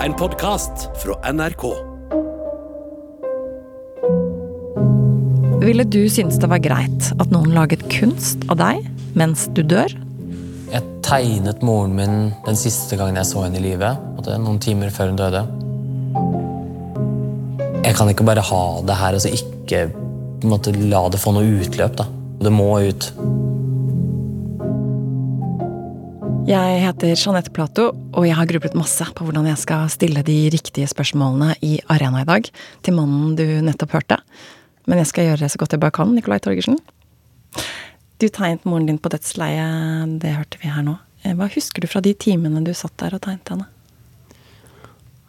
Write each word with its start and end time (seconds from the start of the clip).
En 0.00 0.14
podkast 0.16 0.86
fra 1.02 1.32
NRK. 1.32 1.64
Ville 5.60 5.84
du 5.84 6.08
synes 6.08 6.38
det 6.40 6.48
var 6.48 6.62
greit 6.64 7.10
at 7.20 7.28
noen 7.28 7.52
laget 7.52 7.82
kunst 7.92 8.46
av 8.48 8.56
deg 8.62 8.86
mens 9.12 9.44
du 9.52 9.60
dør? 9.60 9.92
Jeg 10.72 10.86
tegnet 11.04 11.60
moren 11.60 11.92
min 11.98 12.16
den 12.46 12.56
siste 12.56 12.96
gangen 12.96 13.20
jeg 13.20 13.28
så 13.28 13.44
henne 13.44 13.60
i 13.60 13.66
live. 13.66 13.92
Noen 14.40 14.56
timer 14.64 14.88
før 14.88 15.12
hun 15.12 15.20
døde. 15.20 15.44
Jeg 17.84 17.98
kan 18.00 18.08
ikke 18.08 18.24
bare 18.30 18.46
ha 18.48 18.64
det 18.80 18.96
her 19.02 19.18
og 19.18 19.20
altså 19.20 19.34
ikke 19.36 19.84
måtte, 20.48 20.72
la 20.80 21.10
det 21.12 21.20
få 21.20 21.36
noe 21.36 21.60
utløp. 21.60 22.00
da. 22.00 22.08
Det 22.40 22.56
må 22.56 22.72
ut. 22.88 23.12
Jeg 26.50 26.78
heter 26.82 27.12
Jeanette 27.14 27.52
Plato, 27.54 27.84
og 27.94 28.24
jeg 28.26 28.34
har 28.34 28.48
grublet 28.50 28.72
masse 28.74 29.04
på 29.14 29.22
hvordan 29.22 29.44
jeg 29.46 29.58
skal 29.60 29.84
stille 29.92 30.22
de 30.26 30.34
riktige 30.50 30.88
spørsmålene 30.90 31.52
i 31.62 31.76
Arena 31.94 32.24
i 32.24 32.26
dag 32.26 32.48
til 32.82 32.96
mannen 32.96 33.36
du 33.38 33.44
nettopp 33.62 33.94
hørte. 33.94 34.16
Men 34.90 34.98
jeg 34.98 35.10
skal 35.12 35.28
gjøre 35.28 35.44
det 35.44 35.50
så 35.52 35.60
godt 35.62 35.76
jeg 35.76 35.82
bare 35.84 35.94
kan, 35.94 36.10
Nicolai 36.10 36.40
Torgersen. 36.42 36.80
Du 38.18 38.26
tegnet 38.26 38.66
moren 38.66 38.88
din 38.88 38.98
på 38.98 39.12
dødsleiet, 39.14 40.16
det 40.24 40.34
hørte 40.40 40.58
vi 40.58 40.72
her 40.74 40.82
nå. 40.88 40.96
Eh, 41.22 41.36
Hva 41.38 41.46
husker 41.54 41.86
du 41.86 41.88
fra 41.92 42.02
de 42.02 42.16
timene 42.18 42.64
du 42.66 42.72
satt 42.74 42.96
der 42.98 43.14
og 43.14 43.22
tegnet 43.28 43.54
henne? 43.54 43.70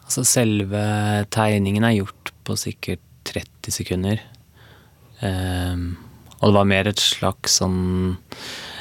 Altså, 0.02 0.26
selve 0.26 0.82
tegningen 1.30 1.86
er 1.86 2.00
gjort 2.00 2.34
på 2.42 2.58
sikkert 2.58 3.06
30 3.30 3.78
sekunder. 3.78 4.26
Um, 5.22 5.92
og 6.40 6.50
det 6.50 6.58
var 6.58 6.70
mer 6.74 6.90
et 6.90 7.06
slags 7.06 7.60
sånn 7.62 8.16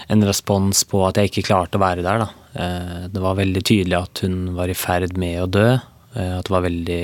en 0.09 0.25
respons 0.25 0.83
på 0.89 1.03
at 1.07 1.19
jeg 1.19 1.31
ikke 1.31 1.47
klarte 1.49 1.77
å 1.77 1.83
være 1.83 2.05
der, 2.05 2.23
da. 2.23 2.29
Eh, 2.53 3.03
det 3.13 3.21
var 3.23 3.39
veldig 3.39 3.63
tydelig 3.63 3.97
at 3.99 4.23
hun 4.25 4.55
var 4.57 4.71
i 4.71 4.77
ferd 4.77 5.17
med 5.21 5.43
å 5.43 5.51
dø. 5.51 5.67
eh, 6.15 6.37
at 6.39 6.45
det 6.47 6.53
var 6.53 6.65
veldig 6.67 7.03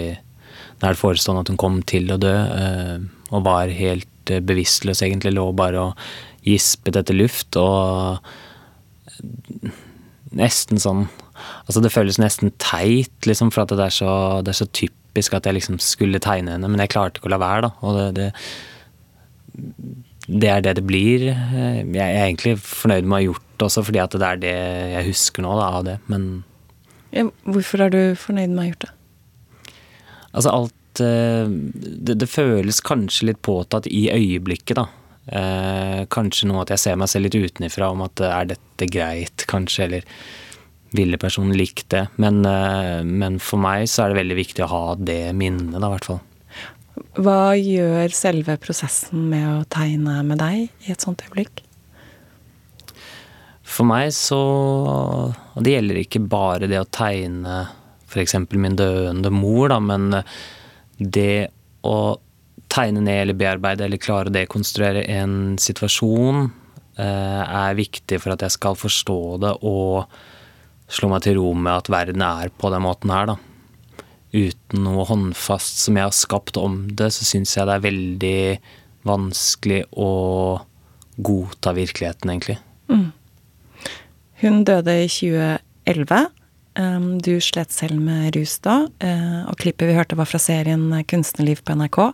nært 0.83 0.99
forestående 0.99 1.41
at 1.45 1.51
hun 1.53 1.61
kom 1.61 1.81
til 1.83 2.11
å 2.11 2.17
dø. 2.21 2.33
eh, 2.33 2.97
og 3.31 3.43
var 3.43 3.67
helt 3.67 4.07
bevisstløs, 4.25 5.01
egentlig. 5.01 5.33
Lå 5.35 5.51
bare 5.55 5.79
og 5.79 5.97
gispet 6.43 6.95
etter 6.95 7.15
luft. 7.15 7.55
Og 7.55 8.19
nesten 10.31 10.79
sånn 10.79 11.07
Altså 11.67 11.81
det 11.83 11.91
føles 11.93 12.17
nesten 12.17 12.49
teit, 12.57 13.13
liksom, 13.27 13.51
for 13.53 13.61
at 13.61 13.69
det 13.69 13.83
er 13.85 13.93
så, 13.93 14.41
det 14.41 14.55
er 14.55 14.57
så 14.57 14.65
typisk 14.73 15.35
at 15.37 15.45
jeg 15.45 15.53
liksom 15.53 15.77
skulle 15.77 16.17
tegne 16.23 16.55
henne, 16.55 16.65
men 16.65 16.81
jeg 16.81 16.89
klarte 16.95 17.21
ikke 17.21 17.29
å 17.29 17.33
la 17.35 17.37
være, 17.43 17.67
da. 17.67 17.69
Og 17.85 17.97
det, 17.97 18.07
det, 18.17 18.31
det 20.27 20.49
er 20.51 20.61
det 20.65 20.75
det 20.79 20.85
blir. 20.87 21.23
Jeg 21.31 22.03
er 22.03 22.25
egentlig 22.25 22.57
fornøyd 22.59 23.07
med 23.07 23.15
å 23.15 23.17
ha 23.17 23.25
gjort 23.29 23.45
det 23.57 23.67
også, 23.69 23.83
fordi 23.87 24.01
at 24.03 24.17
det 24.19 24.27
er 24.27 24.41
det 24.43 24.55
jeg 24.93 25.07
husker 25.07 25.45
nå 25.45 25.55
da, 25.57 25.67
av 25.79 25.87
det. 25.87 25.97
Men 26.11 26.27
Ja, 27.15 27.23
Hvorfor 27.47 27.85
er 27.85 27.93
du 27.93 28.01
fornøyd 28.19 28.51
med 28.51 28.59
å 28.59 28.65
ha 28.65 28.71
gjort 28.73 28.87
det? 28.87 28.93
altså 30.37 30.51
alt 30.53 30.99
eh, 31.01 31.47
det, 31.49 32.17
det 32.21 32.27
føles 32.29 32.81
kanskje 32.85 33.31
litt 33.31 33.39
påtatt 33.41 33.87
i 33.89 34.03
øyeblikket, 34.13 34.77
da. 34.77 34.83
Eh, 35.27 36.03
kanskje 36.13 36.47
noe 36.51 36.61
at 36.63 36.75
jeg 36.75 36.83
ser 36.83 36.99
meg 36.99 37.09
selv 37.11 37.27
litt 37.27 37.39
utenifra 37.39 37.89
om 37.91 38.03
at 38.05 38.21
eh, 38.21 38.35
er 38.35 38.51
dette 38.53 38.89
greit, 38.91 39.47
kanskje, 39.49 39.87
eller 39.87 40.05
ville 40.95 41.17
personen 41.19 41.55
likt 41.57 41.89
det? 41.95 42.05
Men, 42.21 42.43
eh, 42.47 43.01
men 43.03 43.39
for 43.43 43.59
meg 43.63 43.87
så 43.91 44.05
er 44.05 44.13
det 44.13 44.21
veldig 44.21 44.37
viktig 44.43 44.67
å 44.67 44.71
ha 44.71 44.83
det 44.99 45.21
minnet, 45.39 45.73
da, 45.79 45.87
i 45.87 45.95
hvert 45.95 46.11
fall. 46.11 46.21
Hva 47.17 47.55
gjør 47.57 48.13
selve 48.15 48.57
prosessen 48.61 49.27
med 49.31 49.47
å 49.49 49.65
tegne 49.71 50.19
med 50.27 50.41
deg 50.41 50.67
i 50.85 50.93
et 50.93 51.03
sånt 51.03 51.23
øyeblikk? 51.25 51.63
For 53.67 53.87
meg 53.87 54.13
så 54.15 54.39
Og 54.39 55.65
det 55.65 55.73
gjelder 55.73 55.99
ikke 56.01 56.23
bare 56.23 56.69
det 56.71 56.79
å 56.79 56.87
tegne 56.87 57.65
f.eks. 58.07 58.37
min 58.55 58.77
døende 58.79 59.29
mor, 59.33 59.67
da, 59.67 59.81
men 59.83 60.21
det 60.97 61.49
å 61.83 61.97
tegne 62.71 63.03
ned 63.03 63.25
eller 63.25 63.37
bearbeide 63.37 63.83
eller 63.83 63.99
klare 63.99 64.31
å 64.31 64.33
dekonstruere 64.33 65.03
en 65.11 65.57
situasjon 65.59 66.45
eh, 66.99 67.43
er 67.43 67.77
viktig 67.77 68.21
for 68.23 68.33
at 68.33 68.45
jeg 68.45 68.55
skal 68.55 68.79
forstå 68.79 69.19
det 69.43 69.53
og 69.67 70.07
slå 70.87 71.11
meg 71.11 71.25
til 71.25 71.37
ro 71.41 71.51
med 71.51 71.73
at 71.73 71.91
verden 71.91 72.23
er 72.23 72.51
på 72.55 72.71
den 72.71 72.85
måten 72.85 73.11
her, 73.11 73.33
da. 73.33 73.37
Uten 74.37 74.83
noe 74.85 75.05
håndfast 75.09 75.79
som 75.81 75.97
jeg 75.97 76.05
har 76.05 76.15
skapt 76.15 76.59
om 76.61 76.83
det, 76.93 77.09
så 77.15 77.25
syns 77.25 77.55
jeg 77.57 77.65
det 77.65 77.77
er 77.77 77.85
veldig 77.87 78.39
vanskelig 79.07 79.83
å 79.97 80.11
godta 81.17 81.73
virkeligheten, 81.73 82.29
egentlig. 82.29 82.59
Hun 84.41 84.63
døde 84.67 84.93
i 85.03 85.07
2011. 85.09 86.27
Um, 86.77 87.17
Du 87.17 87.39
slet 87.41 87.73
selv 87.73 87.97
med 87.97 88.35
rus 88.35 88.59
da, 88.61 88.85
eh, 89.01 89.49
og 89.49 89.57
klippet 89.57 89.89
vi 89.89 89.95
hørte 89.97 90.17
var 90.17 90.29
fra 90.29 90.37
serien 90.37 90.91
Kunstnerliv 91.09 91.63
på 91.65 91.73
NRK. 91.73 92.13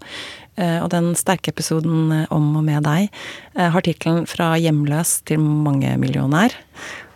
Eh, 0.55 0.79
Og 0.83 0.89
den 0.89 1.15
sterke 1.19 1.51
episoden 1.51 2.11
eh, 2.11 2.27
om 2.31 2.55
og 2.55 2.63
med 2.63 2.83
deg 2.83 3.09
har 3.55 3.81
tittelen 3.81 4.25
'Fra 4.25 4.55
hjemløs 4.55 5.25
til 5.25 5.39
mangemillionær'. 5.39 6.55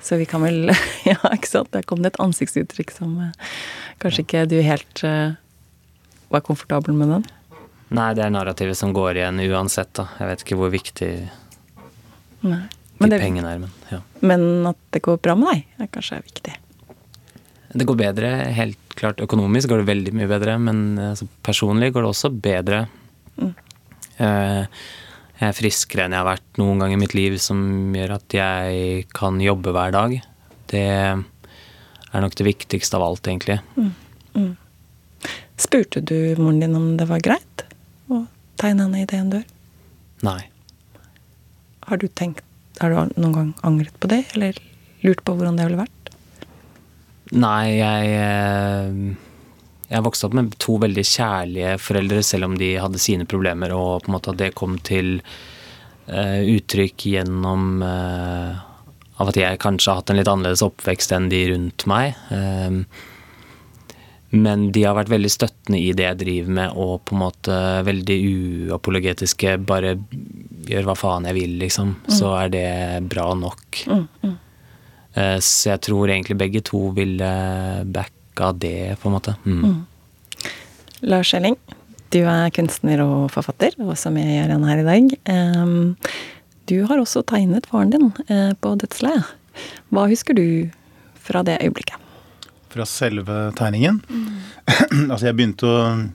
Så 0.07 0.16
vi 0.16 0.25
kan 0.25 0.44
vel 0.45 0.72
Ja, 1.09 1.19
ikke 1.34 1.50
sant? 1.50 1.73
Der 1.75 1.84
kom 1.88 2.03
det 2.03 2.13
et 2.13 2.22
ansiktsuttrykk 2.23 2.94
som 2.95 3.18
eh, 3.25 3.50
kanskje 4.03 4.23
ikke 4.23 4.45
du 4.47 4.59
helt 4.63 5.03
eh, 5.03 5.35
var 6.31 6.44
komfortabel 6.47 6.95
med 6.95 7.12
den. 7.12 7.25
Nei, 7.97 8.12
det 8.16 8.23
er 8.25 8.31
narrativet 8.31 8.79
som 8.79 8.94
går 8.95 9.19
igjen 9.19 9.40
uansett, 9.47 9.94
da. 9.95 10.09
Jeg 10.19 10.31
vet 10.31 10.44
ikke 10.44 10.57
hvor 10.59 10.72
viktig 10.72 11.12
Nei. 12.47 12.63
de 13.00 13.09
det, 13.12 13.19
pengene 13.22 13.53
er, 13.56 13.62
men 13.63 13.91
ja. 13.91 14.01
men 14.19 14.68
at 14.68 14.79
det 14.95 15.03
går 15.06 15.22
bra 15.23 15.38
med 15.40 15.53
deg, 15.53 15.78
er 15.79 15.91
kanskje 15.91 16.19
viktig. 16.25 16.56
Det 17.78 17.88
går 17.88 18.00
bedre, 18.00 18.31
helt 18.57 18.95
klart. 19.00 19.24
Økonomisk 19.24 19.72
går 19.72 19.84
det 19.84 19.89
veldig 19.91 20.13
mye 20.19 20.29
bedre, 20.31 20.57
men 20.59 20.84
altså, 21.12 21.28
personlig 21.45 21.94
går 21.95 22.03
det 22.03 22.12
også 22.12 22.31
bedre. 22.44 22.81
Eh, 24.18 24.84
Jeg 25.38 25.52
er 25.52 25.58
friskere 25.58 26.06
enn 26.08 26.16
jeg 26.16 26.24
har 26.24 26.31
vært 26.31 26.58
noen 26.58 26.81
gang 26.81 26.96
i 26.96 27.00
mitt 27.00 27.14
liv, 27.14 27.36
som 27.42 27.59
gjør 27.94 28.16
at 28.16 28.34
jeg 28.34 29.03
kan 29.14 29.38
jobbe 29.42 29.74
hver 29.75 29.94
dag. 29.94 30.16
Det 30.72 30.88
er 30.88 32.24
nok 32.24 32.38
det 32.40 32.48
viktigste 32.48 32.98
av 32.98 33.06
alt, 33.06 33.30
egentlig. 33.30 33.59
Spurte 35.58 36.02
du 36.02 36.18
moren 36.42 36.62
din 36.64 36.78
om 36.78 36.90
det 36.98 37.06
var 37.09 37.22
greit 37.25 37.66
å 38.09 38.24
tegne 38.58 38.88
henne 38.88 39.03
idet 39.03 39.22
hun 39.22 39.31
dør? 39.36 39.46
Nei. 40.25 40.42
Har 41.86 42.02
du 42.02 42.08
tenkt, 42.09 42.44
har 42.81 42.94
du 42.94 43.14
noen 43.22 43.38
gang 43.38 43.54
angret 43.68 43.94
på 44.02 44.09
det, 44.09 44.24
eller 44.34 44.58
lurt 45.06 45.22
på 45.22 45.38
hvordan 45.38 45.59
det 45.59 45.69
ville 45.69 45.86
vært? 45.86 46.12
Nei, 47.38 47.78
jeg 47.78 48.12
eh, 48.18 49.26
Jeg 49.88 50.03
vokste 50.03 50.28
opp 50.28 50.36
med 50.36 50.56
to 50.59 50.78
veldig 50.84 51.03
kjærlige 51.08 51.75
foreldre, 51.80 52.24
selv 52.25 52.50
om 52.50 52.58
de 52.59 52.74
hadde 52.81 53.00
sine 53.00 53.28
problemer, 53.30 53.72
og 53.75 54.03
på 54.03 54.12
en 54.12 54.18
måte 54.18 54.34
at 54.34 54.42
det 54.42 54.56
kom 54.59 54.75
til 54.84 55.22
uh, 56.12 56.42
uttrykk 56.44 57.06
gjennom 57.14 57.84
uh, 57.86 58.58
av 59.18 59.31
at 59.31 59.40
jeg 59.40 59.62
kanskje 59.64 59.92
har 59.92 60.02
hatt 60.02 60.12
en 60.12 60.20
litt 60.20 60.31
annerledes 60.31 60.66
oppvekst 60.66 61.14
enn 61.16 61.30
de 61.31 61.46
rundt 61.53 61.88
meg. 61.90 62.20
Um, 62.30 62.84
men 64.36 64.68
de 64.75 64.84
har 64.84 64.98
vært 64.98 65.12
veldig 65.14 65.31
støttende 65.31 65.80
i 65.80 65.94
det 65.96 66.04
jeg 66.04 66.19
driver 66.19 66.56
med, 66.59 66.75
og 66.75 67.06
på 67.08 67.16
en 67.16 67.22
måte 67.22 67.59
veldig 67.88 68.18
uapologetiske. 68.74 69.56
Bare 69.69 69.96
gjør 70.68 70.90
hva 70.90 70.98
faen 71.00 71.30
jeg 71.30 71.38
vil, 71.38 71.56
liksom. 71.62 71.94
Så 72.12 72.34
er 72.36 72.52
det 72.52 72.68
bra 73.08 73.30
nok. 73.40 73.80
Eh, 75.16 75.38
Så 75.40 75.72
jeg 75.72 75.81
tror 75.88 76.12
egentlig 76.12 76.38
begge 76.44 76.62
to 76.62 76.90
ville 76.98 77.31
backa 78.38 78.53
det, 78.53 79.00
på 79.02 79.09
en 79.09 79.14
måte. 79.14 79.36
Mm. 79.46 79.86
Lars 81.02 81.34
Elling, 81.34 81.56
du 82.09 82.24
er 82.24 82.50
kunstner 82.52 83.02
og 83.02 83.31
forfatter, 83.31 83.72
og 83.80 83.94
også 83.94 84.12
med 84.12 84.25
i 84.25 84.40
Arena 84.44 84.68
her 84.68 84.80
i 84.80 84.88
dag. 84.88 85.20
Ehm, 85.25 85.96
Du 86.68 86.84
har 86.86 86.98
også 87.00 87.24
tegnet 87.24 87.66
faren 87.66 87.90
din 87.90 88.12
eh, 88.28 88.52
på 88.59 88.75
dødsleiet. 88.75 89.24
Hva 89.90 90.06
husker 90.09 90.34
du 90.36 90.70
fra 91.16 91.42
det 91.42 91.62
øyeblikket? 91.64 91.96
fra 92.70 92.86
selve 92.86 93.53
tegningen. 93.56 94.02
altså, 95.12 95.25
jeg 95.25 95.36
begynte 95.36 95.66
å 95.66 96.12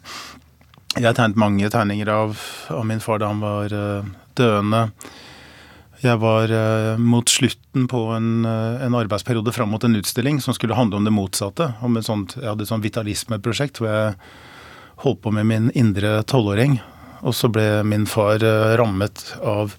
Jeg 1.01 1.15
tegnet 1.17 1.37
mange 1.41 1.71
tegninger 1.73 2.07
av, 2.07 2.37
av 2.69 2.85
min 2.85 3.01
far 3.01 3.19
da 3.19 3.31
han 3.33 3.41
var 3.41 3.73
eh, 3.73 4.05
døende. 4.37 4.91
Jeg 6.03 6.19
var 6.19 6.51
eh, 6.51 6.99
mot 6.99 7.29
slutten 7.31 7.87
på 7.91 8.01
en, 8.17 8.45
eh, 8.49 8.85
en 8.87 8.97
arbeidsperiode 8.99 9.53
fram 9.55 9.71
mot 9.71 9.85
en 9.87 9.97
utstilling 10.01 10.41
som 10.43 10.55
skulle 10.55 10.75
handle 10.75 10.99
om 10.99 11.05
det 11.07 11.15
motsatte. 11.15 11.73
Om 11.81 11.99
et 11.99 12.09
sånt, 12.09 12.35
jeg 12.41 12.49
hadde 12.49 12.67
et 12.67 12.73
sånt 12.73 12.87
vitalismeprosjekt 12.87 13.79
hvor 13.79 13.93
jeg 13.93 14.17
holdt 15.05 15.23
på 15.23 15.35
med 15.35 15.47
min 15.47 15.71
indre 15.79 16.21
tolvåring. 16.27 16.81
Og 17.23 17.37
så 17.39 17.51
ble 17.53 17.85
min 17.87 18.09
far 18.11 18.43
eh, 18.43 18.75
rammet 18.81 19.29
av 19.47 19.77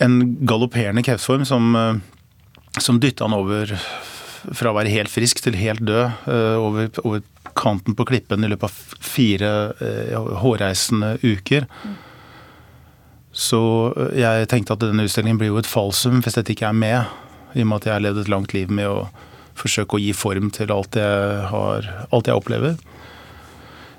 en 0.00 0.20
galopperende 0.48 1.04
kreftform 1.04 1.44
som, 1.44 1.76
eh, 1.76 2.80
som 2.80 3.00
dytta 3.00 3.28
han 3.28 3.36
over 3.36 3.76
fra 4.56 4.72
å 4.72 4.76
være 4.76 4.92
helt 4.92 5.12
frisk 5.12 5.42
til 5.44 5.58
helt 5.60 5.84
død 5.84 6.06
eh, 6.32 6.56
over, 6.56 6.88
over 7.04 7.24
kanten 7.58 7.96
på 7.96 8.06
klippen 8.08 8.44
i 8.44 8.48
løpet 8.48 8.70
av 8.70 9.04
fire 9.04 9.50
eh, 9.76 10.30
hårreisende 10.40 11.18
uker. 11.20 11.68
Så 13.32 13.62
eh, 13.96 14.20
jeg 14.22 14.50
tenkte 14.50 14.76
at 14.76 14.84
denne 14.84 15.06
utstillingen 15.06 15.40
blir 15.40 15.52
jo 15.52 15.60
et 15.60 15.70
falsum 15.70 16.20
hvis 16.24 16.38
dette 16.38 16.54
ikke 16.54 16.70
er 16.70 16.76
med, 16.76 17.16
i 17.54 17.64
og 17.64 17.70
med 17.70 17.80
at 17.80 17.88
jeg 17.88 17.96
har 17.96 18.04
levd 18.04 18.22
et 18.24 18.32
langt 18.32 18.54
liv 18.54 18.70
med 18.70 18.90
å 18.90 19.08
forsøke 19.58 19.98
å 19.98 20.02
gi 20.02 20.12
form 20.16 20.52
til 20.54 20.70
alt 20.72 20.96
jeg, 20.96 21.40
har, 21.50 21.88
alt 22.14 22.30
jeg 22.30 22.38
opplever. 22.38 22.76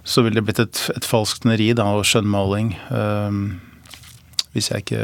Så 0.04 0.24
ville 0.25 0.39
det 0.39 0.48
blitt 0.48 0.62
et, 0.63 0.80
et 0.95 1.06
falskt 1.06 1.45
neri 1.45 1.69
og 1.75 2.06
skjønnmaling. 2.07 2.72
Um, 2.89 3.60
hvis 4.56 4.72
jeg 4.72 4.86
ikke 4.86 5.04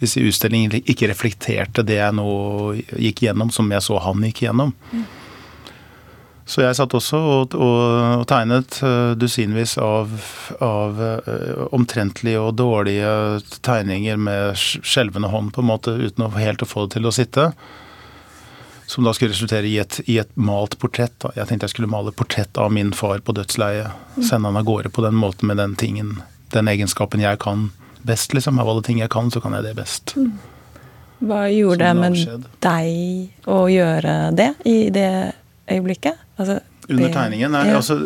hvis 0.00 0.16
utstillingen 0.20 0.82
ikke 0.82 1.08
reflekterte 1.10 1.84
det 1.86 1.98
jeg 2.00 2.16
nå 2.18 2.30
gikk 3.00 3.24
gjennom, 3.26 3.52
som 3.54 3.70
jeg 3.72 3.84
så 3.84 4.00
han 4.02 4.24
gikk 4.26 4.44
gjennom. 4.46 4.74
Mm. 4.92 5.04
Så 6.44 6.60
jeg 6.60 6.76
satt 6.76 6.92
også 6.92 7.18
og, 7.18 7.54
og, 7.56 7.78
og 8.20 8.24
tegnet 8.28 8.76
uh, 8.84 9.14
dusinvis 9.16 9.78
av, 9.80 10.10
av 10.64 11.00
uh, 11.00 11.62
omtrentlige 11.72 12.40
og 12.40 12.58
dårlige 12.60 13.14
tegninger 13.64 14.20
med 14.20 14.58
skjelvende 14.60 15.30
hånd, 15.32 15.54
på 15.56 15.64
en 15.64 15.70
måte, 15.70 15.96
uten 15.96 16.26
å 16.26 16.30
helt 16.36 16.64
å 16.64 16.68
få 16.68 16.84
det 16.84 16.98
til 16.98 17.08
å 17.08 17.14
sitte. 17.16 17.48
Som 18.84 19.08
da 19.08 19.14
skulle 19.16 19.32
resultere 19.32 19.70
i 19.70 19.78
et, 19.80 20.02
i 20.04 20.18
et 20.20 20.34
malt 20.36 20.76
portrett. 20.78 21.14
Da. 21.24 21.32
Jeg 21.38 21.48
tenkte 21.48 21.70
jeg 21.70 21.78
skulle 21.78 21.88
male 21.88 22.12
portrett 22.12 22.60
av 22.60 22.68
min 22.76 22.92
far 22.92 23.24
på 23.24 23.32
dødsleiet. 23.32 23.94
Mm. 24.18 24.26
Sende 24.28 24.50
han 24.50 24.60
av 24.60 24.66
gårde 24.68 24.92
på 24.92 25.04
den 25.06 25.16
måten 25.16 25.48
med 25.48 25.56
den 25.56 25.72
tingen, 25.80 26.18
den 26.52 26.68
egenskapen 26.68 27.24
jeg 27.24 27.40
kan 27.40 27.70
best, 28.04 28.36
liksom. 28.36 28.60
Av 28.60 28.68
alle 28.68 28.84
ting 28.84 29.00
jeg 29.00 29.08
kan, 29.14 29.32
så 29.32 29.40
kan 29.40 29.56
jeg 29.56 29.64
det 29.64 29.72
best. 29.78 30.12
Mm. 30.20 30.34
Hva 31.24 31.46
gjorde 31.48 31.80
det 31.80 31.94
med 31.96 32.44
deg 32.60 33.48
å 33.48 33.62
gjøre 33.72 34.18
det 34.36 34.50
i 34.68 34.76
det 34.92 35.14
øyeblikket? 35.70 36.20
Altså, 36.38 36.60
Under 36.88 37.12
tegningen? 37.12 37.52
Nei, 37.54 37.66
ja. 37.70 37.80
altså 37.80 37.96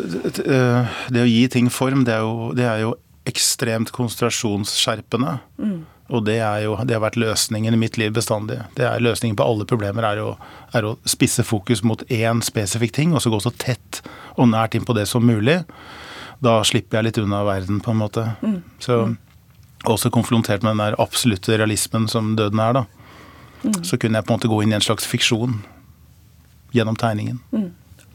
eh, 0.45 0.99
Det 1.11 1.23
å 1.23 1.29
gi 1.29 1.47
ting 1.51 1.69
form, 1.73 2.05
det 2.07 2.15
er 2.15 2.25
jo, 2.25 2.51
det 2.55 2.67
er 2.67 2.83
jo 2.85 2.95
ekstremt 3.29 3.91
konsentrasjonsskjerpende. 3.93 5.37
Mm. 5.59 5.79
Og 6.09 6.23
det, 6.25 6.39
er 6.41 6.63
jo, 6.65 6.73
det 6.87 6.95
har 6.95 7.03
vært 7.03 7.19
løsningen 7.21 7.75
i 7.75 7.79
mitt 7.79 7.99
liv 8.01 8.13
bestandig. 8.15 8.57
Det 8.77 8.87
er 8.87 9.03
Løsningen 9.03 9.37
på 9.37 9.45
alle 9.45 9.67
problemer 9.69 10.07
er 10.07 10.21
å, 10.23 10.31
er 10.73 10.87
å 10.87 10.95
spisse 11.05 11.45
fokus 11.45 11.83
mot 11.85 12.01
én 12.09 12.41
spesifikk 12.45 12.95
ting, 12.95 13.13
og 13.13 13.21
så 13.21 13.29
gå 13.29 13.41
så 13.43 13.53
tett 13.61 14.01
og 14.33 14.49
nært 14.49 14.77
inn 14.77 14.87
på 14.87 14.95
det 14.97 15.05
som 15.11 15.25
mulig. 15.25 15.59
Da 16.41 16.59
slipper 16.65 16.97
jeg 16.97 17.09
litt 17.09 17.19
unna 17.21 17.43
verden, 17.45 17.81
på 17.85 17.93
en 17.93 18.01
måte. 18.01 18.25
Mm. 18.41 18.61
Så 18.81 19.03
også 19.85 20.09
konfrontert 20.11 20.65
med 20.65 20.73
den 20.73 20.87
der 20.87 20.97
absolutte 20.99 21.59
realismen 21.59 22.09
som 22.09 22.33
døden 22.39 22.63
er, 22.63 22.79
da. 22.81 22.85
Mm. 23.61 23.83
Så 23.85 23.99
kunne 23.99 24.17
jeg 24.17 24.25
på 24.25 24.33
en 24.33 24.39
måte 24.39 24.49
gå 24.49 24.63
inn 24.63 24.73
i 24.73 24.79
en 24.79 24.85
slags 24.85 25.05
fiksjon 25.07 25.59
gjennom 26.75 26.97
tegningen. 26.99 27.39
Mm. 27.51 27.69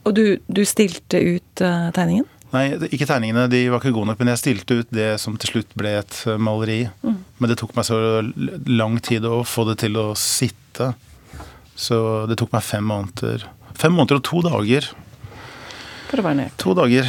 Og 0.04 0.14
du, 0.16 0.24
du, 0.46 0.62
stilte 0.68 1.20
ut 1.20 1.64
uh, 1.64 1.88
tegningen? 1.96 2.26
Nei, 2.54 2.66
ikke 2.92 3.08
tegningene. 3.08 3.48
De 3.50 3.64
var 3.72 3.80
ikke 3.80 3.94
gode 3.96 4.12
nok. 4.12 4.20
Men 4.20 4.34
jeg 4.34 4.42
stilte 4.42 4.80
ut 4.82 4.92
det 4.94 5.14
som 5.22 5.38
til 5.40 5.54
slutt 5.54 5.72
ble 5.78 5.96
et 6.02 6.18
uh, 6.28 6.36
maleri. 6.38 6.84
Mm. 7.02 7.16
Men 7.40 7.50
det 7.50 7.58
tok 7.60 7.74
meg 7.76 7.88
så 7.88 7.98
lang 8.68 9.00
tid 9.04 9.26
å 9.26 9.42
få 9.48 9.66
det 9.70 9.78
til 9.82 9.98
å 10.00 10.10
sitte. 10.18 10.92
Så 11.74 11.98
det 12.30 12.38
tok 12.38 12.52
meg 12.54 12.66
fem 12.66 12.84
måneder. 12.86 13.48
Fem 13.74 13.96
måneder 13.96 14.20
og 14.20 14.26
to 14.28 14.42
dager. 14.44 14.90
For 16.10 16.20
å 16.20 16.26
være 16.28 16.42
nøyaktig. 16.42 16.60
To 16.62 16.76
dager 16.78 17.08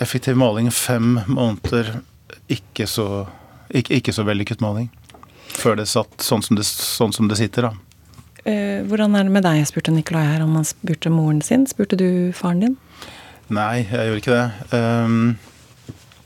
effektiv 0.00 0.40
maling. 0.40 0.72
Fem 0.74 1.20
måneder 1.28 2.00
ikke 2.50 2.88
så, 2.90 3.26
ikke, 3.68 4.00
ikke 4.00 4.14
så 4.16 4.24
vellykket 4.26 4.64
maling. 4.64 4.90
Før 5.50 5.78
det 5.78 5.86
satt 5.90 6.24
sånn 6.24 6.42
som 6.42 6.58
det, 6.58 6.66
sånn 6.66 7.14
som 7.14 7.28
det 7.30 7.38
sitter, 7.38 7.68
da. 7.68 7.89
Eh, 8.48 8.80
hvordan 8.88 9.14
er 9.18 9.26
det 9.28 9.34
med 9.34 9.44
deg, 9.44 9.62
spurte 9.68 9.92
Nikolai 9.92 10.24
her 10.24 10.44
om 10.44 10.54
han 10.56 10.66
spurte 10.68 11.12
moren 11.12 11.42
sin. 11.44 11.66
Spurte 11.68 11.98
du 12.00 12.32
faren 12.36 12.64
din? 12.64 12.76
Nei, 13.52 13.82
jeg 13.84 14.08
gjorde 14.08 14.20
ikke 14.22 14.36
det. 14.36 14.76
Um, 14.76 15.38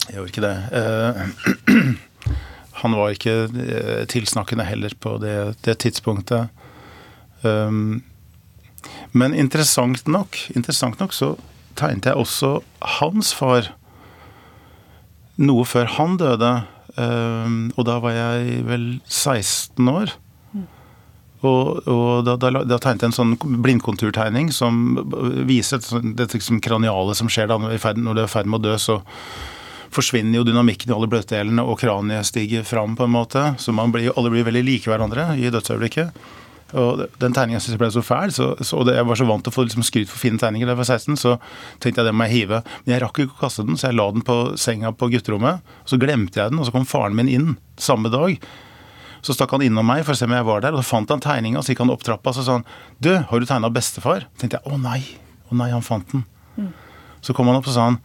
jeg 0.04 0.16
gjorde 0.18 0.32
ikke 0.32 0.44
det. 0.44 0.56
Uh, 0.76 1.94
han 2.82 2.96
var 3.00 3.14
ikke 3.14 3.36
uh, 3.48 4.02
tilsnakkende 4.10 4.66
heller 4.68 4.94
på 5.00 5.16
det, 5.22 5.36
det 5.66 5.78
tidspunktet. 5.82 6.52
Um, 7.42 8.04
men 9.12 9.34
interessant 9.34 10.06
nok, 10.06 10.38
interessant 10.54 11.00
nok 11.00 11.16
så 11.16 11.34
tegnet 11.78 12.06
jeg 12.10 12.20
også 12.20 12.58
hans 13.00 13.32
far 13.34 13.72
noe 15.40 15.64
før 15.66 15.90
han 15.96 16.18
døde. 16.20 16.52
Um, 16.94 17.72
og 17.74 17.88
da 17.88 17.98
var 18.04 18.14
jeg 18.14 18.60
vel 18.68 18.86
16 19.08 19.90
år. 19.90 20.14
Og, 21.44 21.88
og 21.90 22.24
da, 22.24 22.36
da, 22.40 22.62
da, 22.64 22.78
tegnet 22.80 23.04
jeg 23.04 23.10
en 23.10 23.16
sånn 23.18 23.34
blindkonturtegning 23.64 24.52
som 24.54 24.96
viser 25.48 25.82
det 26.16 26.30
liksom 26.32 26.62
kranialet 26.64 27.18
som 27.20 27.28
skjer 27.28 27.50
da 27.50 27.58
når, 27.60 27.76
når 28.00 28.16
du 28.16 28.22
er 28.22 28.30
i 28.30 28.32
ferd 28.32 28.48
med 28.48 28.62
å 28.62 28.70
dø. 28.70 28.78
så 28.80 29.02
forsvinner 29.94 30.40
jo 30.40 30.46
dynamikken 30.48 30.90
i 30.90 30.94
alle 30.96 31.08
bløtdelene, 31.10 31.62
og 31.62 31.78
kraniet 31.78 32.26
stiger 32.26 32.64
fram. 32.66 32.96
på 32.96 33.04
en 33.04 33.14
måte, 33.14 33.54
Så 33.58 33.72
blir, 33.72 34.12
alle 34.16 34.30
blir 34.30 34.44
veldig 34.44 34.64
like 34.64 34.90
hverandre 34.90 35.36
i 35.38 35.50
dødsøyeblikket. 35.50 36.10
Og 36.74 37.06
Den 37.18 37.32
tegningen 37.32 37.60
syntes 37.60 37.76
jeg 37.76 37.78
ble 37.78 37.90
så 37.94 38.02
fæl, 38.02 38.32
så, 38.34 38.56
så 38.58 38.82
det, 38.84 38.96
jeg 38.96 39.06
var 39.06 39.14
så 39.20 39.26
vant 39.28 39.44
til 39.44 39.52
å 39.52 39.54
få 39.54 39.66
liksom, 39.66 39.84
skryt 39.86 40.10
for 40.10 40.18
fine 40.18 40.40
tegninger 40.40 40.66
da 40.66 40.74
jeg 40.74 40.82
var 40.82 40.90
16, 40.90 41.16
så 41.20 41.36
tenkte 41.78 42.02
jeg 42.02 42.08
det 42.08 42.14
må 42.16 42.26
jeg 42.26 42.34
hive. 42.34 42.62
Men 42.84 42.94
jeg 42.94 43.02
rakk 43.04 43.20
ikke 43.22 43.36
å 43.36 43.42
kaste 43.44 43.66
den, 43.68 43.78
så 43.78 43.90
jeg 43.90 43.98
la 44.00 44.08
den 44.10 44.26
på 44.26 44.38
senga 44.58 44.90
på 44.90 45.10
gutterommet. 45.12 45.62
Så 45.86 46.00
glemte 46.02 46.40
jeg 46.40 46.50
den, 46.50 46.58
og 46.58 46.66
så 46.66 46.74
kom 46.74 46.88
faren 46.88 47.14
min 47.14 47.30
inn 47.30 47.54
samme 47.78 48.10
dag. 48.10 48.40
Så 49.24 49.32
stakk 49.32 49.54
han 49.56 49.64
innom 49.64 49.86
meg 49.88 50.04
for 50.04 50.12
å 50.12 50.18
se 50.18 50.28
om 50.28 50.34
jeg 50.36 50.44
var 50.44 50.60
der, 50.60 50.74
og 50.76 50.82
da 50.82 50.86
fant 50.86 51.08
han 51.08 51.22
tegninga. 51.24 51.62
Så 51.64 51.72
gikk 51.72 51.80
han 51.80 51.92
opp 51.94 52.04
trappa 52.04 52.30
og 52.30 52.36
så 52.36 52.44
sa 52.44 52.58
han, 52.58 52.66
'Du, 53.00 53.16
har 53.16 53.40
du 53.40 53.46
tegna 53.48 53.72
bestefar?' 53.72 54.28
Så 54.36 54.40
tenkte 54.44 54.60
jeg 54.60 54.68
'Å 54.68 54.76
nei'. 54.76 55.16
Å 55.50 55.56
nei, 55.56 55.70
han 55.70 55.82
fant 55.82 56.08
den. 56.12 56.24
Mm. 56.58 56.72
Så 57.22 57.32
kom 57.32 57.48
han 57.48 57.56
opp 57.56 57.66
og 57.66 57.72
sa 57.72 57.88
han, 57.88 58.00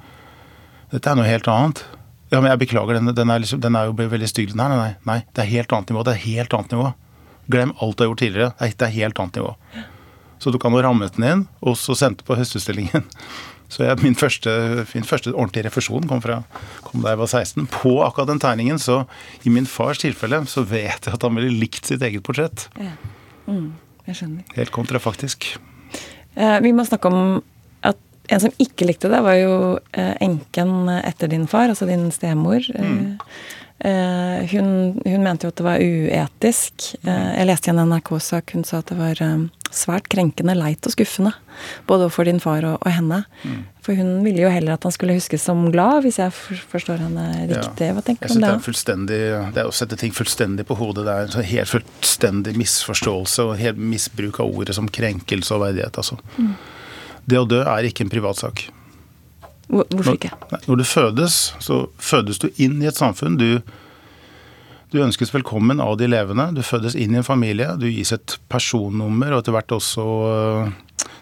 'Dette 0.91 1.11
er 1.11 1.15
noe 1.15 1.27
helt 1.27 1.43
annet'. 1.43 1.83
Ja, 2.31 2.39
men 2.39 2.51
jeg 2.51 2.59
beklager, 2.69 2.93
den, 2.93 3.13
den, 3.13 3.29
er, 3.29 3.39
liksom, 3.41 3.59
den 3.59 3.75
er, 3.75 3.89
jo 3.89 3.93
veldig 3.97 4.29
stygg. 4.29 4.55
Nei, 4.55 4.67
nei, 4.69 4.95
nei. 5.03 5.19
Det 5.33 5.43
er 5.43 5.49
helt 5.49 5.71
annet 5.73 5.89
nivå. 5.89 6.03
Det 6.05 6.13
er 6.13 6.25
helt 6.27 6.53
annet 6.53 6.71
nivå. 6.71 6.93
Glem 7.49 7.73
alt 7.81 7.97
du 7.97 8.03
har 8.03 8.11
gjort 8.11 8.21
tidligere. 8.21 8.51
Det 8.59 8.85
er 8.85 8.93
helt 8.93 9.19
annet 9.19 9.39
nivå. 9.39 9.55
Så 10.39 10.53
du 10.53 10.59
kan 10.61 10.71
jo 10.71 10.83
rammet 10.85 11.17
den 11.17 11.25
inn, 11.25 11.47
og 11.59 11.75
så 11.75 11.97
sendte 11.97 12.23
på 12.23 12.37
høstutstillingen. 12.37 13.07
Så 13.69 13.85
jeg, 13.85 13.99
min, 14.01 14.17
første, 14.17 14.51
min, 14.95 15.05
første, 15.05 15.31
ordentlige 15.35 15.67
refusjon 15.67 16.07
kom, 16.09 16.23
fra, 16.23 16.41
kom 16.85 17.03
da 17.03 17.13
jeg 17.13 17.21
var 17.21 17.29
16. 17.29 17.67
På 17.73 17.99
akkurat 18.05 18.31
den 18.31 18.41
tegningen, 18.41 18.81
så 18.81 19.03
i 19.45 19.53
min 19.53 19.69
fars 19.69 20.01
tilfelle, 20.01 20.41
så 20.49 20.65
vet 20.65 21.05
jeg 21.05 21.13
at 21.13 21.25
han 21.25 21.37
ville 21.37 21.53
likt 21.61 21.91
sitt 21.91 22.03
eget 22.05 22.25
portrett. 22.25 22.65
Ja. 22.81 22.95
Mm, 23.45 23.75
jeg 24.09 24.17
skjønner. 24.17 24.57
Helt 24.57 24.73
kontrafaktisk. 24.73 25.51
Eh, 26.33 26.57
vi 26.65 26.73
må 26.73 26.85
snakke 26.87 27.13
om 27.13 27.21
at 27.85 28.01
en 28.33 28.43
som 28.43 28.57
ikke 28.61 28.89
likte 28.89 29.11
det, 29.13 29.21
var 29.25 29.37
jo 29.37 29.55
eh, 29.93 30.15
enken 30.25 30.89
etter 30.99 31.29
din 31.29 31.45
far, 31.49 31.69
altså 31.69 31.85
din 31.89 32.09
stemor. 32.15 32.65
Mm. 32.73 33.17
Eh, 33.79 34.49
hun, 34.51 34.99
hun, 35.05 35.23
mente 35.23 35.47
jo 35.47 35.53
at 35.53 35.59
det 35.61 35.65
var 35.65 35.79
uetisk. 35.79 36.89
Eh, 36.99 37.29
jeg 37.37 37.47
leste 37.47 37.69
i 37.69 37.73
en 37.73 37.85
NRK-sak 37.87 38.57
hun 38.57 38.65
sa 38.67 38.81
at 38.81 38.91
det 38.91 38.97
var 38.99 39.21
eh, 39.23 39.45
svært 39.75 40.07
krenkende, 40.11 40.55
leit 40.57 40.85
og 40.87 40.93
skuffende. 40.93 41.33
Både 41.89 42.07
for 42.13 42.27
din 42.27 42.39
far 42.41 42.65
og, 42.65 42.77
og 42.79 42.93
henne. 42.93 43.21
Mm. 43.43 43.59
For 43.85 43.97
hun 43.97 44.23
ville 44.25 44.43
jo 44.43 44.51
heller 44.53 44.75
at 44.75 44.85
han 44.87 44.93
skulle 44.95 45.15
huskes 45.17 45.45
som 45.45 45.61
glad, 45.73 46.01
hvis 46.05 46.19
jeg 46.21 46.33
forstår 46.71 47.03
henne 47.03 47.25
riktig. 47.49 47.91
Hva 47.95 48.03
tenker 48.05 48.31
du 48.31 48.37
om 48.37 48.45
det? 48.45 48.87
Det 49.09 49.19
er, 49.29 49.51
det 49.55 49.63
er 49.63 49.69
å 49.69 49.75
sette 49.75 49.99
ting 49.99 50.15
fullstendig 50.15 50.65
på 50.69 50.77
hodet. 50.79 51.05
Det 51.07 51.15
er 51.15 51.37
en 51.43 51.49
helt 51.51 51.73
fullstendig 51.73 52.55
misforståelse 52.59 53.47
og 53.49 53.55
helt 53.61 53.79
misbruk 53.81 54.41
av 54.43 54.51
ordet 54.51 54.77
som 54.77 54.89
krenkelse 54.89 55.55
og 55.55 55.65
verdighet. 55.67 56.01
Altså. 56.01 56.19
Mm. 56.37 56.53
Det 57.29 57.39
å 57.39 57.47
dø 57.49 57.63
er 57.65 57.89
ikke 57.89 58.07
en 58.07 58.13
privatsak. 58.13 58.67
Hvorfor 59.69 60.15
ikke? 60.17 60.31
Når, 60.49 60.65
når 60.65 60.81
du 60.81 60.87
fødes, 60.89 61.37
så 61.61 61.83
fødes 62.01 62.41
du 62.41 62.49
inn 62.57 62.79
i 62.81 62.89
et 62.89 62.97
samfunn. 62.97 63.37
Du 63.37 63.61
du 64.89 64.99
ønskes 65.03 65.31
velkommen 65.33 65.81
av 65.83 65.97
de 65.99 66.07
levende. 66.09 66.49
Du 66.57 66.63
fødes 66.65 66.95
inn 66.97 67.13
i 67.13 67.19
en 67.21 67.25
familie. 67.25 67.75
Du 67.77 67.85
gis 67.89 68.13
et 68.15 68.37
personnummer, 68.49 69.33
og 69.33 69.43
etter 69.43 69.53
hvert 69.53 69.75
også 69.77 70.05
øh, 70.29 70.71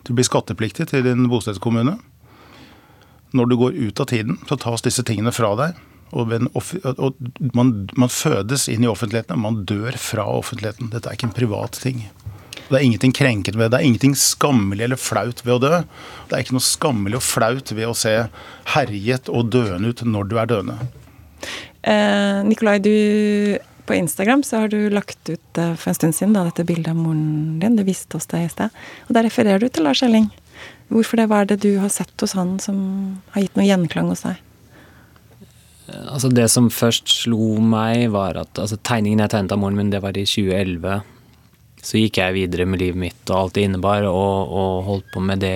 Du 0.08 0.14
blir 0.16 0.28
skattepliktig 0.28 0.88
til 0.88 1.04
din 1.04 1.28
bostedskommune. 1.28 1.98
Når 3.36 3.50
du 3.50 3.58
går 3.60 3.76
ut 3.76 4.00
av 4.00 4.08
tiden, 4.08 4.38
så 4.48 4.56
tas 4.56 4.86
disse 4.86 5.04
tingene 5.04 5.34
fra 5.36 5.52
deg. 5.60 5.82
Og, 6.16 6.32
man, 6.32 7.74
man, 8.00 8.12
fødes 8.12 8.70
inn 8.72 8.86
i 8.86 8.88
offentligheten, 8.88 9.36
og 9.36 9.44
man 9.44 9.66
dør 9.68 9.98
fra 10.00 10.24
offentligheten. 10.32 10.94
Dette 10.94 11.12
er 11.12 11.18
ikke 11.20 11.28
en 11.28 11.36
privat 11.36 11.76
ting. 11.84 12.06
Det 12.70 12.78
er 12.80 12.86
ingenting 12.86 13.12
krenkende 13.16 13.60
ved 13.60 13.68
det. 13.68 13.74
Det 13.76 13.82
er 13.82 13.90
ingenting 13.90 14.16
skammelig 14.16 14.88
eller 14.88 15.00
flaut 15.00 15.44
ved 15.44 15.58
å 15.58 15.60
dø. 15.66 15.82
Det 16.30 16.38
er 16.38 16.46
ikke 16.46 16.56
noe 16.56 16.64
skammelig 16.64 17.20
og 17.20 17.28
flaut 17.28 17.76
ved 17.76 17.92
å 17.92 17.98
se 18.00 18.16
herjet 18.78 19.28
og 19.28 19.52
døende 19.52 19.92
ut 19.92 20.06
når 20.08 20.32
du 20.32 20.40
er 20.40 20.50
døende. 20.56 20.80
Eh, 21.88 22.44
Nikolai, 22.44 22.80
du 22.84 23.58
på 23.88 23.96
Instagram 23.96 24.44
så 24.44 24.58
har 24.58 24.68
du 24.68 24.90
lagt 24.90 25.30
ut 25.30 25.58
eh, 25.58 25.76
for 25.80 25.94
en 25.94 25.96
stund 25.96 26.16
siden 26.16 26.34
da, 26.36 26.44
dette 26.44 26.66
bildet 26.68 26.92
av 26.92 27.00
moren 27.00 27.60
din. 27.62 27.78
Du 27.80 27.86
viste 27.88 28.20
oss 28.20 28.28
det 28.28 28.44
i 28.44 28.50
sted. 28.52 28.74
Og 29.08 29.16
der 29.16 29.28
refererer 29.30 29.64
du 29.64 29.70
til 29.72 29.88
Lars 29.88 30.04
Elling. 30.04 30.28
Hvorfor 30.92 31.20
det? 31.20 31.30
Hva 31.32 31.44
er 31.44 31.54
det 31.54 31.62
du 31.64 31.78
har 31.80 31.92
sett 31.94 32.12
hos 32.24 32.36
han 32.36 32.58
som 32.64 32.78
har 33.36 33.46
gitt 33.46 33.56
noe 33.56 33.68
gjenklang 33.68 34.12
hos 34.12 34.26
deg? 34.28 34.44
Altså 36.12 36.28
Det 36.36 36.50
som 36.52 36.68
først 36.74 37.08
slo 37.24 37.62
meg, 37.64 38.10
var 38.12 38.36
at 38.42 38.60
altså, 38.60 38.76
tegningen 38.84 39.24
jeg 39.24 39.32
tegnet 39.32 39.56
av 39.56 39.62
moren 39.62 39.80
min, 39.80 39.94
det 39.94 40.04
var 40.04 40.20
i 40.20 40.26
2011. 40.28 41.14
Så 41.88 42.02
gikk 42.02 42.20
jeg 42.20 42.36
videre 42.36 42.66
med 42.68 42.82
livet 42.82 43.00
mitt 43.00 43.30
og 43.30 43.38
alt 43.38 43.56
det 43.56 43.64
innebar, 43.64 44.04
og, 44.10 44.52
og 44.52 44.82
holdt 44.90 45.08
på 45.14 45.24
med 45.24 45.40
det 45.46 45.54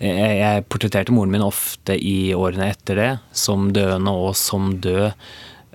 jeg, 0.00 0.32
jeg 0.40 0.64
portretterte 0.66 1.14
moren 1.14 1.36
min 1.36 1.44
ofte 1.46 1.94
i 1.94 2.32
årene 2.34 2.72
etter 2.72 2.98
det, 2.98 3.12
som 3.30 3.68
døende 3.76 4.16
og 4.26 4.32
som 4.40 4.72
død 4.82 5.12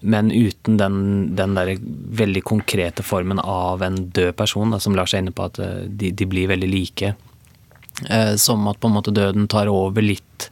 men 0.03 0.31
uten 0.31 0.77
den, 0.77 0.95
den 1.35 1.55
der 1.55 1.77
veldig 2.19 2.43
konkrete 2.43 3.05
formen 3.05 3.39
av 3.39 3.83
en 3.85 4.01
død 4.11 4.33
person, 4.35 4.73
da, 4.75 4.79
som 4.83 4.97
Lars 4.97 5.13
er 5.15 5.23
inne 5.23 5.33
på, 5.35 5.47
at 5.47 5.59
eh, 5.63 5.85
de, 5.87 6.11
de, 6.11 6.27
blir 6.27 6.51
veldig 6.51 6.69
like. 6.69 7.13
Eh, 8.09 8.33
som 8.41 8.67
at 8.67 8.81
på 8.83 8.91
en 8.91 8.97
måte 8.97 9.15
døden 9.15 9.47
tar 9.47 9.71
over 9.71 10.03
litt, 10.03 10.49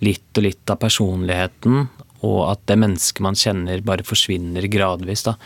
litt 0.00 0.40
og 0.40 0.46
litt 0.46 0.72
av 0.72 0.80
personligheten, 0.80 1.84
og 2.24 2.40
at 2.48 2.64
det 2.70 2.78
mennesket 2.80 3.22
man 3.24 3.36
kjenner, 3.38 3.84
bare 3.84 4.06
forsvinner 4.08 4.64
gradvis. 4.72 5.26
da. 5.28 5.36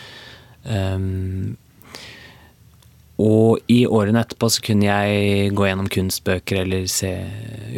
Um, 0.62 1.56
og 3.20 3.60
i 3.68 3.82
årene 3.84 4.22
etterpå 4.24 4.48
så 4.50 4.62
kunne 4.64 4.86
jeg 4.88 5.50
gå 5.56 5.66
gjennom 5.66 5.88
kunstbøker 5.92 6.62
eller 6.62 6.86
se 6.90 7.10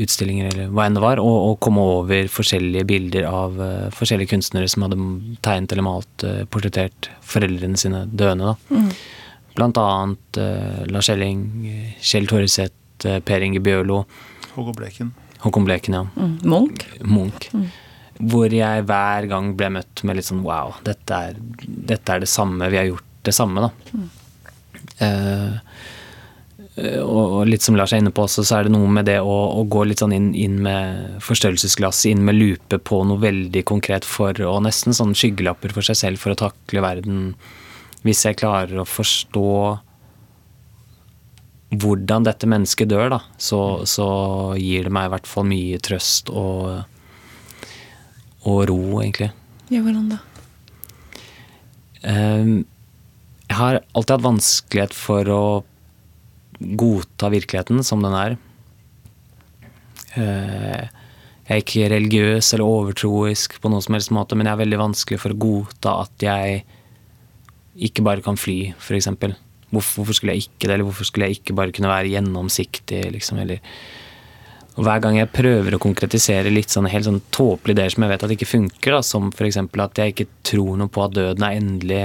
utstillinger 0.01 0.53
eller 0.53 0.71
hva 0.71 0.87
enn 0.87 0.95
det 0.95 1.03
var, 1.03 1.23
og, 1.23 1.35
og 1.49 1.59
komme 1.65 1.83
over 1.97 2.31
forskjellige 2.31 2.87
bilder 2.89 3.27
av 3.29 3.59
uh, 3.59 3.91
forskjellige 3.95 4.31
kunstnere 4.31 4.71
som 4.71 4.87
hadde 4.87 5.01
tegnet 5.45 5.75
eller 5.75 5.89
malt, 5.89 6.27
uh, 6.27 6.45
portrettert 6.47 7.11
foreldrene 7.27 7.81
sine 7.81 8.05
døende. 8.07 8.55
da. 8.55 8.79
Mm. 8.79 8.89
Blant 9.59 9.83
annet 9.83 10.41
uh, 10.41 10.81
Lars 10.95 11.11
Elling, 11.11 11.45
Kjell 11.99 12.31
Torreseth, 12.31 12.79
Per 13.03 13.43
Inge 13.43 13.61
Bjørlo. 13.61 14.05
Håkon 14.55 14.79
Bleken. 14.79 15.15
Håkon 15.43 15.67
Bleken, 15.67 15.99
ja. 15.99 16.05
Mm. 16.15 16.35
Munch. 16.47 16.87
Munch. 17.03 17.51
Mm. 17.53 17.71
Hvor 18.31 18.55
jeg 18.55 18.85
hver 18.87 19.27
gang 19.29 19.51
ble 19.59 19.75
møtt 19.81 20.07
med 20.07 20.17
litt 20.17 20.31
sånn 20.31 20.45
wow, 20.47 20.77
dette 20.87 21.25
er, 21.29 21.41
dette 21.67 22.15
er 22.15 22.23
det 22.23 22.31
samme, 22.31 22.71
vi 22.71 22.79
har 22.79 22.87
gjort 22.87 23.11
det 23.27 23.35
samme, 23.35 23.67
da. 23.67 24.05
Mm. 25.01 25.59
Uh, 26.75 27.01
og 27.05 27.45
litt 27.47 27.63
som 27.63 27.77
Lars 27.79 27.93
er 27.95 28.01
inne 28.03 28.11
på 28.15 28.25
også, 28.25 28.43
så 28.43 28.57
er 28.57 28.67
det 28.67 28.73
noe 28.75 28.89
med 28.91 29.07
det 29.07 29.21
å, 29.23 29.35
å 29.61 29.63
gå 29.71 29.85
litt 29.87 30.01
sånn 30.03 30.15
inn, 30.17 30.33
inn 30.35 30.57
med 30.65 31.21
forstørrelsesglass, 31.23 32.01
inn 32.11 32.25
med 32.27 32.35
lupe 32.35 32.81
på 32.83 32.99
noe 33.07 33.23
veldig 33.23 33.63
konkret 33.69 34.07
for 34.09 34.35
Og 34.43 34.65
nesten 34.67 34.97
sånn 34.97 35.15
skyggelapper 35.15 35.75
for 35.75 35.87
seg 35.87 36.01
selv 36.01 36.23
for 36.23 36.35
å 36.35 36.41
takle 36.47 36.83
verden. 36.83 37.29
Hvis 38.03 38.25
jeg 38.27 38.41
klarer 38.43 38.83
å 38.83 38.89
forstå 38.89 39.53
hvordan 41.79 42.27
dette 42.27 42.49
mennesket 42.51 42.91
dør, 42.91 43.09
da, 43.17 43.21
så, 43.39 43.61
så 43.89 44.09
gir 44.59 44.87
det 44.87 44.93
meg 44.95 45.09
i 45.09 45.15
hvert 45.15 45.31
fall 45.31 45.47
mye 45.49 45.81
trøst 45.83 46.31
og, 46.35 46.85
og 48.45 48.61
ro, 48.71 48.81
egentlig. 49.03 49.31
Ja, 49.71 49.81
hvordan 49.83 50.11
da? 50.13 50.21
Um, 52.05 52.65
jeg 53.49 53.57
har 53.59 53.81
alltid 53.93 54.17
hatt 54.17 54.27
vanskelighet 54.27 54.97
for 54.97 55.31
å 55.31 55.45
godta 56.81 57.31
virkeligheten 57.33 57.83
som 57.85 58.03
den 58.05 58.15
er. 58.17 58.37
Eh, 60.15 60.85
jeg 61.45 61.53
er 61.53 61.61
ikke 61.61 61.89
religiøs 61.93 62.55
eller 62.55 62.65
overtroisk 62.65 63.59
på 63.61 63.69
noen 63.69 63.85
som 63.85 63.97
helst 63.99 64.15
måte, 64.15 64.39
men 64.39 64.49
jeg 64.49 64.57
er 64.57 64.63
veldig 64.63 64.81
vanskelig 64.81 65.21
for 65.21 65.35
å 65.35 65.41
godta 65.45 65.99
at 66.07 66.25
jeg 66.25 66.63
ikke 67.85 68.05
bare 68.07 68.25
kan 68.25 68.39
fly, 68.39 68.73
f.eks. 68.79 69.11
Hvorfor 69.75 70.15
skulle 70.15 70.37
jeg 70.37 70.47
ikke 70.47 70.69
det, 70.69 70.77
eller 70.77 70.89
hvorfor 70.89 71.09
skulle 71.09 71.29
jeg 71.29 71.41
ikke 71.41 71.57
bare 71.59 71.75
kunne 71.75 71.91
være 71.91 72.13
gjennomsiktig, 72.15 73.05
liksom, 73.19 73.43
eller 73.45 73.61
og 74.75 74.83
Hver 74.83 74.99
gang 75.05 75.15
jeg 75.15 75.31
prøver 75.31 75.77
å 75.77 75.79
konkretisere 75.79 76.51
litt 76.51 76.73
sånne 76.73 76.91
helt 76.91 77.07
sånn 77.07 77.21
tåpelige 77.31 77.77
ideer 77.77 77.93
som 77.95 78.03
jeg 78.03 78.11
vet 78.11 78.25
at 78.27 78.33
ikke 78.35 78.49
funker, 78.51 78.97
da, 78.97 79.05
som 79.07 79.29
f.eks. 79.31 79.61
at 79.61 80.01
jeg 80.01 80.15
ikke 80.15 80.27
tror 80.51 80.81
noe 80.81 80.91
på 80.91 81.05
at 81.05 81.15
døden 81.15 81.47
er 81.47 81.59
endelig 81.61 82.01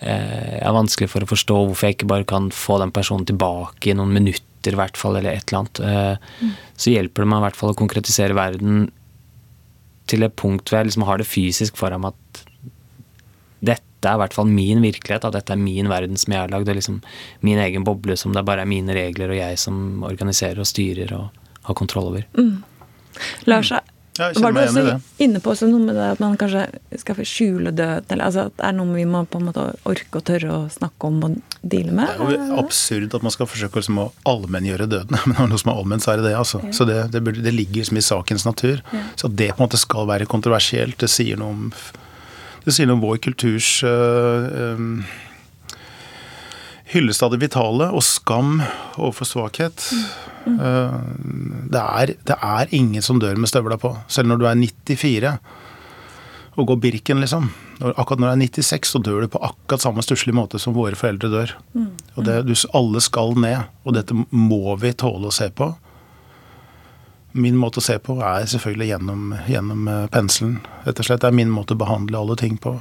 Eh, 0.00 0.56
er 0.60 0.76
vanskelig 0.76 1.10
for 1.12 1.24
å 1.24 1.28
forstå 1.28 1.58
hvorfor 1.58 1.88
jeg 1.88 1.98
ikke 1.98 2.08
bare 2.10 2.28
kan 2.28 2.48
få 2.54 2.78
den 2.80 2.92
personen 2.94 3.26
tilbake 3.28 3.92
i 3.92 3.96
noen 3.96 4.14
minutter, 4.16 4.72
i 4.72 4.78
hvert 4.78 4.96
fall, 5.00 5.18
eller 5.18 5.36
et 5.36 5.52
eller 5.52 5.62
annet. 5.62 6.20
Mm. 6.40 6.54
Så 6.76 6.94
hjelper 6.94 7.24
det 7.24 7.32
meg 7.32 7.42
i 7.42 7.46
hvert 7.48 7.60
fall 7.60 7.74
å 7.74 7.78
konkretisere 7.78 8.36
verden 8.36 8.88
til 10.10 10.26
et 10.26 10.36
punkt 10.38 10.68
hvor 10.68 10.80
jeg 10.80 10.90
liksom 10.90 11.06
har 11.08 11.20
det 11.20 11.28
fysisk 11.28 11.78
foran 11.78 12.02
meg 12.02 12.16
at 12.16 12.42
dette 13.70 14.08
er 14.08 14.16
i 14.16 14.22
hvert 14.22 14.34
fall 14.34 14.48
min 14.48 14.80
virkelighet. 14.82 15.26
At 15.28 15.36
dette 15.36 15.54
er 15.54 15.60
min 15.60 15.90
verden 15.92 16.16
som 16.20 16.32
jeg 16.32 16.40
har 16.40 16.52
lagd. 16.52 16.70
Og 16.72 16.78
liksom 16.78 17.00
min 17.44 17.60
egen 17.60 17.84
boble 17.84 18.16
som 18.16 18.32
det 18.36 18.46
bare 18.48 18.64
er 18.64 18.70
mine 18.70 18.96
regler 18.96 19.34
og 19.34 19.40
jeg 19.40 19.60
som 19.60 20.02
organiserer 20.08 20.62
og 20.62 20.68
styrer 20.68 21.12
og 21.16 21.28
har 21.68 21.76
kontroll 21.76 22.08
over. 22.14 22.24
Mm. 22.38 22.62
Lars, 23.50 23.72
ja, 24.18 24.30
var 24.42 24.52
du 24.52 24.58
også 24.60 24.82
inne 25.22 25.40
på 25.40 25.52
noe 25.70 25.80
med 25.84 25.94
det 25.96 26.06
at 26.16 26.20
man 26.20 26.34
kanskje 26.40 26.64
skal 26.98 27.20
skjule 27.24 27.70
døden? 27.72 28.08
Eller 28.10 28.26
altså, 28.26 28.48
det 28.52 28.66
er 28.66 28.74
noe 28.76 28.96
vi 28.96 29.06
må 29.08 29.22
på 29.30 29.40
en 29.40 29.46
måte 29.48 29.66
orke 29.88 30.20
og 30.20 30.26
tørre 30.28 30.50
å 30.56 30.60
snakke 30.72 31.08
om 31.08 31.22
og 31.28 31.38
deale 31.62 31.94
med? 31.94 32.10
Det 32.18 32.36
er 32.36 32.50
jo 32.50 32.58
absurd 32.60 33.16
at 33.16 33.24
man 33.24 33.34
skal 33.34 33.48
forsøke 33.48 33.80
liksom 33.80 34.02
å 34.02 34.08
allmenngjøre 34.28 34.90
døden. 34.90 35.20
Men 35.30 35.38
når 35.38 35.52
noe 35.52 35.62
som 35.62 35.72
er 35.72 35.80
allment, 35.80 36.04
så 36.04 36.12
er 36.12 36.20
det 36.20 36.28
det. 36.28 36.34
altså. 36.42 36.62
Ja. 36.66 36.74
Så 36.76 36.88
det, 36.90 36.98
det, 37.14 37.24
det, 37.38 37.54
ligger 37.54 37.80
liksom 37.80 38.02
i 38.02 38.04
sakens 38.04 38.46
natur. 38.48 38.84
Ja. 38.92 39.06
Så 39.14 39.30
at 39.30 39.38
det 39.40 39.52
på 39.54 39.62
en 39.62 39.68
måte 39.68 39.80
skal 39.80 40.10
være 40.10 40.28
kontroversielt, 40.30 40.98
det 41.00 41.10
sier 41.12 41.40
noe 41.40 41.54
om, 41.54 41.72
det 42.66 42.76
sier 42.76 42.90
noe 42.90 42.98
om 42.98 43.04
vår 43.06 43.22
kulturs 43.24 43.78
øh, 43.86 44.50
øh, 44.50 45.18
hyllest 46.90 47.22
av 47.22 47.32
det 47.34 47.40
vitale 47.42 47.90
og 47.94 48.02
skam 48.04 48.60
overfor 48.98 49.28
svakhet. 49.28 49.84
Mm. 50.46 51.68
Det, 51.70 51.80
er, 51.80 52.14
det, 52.26 52.36
er, 52.36 52.70
ingen 52.74 53.04
som 53.04 53.20
dør 53.22 53.38
med 53.38 53.50
støvla 53.50 53.78
på, 53.80 53.94
selv 54.10 54.30
når 54.30 54.40
du 54.40 54.46
er 54.50 54.62
94 54.62 55.34
og 56.58 56.66
går 56.66 56.80
Birken, 56.82 57.20
liksom. 57.22 57.46
Akkurat 57.80 58.20
når 58.20 58.26
du 58.26 58.32
er 58.32 58.40
96, 58.42 58.90
så 58.90 59.00
dør 59.00 59.22
du 59.22 59.30
på 59.32 59.40
akkurat 59.44 59.84
samme 59.84 60.02
stusslige 60.04 60.36
måte 60.36 60.58
som 60.60 60.74
våre 60.76 60.98
foreldre 60.98 61.30
dør. 61.32 61.54
Og 62.16 62.26
det, 62.26 62.66
Alle 62.76 63.00
skal 63.00 63.38
ned, 63.38 63.70
og 63.84 63.94
dette 63.96 64.16
må 64.30 64.76
vi 64.82 64.92
tåle 64.92 65.30
å 65.30 65.34
se 65.34 65.48
på. 65.54 65.70
Min 67.32 67.56
måte 67.56 67.78
å 67.78 67.84
se 67.84 67.96
på 68.02 68.18
er 68.18 68.48
selvfølgelig 68.50 68.88
gjennom, 68.90 69.34
gjennom 69.46 69.88
eh, 69.88 70.06
penselen. 70.10 70.56
Rett 70.82 70.98
og 70.98 71.06
slett. 71.06 71.20
Det 71.22 71.28
er 71.30 71.36
min 71.38 71.52
måte 71.54 71.76
å 71.76 71.78
behandle 71.78 72.18
alle 72.18 72.34
ting 72.36 72.56
på. 72.58 72.74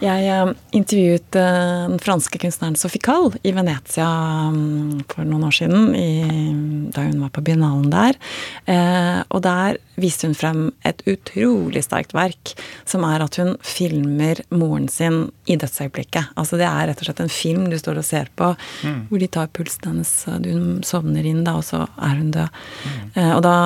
Jeg 0.00 0.24
uh, 0.32 0.52
intervjuet 0.72 1.36
uh, 1.36 1.88
den 1.90 2.00
franske 2.00 2.38
kunstneren 2.40 2.78
Sophie 2.80 3.02
Calle 3.02 3.36
i 3.44 3.52
Venezia 3.52 4.08
um, 4.48 5.02
for 5.10 5.26
noen 5.28 5.44
år 5.44 5.56
siden, 5.58 5.90
i, 5.92 6.88
da 6.94 7.04
hun 7.04 7.20
var 7.20 7.32
på 7.34 7.44
biennalen 7.44 7.90
der. 7.92 8.16
Uh, 8.64 9.20
og 9.28 9.42
der 9.44 9.76
viste 10.00 10.30
hun 10.30 10.36
frem 10.38 10.62
et 10.88 11.02
utrolig 11.10 11.84
sterkt 11.84 12.16
verk, 12.16 12.54
som 12.88 13.04
er 13.04 13.26
at 13.26 13.36
hun 13.40 13.52
filmer 13.60 14.40
moren 14.54 14.88
sin 14.88 15.26
i 15.44 15.58
dødsøyeblikket. 15.60 16.32
Altså 16.40 16.56
det 16.60 16.70
er 16.70 16.88
rett 16.88 17.02
og 17.02 17.10
slett 17.10 17.20
en 17.26 17.34
film 17.34 17.68
du 17.68 17.76
står 17.80 18.00
og 18.00 18.08
ser 18.08 18.32
på, 18.38 18.54
mm. 18.86 19.02
hvor 19.10 19.20
de 19.20 19.28
tar 19.36 19.52
pulsen 19.52 19.90
hennes, 19.90 20.14
hun 20.48 20.80
sovner 20.88 21.28
inn 21.28 21.44
da, 21.44 21.58
og 21.60 21.68
så 21.68 21.84
er 22.00 22.16
hun 22.16 22.32
død. 22.32 22.64
Mm. 22.82 23.12
og 23.36 23.42
da 23.44 23.56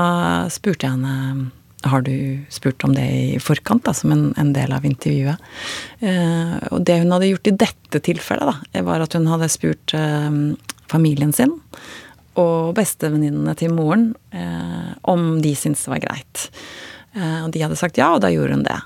spurte 0.52 0.88
jeg 0.88 0.98
henne 0.98 1.52
har 1.90 2.06
du 2.06 2.14
spurt 2.52 2.84
om 2.86 2.94
det 2.96 3.04
i 3.06 3.36
forkant, 3.42 3.84
da, 3.86 3.94
som 3.96 4.14
en, 4.14 4.24
en 4.40 4.52
del 4.56 4.74
av 4.76 4.86
intervjuet. 4.88 5.52
Eh, 6.00 6.56
og 6.70 6.82
det 6.88 7.00
hun 7.02 7.14
hadde 7.14 7.30
gjort 7.30 7.52
i 7.52 7.56
dette 7.66 8.02
tilfellet, 8.08 8.64
da, 8.72 8.84
var 8.86 9.04
at 9.04 9.16
hun 9.18 9.28
hadde 9.30 9.52
spurt 9.52 9.96
eh, 9.96 10.42
familien 10.90 11.34
sin 11.36 11.56
og 12.36 12.74
bestevenninnene 12.76 13.54
til 13.56 13.72
moren 13.72 14.10
eh, 14.36 14.92
om 15.08 15.38
de 15.44 15.54
syntes 15.56 15.86
det 15.86 15.94
var 15.94 16.04
greit. 16.04 16.48
Eh, 17.16 17.40
og 17.44 17.52
de 17.54 17.64
hadde 17.64 17.78
sagt 17.80 18.00
ja, 18.00 18.12
og 18.14 18.22
da 18.24 18.32
gjorde 18.32 18.58
hun 18.58 18.66
det. 18.66 18.80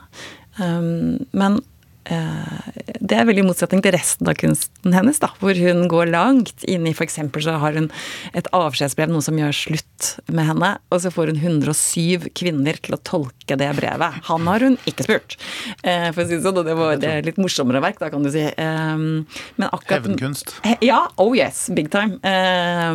Um, 0.60 1.18
men 1.32 1.60
det 2.04 3.16
er 3.16 3.26
veldig 3.28 3.42
i 3.42 3.46
motsetning 3.46 3.82
til 3.84 3.92
resten 3.94 4.28
av 4.30 4.36
kunsten 4.40 4.94
hennes, 4.96 5.18
da, 5.22 5.28
hvor 5.40 5.56
hun 5.58 5.84
går 5.90 6.10
langt 6.10 6.64
inn 6.64 6.86
i 6.88 6.94
f.eks. 6.94 7.18
så 7.44 7.56
har 7.60 7.76
hun 7.76 7.90
et 8.36 8.48
avskjedsbrev, 8.56 9.10
noe 9.12 9.24
som 9.24 9.38
gjør 9.38 9.54
slutt 9.56 10.08
med 10.32 10.48
henne, 10.48 10.70
og 10.90 11.02
så 11.04 11.12
får 11.12 11.32
hun 11.32 11.40
107 11.42 12.30
kvinner 12.36 12.80
til 12.80 12.96
å 12.96 13.00
tolke 13.06 13.58
det 13.60 13.68
brevet. 13.78 14.20
Han 14.30 14.48
har 14.50 14.64
hun 14.64 14.78
ikke 14.90 15.06
spurt, 15.06 15.36
eh, 15.82 16.08
for 16.10 16.24
å 16.24 16.28
si 16.28 16.38
det 16.38 16.44
sånn, 16.46 16.60
og 16.62 16.68
det 16.68 16.76
var 16.78 17.00
det 17.02 17.14
litt 17.28 17.40
morsommere 17.42 17.82
verk, 17.84 18.00
da 18.00 18.10
kan 18.12 18.24
du 18.24 18.30
si. 18.32 18.46
Ehm, 18.48 19.26
men 19.60 19.68
akkurat 19.68 20.00
Hevnkunst. 20.06 20.56
Ja, 20.84 21.04
oh 21.20 21.36
yes, 21.36 21.68
big 21.76 21.92
time. 21.92 22.18
Eh, 22.24 22.94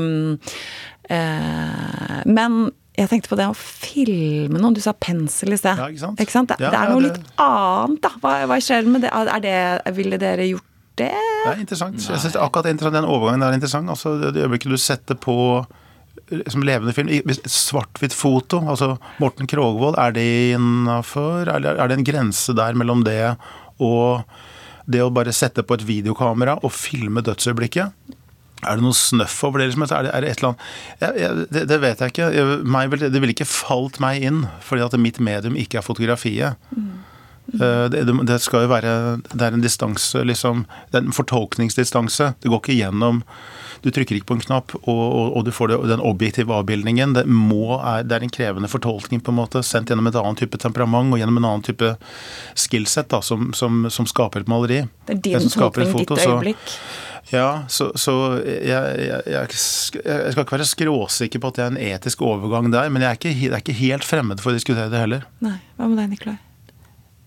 men 2.26 2.72
jeg 2.96 3.12
tenkte 3.12 3.32
på 3.32 3.38
det 3.40 3.48
å 3.52 3.56
filme 3.58 4.60
noen. 4.60 4.76
Du 4.76 4.82
sa 4.84 4.94
pensel 4.96 5.56
i 5.56 5.60
sted. 5.60 5.78
Ja, 5.78 5.90
ikke 5.92 6.04
sant? 6.04 6.22
Ikke 6.24 6.36
sant? 6.36 6.52
Det, 6.54 6.60
ja, 6.64 6.72
det, 6.72 6.80
er 6.80 6.94
noe 6.94 7.04
det... 7.04 7.12
litt 7.12 7.42
annet, 7.44 8.02
da. 8.06 8.12
Hva, 8.24 8.36
hva 8.50 8.60
skjer 8.64 8.88
med 8.90 9.06
det? 9.06 9.12
Er 9.12 9.44
det? 9.44 9.58
Ville 9.98 10.20
dere 10.22 10.48
gjort 10.48 10.70
det? 11.00 11.12
Det 11.12 11.52
er 11.52 11.64
interessant. 11.64 11.98
Nei. 12.00 12.12
Jeg 12.14 12.24
synes 12.24 12.38
akkurat 12.40 12.94
Den 12.96 13.08
overgangen 13.08 13.44
er 13.44 13.58
interessant. 13.58 13.92
Altså, 13.92 14.16
det 14.24 14.46
øyeblikket 14.46 14.72
du 14.72 14.80
setter 14.82 15.20
på 15.20 15.36
som 16.50 16.64
levende 16.66 16.94
film, 16.96 17.12
svart-hvitt 17.46 18.16
foto, 18.16 18.58
altså 18.66 18.96
Morten 19.22 19.46
Krogvold, 19.50 19.98
er 20.02 20.16
det 20.16 20.26
innafor? 20.56 21.52
Er 21.52 21.62
det 21.62 22.00
en 22.00 22.08
grense 22.08 22.56
der 22.58 22.74
mellom 22.74 23.04
det 23.06 23.36
og 23.84 24.24
det 24.90 25.04
å 25.04 25.12
bare 25.14 25.34
sette 25.36 25.66
på 25.66 25.78
et 25.78 25.86
videokamera 25.86 26.58
og 26.64 26.74
filme 26.74 27.22
dødsøyeblikket? 27.26 28.15
Er 28.64 28.78
det 28.80 28.86
noe 28.86 28.96
snøff 28.96 29.42
over 29.44 29.62
det? 29.62 29.70
Liksom? 29.72 29.84
Er 29.90 30.08
det, 30.08 30.14
er 30.16 30.24
det 30.24 30.30
et 30.32 30.40
eller 30.40 30.54
annet 30.54 31.02
jeg, 31.02 31.18
jeg, 31.22 31.48
det, 31.52 31.66
det, 31.70 31.82
vet 31.84 32.02
jeg 32.02 32.14
ikke. 32.14 32.30
Jeg, 32.36 32.94
vil, 32.94 33.04
det 33.04 33.22
ville 33.22 33.36
ikke 33.36 33.50
falt 33.50 34.00
meg 34.04 34.24
inn, 34.24 34.46
fordi 34.64 34.86
at 34.86 34.96
mitt 35.02 35.20
medium 35.20 35.60
ikke 35.60 35.82
er 35.82 35.86
fotografiet. 35.86 36.72
Mm. 36.72 36.96
Uh, 37.54 37.86
det, 37.94 38.02
det, 38.26 38.40
skal 38.42 38.64
jo 38.66 38.72
være 38.72 38.92
Det 39.22 39.44
er 39.46 39.54
en 39.54 39.62
distanse, 39.62 40.24
liksom. 40.26 40.66
Det 40.90 40.98
er 40.98 41.06
en 41.06 41.14
fortolkningsdistanse. 41.14 42.34
Det 42.42 42.50
går 42.50 42.64
ikke 42.64 42.78
gjennom 42.80 43.22
Du 43.86 43.92
trykker 43.94 44.18
ikke 44.18 44.32
på 44.32 44.38
en 44.40 44.42
knapp, 44.42 44.74
og, 44.82 45.02
og, 45.04 45.28
og 45.38 45.46
du 45.46 45.52
får 45.54 45.70
det, 45.70 45.78
den 45.92 46.02
objektive 46.02 46.56
avbildningen. 46.56 47.14
Det, 47.14 47.28
må, 47.30 47.78
er, 47.78 48.02
det 48.08 48.18
er 48.18 48.26
en 48.26 48.34
krevende 48.34 48.72
fortolkning, 48.72 49.22
på 49.22 49.30
en 49.30 49.38
måte, 49.38 49.62
sendt 49.62 49.94
gjennom 49.94 50.10
et 50.10 50.18
annet 50.18 50.42
type 50.42 50.58
temperament 50.58 51.14
og 51.14 51.22
gjennom 51.22 51.38
en 51.38 51.46
annen 51.52 51.66
type 51.68 51.92
skillset 52.58 53.12
da, 53.14 53.22
som, 53.22 53.52
som, 53.54 53.86
som 53.94 54.10
skaper 54.10 54.42
et 54.42 54.50
maleri. 54.50 54.88
Det 55.06 55.20
er 55.20 55.22
din 55.22 55.54
tolkning, 55.54 55.94
ditt 56.02 56.16
øyeblikk? 56.18 56.74
Ja, 57.32 57.66
så, 57.74 57.90
så 57.98 58.14
jeg, 58.46 58.66
jeg, 58.70 59.22
jeg, 59.26 59.32
jeg, 59.34 59.58
skal 59.58 60.44
ikke 60.44 60.58
være 60.60 60.68
skråsikker 60.70 61.42
på 61.42 61.50
at 61.50 61.58
det 61.58 61.64
er 61.64 61.72
en 61.72 61.80
etisk 61.82 62.22
overgang 62.26 62.70
der, 62.74 62.92
men 62.94 63.02
jeg 63.02 63.10
er 63.10 63.20
ikke, 63.20 63.34
jeg 63.34 63.54
er 63.54 63.64
ikke 63.64 63.80
helt 63.80 64.06
fremmed 64.06 64.44
for 64.44 64.54
å 64.54 64.58
diskutere 64.60 64.92
det 64.94 65.02
heller. 65.02 65.26
Nei, 65.46 65.58
Hva 65.80 65.90
med 65.90 66.04
deg, 66.04 66.12
Nikolai? 66.14 66.38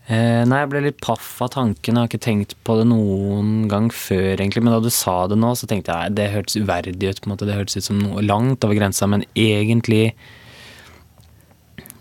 Eh, 0.08 0.42
nei, 0.48 0.62
jeg 0.62 0.70
ble 0.72 0.80
litt 0.86 1.00
paff 1.04 1.26
av 1.44 1.50
tanken. 1.52 1.92
Jeg 1.92 2.00
har 2.00 2.08
ikke 2.08 2.24
tenkt 2.24 2.54
på 2.64 2.78
det 2.78 2.86
noen 2.88 3.66
gang 3.68 3.90
før, 3.92 4.38
egentlig. 4.38 4.62
Men 4.64 4.72
da 4.72 4.80
du 4.80 4.88
sa 4.94 5.18
det 5.28 5.36
nå, 5.36 5.50
så 5.58 5.68
tenkte 5.68 5.92
jeg 5.92 6.14
det 6.16 6.30
hørtes 6.32 6.56
uverdig 6.56 6.94
ut. 7.10 7.20
på 7.20 7.28
en 7.28 7.34
måte. 7.34 7.48
Det 7.48 7.58
hørtes 7.58 7.76
ut 7.76 7.88
som 7.90 7.98
noe 8.00 8.24
langt 8.24 8.64
over 8.64 8.78
grensa, 8.78 9.10
men 9.10 9.26
egentlig 9.36 10.14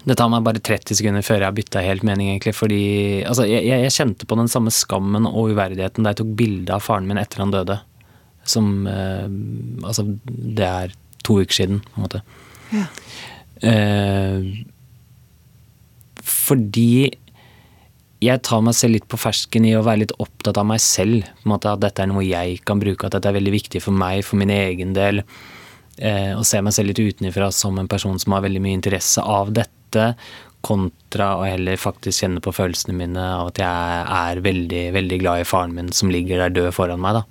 det 0.07 0.15
tar 0.15 0.29
meg 0.31 0.45
bare 0.45 0.61
30 0.63 0.95
sekunder 0.95 1.25
før 1.25 1.41
jeg 1.41 1.49
har 1.49 1.55
bytta 1.57 1.83
helt 1.83 2.05
mening, 2.07 2.29
egentlig. 2.31 2.53
Fordi 2.55 2.83
altså, 3.27 3.43
jeg, 3.49 3.65
jeg, 3.67 3.91
kjente 3.91 4.27
på 4.29 4.37
den 4.39 4.47
samme 4.51 4.71
skammen 4.71 5.27
og 5.27 5.51
uverdigheten 5.51 6.05
da 6.05 6.13
jeg 6.13 6.21
tok 6.21 6.31
bilde 6.39 6.75
av 6.75 6.85
faren 6.85 7.09
min 7.09 7.19
etter 7.19 7.43
han 7.43 7.51
døde. 7.51 7.79
Som 8.47 8.87
eh, 8.87 9.27
Altså, 9.83 10.07
det 10.27 10.67
er 10.67 10.95
to 11.27 11.41
uker 11.43 11.59
siden, 11.59 11.83
på 11.83 11.99
en 11.99 12.07
måte. 12.07 12.23
Ja. 12.71 12.87
Eh, 13.67 14.47
fordi 16.27 17.11
jeg 18.23 18.41
tar 18.47 18.63
meg 18.65 18.77
selv 18.77 18.95
litt 18.95 19.11
på 19.11 19.19
fersken 19.19 19.67
i 19.67 19.75
å 19.77 19.83
være 19.85 20.05
litt 20.05 20.17
opptatt 20.23 20.57
av 20.57 20.65
meg 20.71 20.79
selv. 20.81 21.27
på 21.27 21.49
en 21.49 21.53
måte 21.57 21.73
At 21.75 21.83
dette 21.83 22.05
er 22.05 22.09
noe 22.13 22.23
jeg 22.25 22.61
kan 22.65 22.79
bruke, 22.79 23.05
at 23.05 23.17
dette 23.17 23.27
er 23.27 23.37
veldig 23.41 23.57
viktig 23.59 23.83
for 23.83 23.91
meg, 23.91 24.23
for 24.25 24.39
min 24.39 24.55
egen 24.55 24.95
del. 24.95 25.25
Eh, 25.99 26.31
og 26.31 26.45
se 26.47 26.63
meg 26.63 26.73
selv 26.77 26.93
litt 26.93 27.01
utenfra 27.01 27.51
som 27.51 27.75
en 27.75 27.91
person 27.91 28.15
som 28.21 28.37
har 28.37 28.45
veldig 28.45 28.63
mye 28.63 28.77
interesse 28.79 29.19
av 29.19 29.51
dette 29.51 29.76
dette, 29.87 30.11
kontra 30.67 31.31
å 31.39 31.45
heller 31.47 31.79
faktisk 31.79 32.23
kjenne 32.23 32.43
på 32.43 32.51
følelsene 32.55 32.95
mine 32.97 33.23
av 33.37 33.53
at 33.53 33.61
jeg 33.61 34.05
er 34.19 34.43
veldig, 34.43 34.83
veldig 34.97 35.19
glad 35.21 35.41
i 35.41 35.47
faren 35.47 35.75
min 35.75 35.93
som 35.95 36.11
ligger 36.11 36.41
der 36.43 36.55
død 36.55 36.73
foran 36.75 37.03
meg, 37.03 37.21
da. 37.21 37.25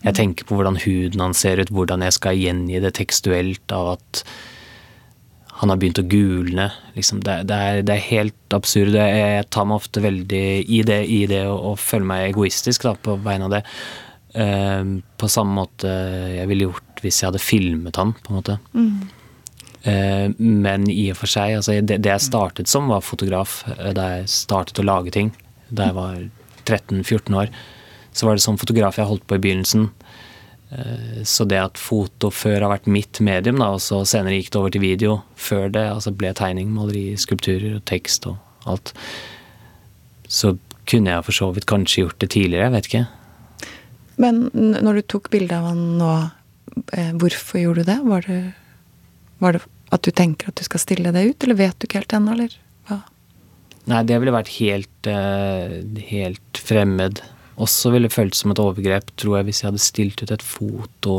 Jeg 0.00 0.16
tenker 0.16 0.46
på 0.48 0.56
hvordan 0.56 0.78
huden 0.80 1.20
hans 1.20 1.42
ser 1.44 1.60
ut, 1.60 1.72
hvordan 1.74 2.04
jeg 2.06 2.16
skal 2.16 2.38
gjengi 2.38 2.80
det 2.80 2.94
tekstuelt 2.96 3.74
av 3.76 3.94
at 3.98 4.22
han 5.60 5.68
har 5.68 5.76
begynt 5.80 6.00
å 6.00 6.06
gulne. 6.08 6.70
Liksom, 6.94 7.20
det, 7.26 7.34
det, 7.50 7.56
er, 7.56 7.82
det, 7.84 7.96
er, 7.98 8.06
helt 8.06 8.56
absurd. 8.56 8.96
Jeg 8.96 9.44
tar 9.52 9.66
meg 9.68 9.82
ofte 9.82 10.00
veldig 10.00 10.44
i 10.64 10.80
det, 10.88 11.02
i 11.04 11.18
det 11.28 11.42
og, 11.50 11.58
og 11.72 11.82
føler 11.82 12.08
meg 12.08 12.28
egoistisk 12.30 12.86
da, 12.88 12.94
på 12.96 13.18
vegne 13.20 13.50
av 13.50 13.58
det. 13.58 13.62
Uh, 14.30 15.00
på 15.20 15.28
samme 15.28 15.56
måte 15.58 15.90
jeg 15.90 16.46
ville 16.48 16.68
gjort 16.68 17.02
hvis 17.04 17.18
jeg 17.20 17.28
hadde 17.28 17.42
filmet 17.42 18.00
han, 18.00 18.14
på 18.16 18.32
en 18.32 18.38
måte. 18.38 18.56
Mm. 18.72 19.19
Eh, 19.82 20.28
men 20.36 20.88
i 20.92 21.08
og 21.12 21.20
for 21.22 21.30
seg, 21.30 21.56
altså 21.56 21.78
det, 21.80 22.00
jeg 22.04 22.24
startet 22.24 22.68
som, 22.68 22.90
var 22.92 23.04
fotograf. 23.04 23.62
Eh, 23.78 23.92
da 23.96 24.10
jeg 24.16 24.30
startet 24.32 24.80
å 24.82 24.86
lage 24.86 25.14
ting 25.14 25.32
da 25.70 25.86
jeg 25.86 25.96
var 25.96 26.16
13-14 26.66 27.36
år. 27.38 27.52
Så 28.12 28.26
var 28.26 28.36
det 28.36 28.42
som 28.42 28.58
fotograf 28.58 28.98
jeg 28.98 29.06
holdt 29.08 29.26
på 29.30 29.38
i 29.38 29.42
begynnelsen. 29.42 29.88
Eh, 30.74 31.20
så 31.24 31.46
det 31.48 31.60
at 31.62 31.80
foto 31.80 32.32
før 32.34 32.66
har 32.66 32.74
vært 32.74 32.90
mitt 32.90 33.22
medium, 33.24 33.60
da, 33.62 33.70
og 33.76 33.84
så 33.84 34.02
senere 34.08 34.40
gikk 34.40 34.50
det 34.52 34.60
over 34.60 34.74
til 34.74 34.84
video 34.84 35.20
før 35.38 35.70
det 35.72 35.86
altså 35.92 36.12
ble 36.14 36.34
tegning, 36.36 36.74
maleri, 36.74 37.14
skulpturer 37.20 37.78
og 37.78 37.86
tekst 37.88 38.28
og 38.28 38.68
alt, 38.68 38.92
så 40.30 40.56
kunne 40.90 41.14
jeg 41.14 41.26
for 41.26 41.38
så 41.38 41.48
vidt 41.54 41.70
kanskje 41.70 42.04
gjort 42.04 42.20
det 42.22 42.32
tidligere. 42.34 42.66
Jeg 42.66 42.74
vet 42.74 42.90
ikke. 42.90 43.06
Men 44.20 44.48
når 44.52 44.98
du 44.98 45.06
tok 45.14 45.30
bilde 45.32 45.56
av 45.56 45.70
han 45.70 45.84
nå, 46.00 46.10
hvorfor 47.22 47.62
gjorde 47.62 47.84
du 47.84 47.88
det? 47.92 47.98
Var 48.10 48.26
det 48.26 48.40
var 49.40 49.56
det 49.56 49.64
at 49.90 50.06
du 50.06 50.12
tenker 50.14 50.50
at 50.50 50.60
du 50.60 50.66
skal 50.66 50.82
stille 50.82 51.12
det 51.14 51.24
ut, 51.26 51.44
eller 51.44 51.58
vet 51.58 51.78
du 51.78 51.88
ikke 51.88 52.02
helt 52.02 52.14
ennå, 52.14 52.36
eller 52.36 52.54
hva? 52.88 53.00
Nei, 53.90 54.04
det 54.06 54.20
ville 54.22 54.34
vært 54.34 54.52
helt, 54.60 55.08
uh, 55.08 55.80
helt 56.12 56.62
fremmed. 56.62 57.22
Også 57.60 57.90
ville 57.94 58.12
føltes 58.12 58.44
som 58.44 58.54
et 58.54 58.62
overgrep, 58.62 59.10
tror 59.20 59.40
jeg, 59.40 59.48
hvis 59.48 59.62
jeg 59.62 59.70
hadde 59.72 59.82
stilt 59.82 60.22
ut 60.22 60.34
et 60.36 60.44
foto. 60.46 61.16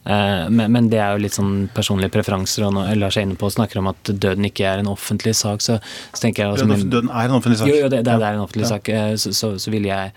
Uh, 0.00 0.48
men, 0.48 0.66
men, 0.72 0.88
det 0.90 0.98
er 0.98 1.14
jo 1.14 1.22
litt 1.22 1.36
sånn 1.36 1.68
personlige 1.76 2.16
preferanser, 2.16 2.66
og 2.66 2.74
når 2.74 2.98
Lars 2.98 3.20
er 3.20 3.28
inne 3.28 3.38
på 3.38 3.46
og 3.46 3.54
snakker 3.54 3.82
om 3.82 3.92
at 3.92 4.10
døden 4.10 4.48
ikke 4.48 4.66
er 4.66 4.82
en 4.82 4.90
offentlig 4.90 5.36
sak, 5.38 5.62
så, 5.62 5.78
så 6.10 6.24
tenker 6.24 6.46
jeg 6.46 6.56
også, 6.56 6.82
Døden 6.82 7.12
er 7.12 7.28
en 7.28 7.38
offentlig 7.38 7.60
sak? 7.60 7.70
Jo, 7.70 7.84
jo 7.84 7.92
det, 7.92 8.02
det, 8.08 8.18
det 8.18 8.26
er 8.26 8.40
en 8.40 8.44
offentlig 8.48 8.66
ja. 8.66 8.74
sak. 8.74 8.90
Uh, 8.90 9.14
så, 9.20 9.34
så, 9.36 9.54
så 9.60 9.74
ville 9.76 9.92
jeg 9.92 10.12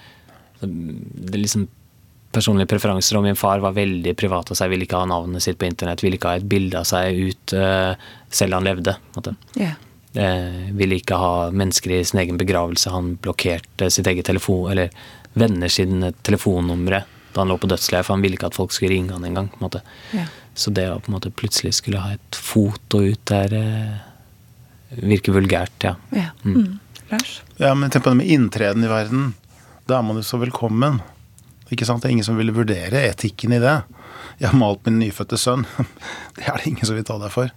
Det 0.64 1.38
liksom 1.38 1.68
personlige 2.34 2.70
preferanser, 2.74 3.18
og 3.18 3.26
min 3.26 3.40
far 3.40 3.62
var 3.64 3.76
veldig 3.78 4.16
privat 4.20 4.52
av 4.52 4.60
seg, 4.60 4.72
ville 4.74 4.88
ikke 4.88 5.00
ha 5.00 5.10
navnet 5.10 5.46
sitt 5.46 5.60
på 5.62 5.68
internett, 5.70 6.04
ville 6.04 6.20
ikke 6.20 6.34
ha 6.34 6.42
et 6.42 6.50
bilde 6.50 6.80
av 6.80 6.88
seg 6.90 7.20
ut 7.30 7.56
uh, 7.58 7.94
selv 8.34 8.58
han 8.58 8.68
levde. 8.68 8.96
Yeah. 9.60 9.78
Uh, 10.14 10.70
ville 10.78 11.00
ikke 11.00 11.18
ha 11.18 11.34
mennesker 11.54 11.96
i 11.96 12.04
sin 12.06 12.22
egen 12.24 12.40
begravelse. 12.42 12.94
Han 12.94 13.16
blokkerte 13.22 13.90
sitt 13.94 14.10
eget 14.10 14.30
telefon, 14.30 14.72
eller 14.74 14.94
venner 15.38 15.72
sine 15.72 16.14
telefonnumre 16.22 17.04
da 17.34 17.42
han 17.42 17.50
lå 17.50 17.58
på 17.58 17.70
dødsleiet, 17.72 18.06
for 18.06 18.14
han 18.14 18.22
ville 18.22 18.38
ikke 18.38 18.52
at 18.52 18.58
folk 18.58 18.74
skulle 18.76 18.94
ringe 18.94 19.16
han 19.16 19.24
engang. 19.26 19.50
Yeah. 20.14 20.30
Så 20.54 20.70
det 20.70 20.86
å 20.92 21.00
på 21.02 21.10
en 21.10 21.16
måte 21.16 21.34
plutselig 21.34 21.74
skulle 21.80 22.02
ha 22.04 22.14
et 22.14 22.38
foto 22.38 23.02
ut 23.02 23.24
der 23.32 23.56
uh, 23.58 23.96
virker 25.02 25.34
vulgært, 25.34 25.74
ja. 25.82 25.96
Yeah. 26.14 26.36
Mm. 26.46 26.60
Mm. 26.60 27.00
Lars? 27.10 27.40
Ja, 27.58 27.74
men 27.74 27.90
tenk 27.90 28.06
på 28.06 28.14
det 28.14 28.22
med 28.22 28.30
inntreden 28.30 28.86
i 28.86 28.92
verden. 28.92 29.34
Da 29.90 29.98
er 29.98 30.06
man 30.06 30.22
jo 30.22 30.26
så 30.26 30.38
velkommen. 30.42 31.02
Ikke 31.74 31.88
sant? 31.90 32.04
Det 32.04 32.10
er 32.10 32.16
ingen 32.16 32.28
som 32.28 32.40
vil 32.40 32.54
vurdere 32.56 33.04
etikken 33.10 33.56
i 33.58 33.62
det. 33.64 33.82
Jeg 34.40 34.50
har 34.52 34.58
malt 34.60 34.86
min 34.88 35.00
nyfødte 35.02 35.40
sønn. 35.40 35.66
Det 36.38 36.48
er 36.48 36.58
det 36.58 36.72
ingen 36.72 36.88
som 36.88 36.98
vil 36.98 37.06
ta 37.08 37.20
deg 37.22 37.34
for. 37.34 37.52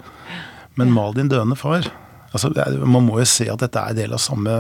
Men 0.77 0.93
mal 0.93 1.15
din 1.17 1.31
døende 1.33 1.57
far. 1.57 1.89
Altså, 2.33 2.51
man 2.85 3.07
må 3.07 3.21
jo 3.23 3.29
se 3.29 3.47
at 3.49 3.63
dette 3.63 3.81
er 3.81 3.97
del 3.97 4.13
av 4.13 4.21
samme 4.21 4.59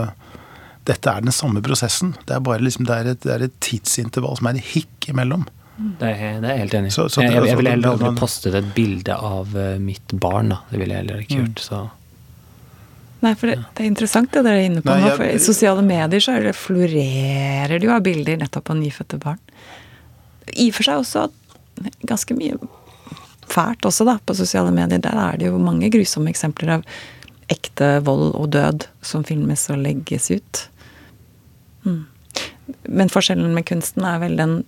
Dette 0.86 1.10
er 1.10 1.24
den 1.24 1.34
samme 1.34 1.60
prosessen. 1.66 2.14
Det 2.28 2.36
er 2.36 2.42
bare 2.46 2.62
liksom, 2.62 2.86
det 2.86 2.94
er 2.94 3.08
et, 3.10 3.22
det 3.24 3.32
er 3.34 3.44
et 3.48 3.54
tidsintervall 3.64 4.36
som 4.38 4.46
er 4.46 4.54
en 4.54 4.68
hikk 4.68 5.08
imellom. 5.10 5.42
Det 5.76 6.08
er, 6.08 6.38
det 6.40 6.46
er 6.46 6.54
jeg 6.54 6.62
helt 6.62 6.76
enig 6.78 6.92
i. 6.92 6.94
Jeg, 6.94 7.32
jeg, 7.34 7.48
jeg 7.50 7.58
ville 7.58 7.72
heller 7.74 7.96
aldri 7.96 8.12
postet 8.16 8.54
et 8.56 8.68
bilde 8.76 9.16
av 9.18 9.50
uh, 9.58 9.74
mitt 9.82 10.14
barn. 10.14 10.54
da. 10.54 10.60
Det 10.70 10.78
ville 10.80 10.94
jeg 10.94 11.04
heller 11.04 11.24
ikke 11.24 11.40
mm. 11.40 11.42
gjort. 11.42 11.64
så... 11.66 11.80
Nei, 13.24 13.32
for 13.38 13.48
det, 13.48 13.56
det, 13.72 13.82
er 13.82 13.88
interessant 13.88 14.32
det 14.34 14.42
dere 14.44 14.60
er 14.60 14.68
inne 14.68 14.82
på 14.84 14.92
Nei, 14.92 15.06
nå. 15.06 15.14
For 15.16 15.26
I 15.28 15.40
sosiale 15.42 15.82
medier 15.86 16.22
så 16.22 16.36
det, 16.44 16.52
florerer 16.58 17.76
det 17.76 17.88
jo 17.88 17.94
av 17.94 18.04
bilder 18.04 18.40
nettopp 18.42 18.74
av 18.74 18.80
nyfødte 18.80 19.20
barn. 19.22 19.40
I 20.52 20.68
og 20.70 20.76
for 20.76 20.86
seg 20.86 21.02
også 21.02 21.26
ganske 22.08 22.36
mye 22.36 22.58
fælt 23.46 23.86
også, 23.86 24.06
da, 24.08 24.18
på 24.24 24.34
sosiale 24.36 24.72
medier. 24.74 25.00
Der 25.02 25.16
er 25.20 25.38
det 25.40 25.50
jo 25.50 25.60
mange 25.62 25.90
grusomme 25.92 26.32
eksempler 26.32 26.78
av 26.78 26.86
ekte 27.52 28.00
vold 28.06 28.34
og 28.34 28.50
død 28.54 28.88
som 29.06 29.24
filmes 29.26 29.68
og 29.70 29.80
legges 29.84 30.30
ut. 30.34 30.62
Mm. 31.86 32.04
Men 32.90 33.12
forskjellen 33.12 33.54
med 33.54 33.66
kunsten 33.68 34.06
er 34.06 34.18
vel 34.22 34.36
den 34.38 34.58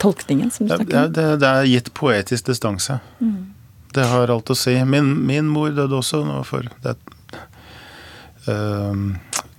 tolkningen 0.00 0.50
som 0.50 0.66
du 0.66 0.74
snakker 0.74 1.04
om? 1.04 1.12
Det, 1.12 1.26
det, 1.42 1.48
er 1.48 1.68
gitt 1.68 1.92
poetisk 1.96 2.48
distanse. 2.48 3.00
Mm. 3.20 3.52
Det 3.94 4.06
har 4.06 4.32
alt 4.32 4.52
å 4.52 4.56
si. 4.56 4.76
Min, 4.88 5.12
min 5.26 5.48
mor 5.50 5.74
døde 5.76 5.98
også 5.98 6.22
nå 6.24 6.40
for 6.48 6.70
det, 6.84 6.96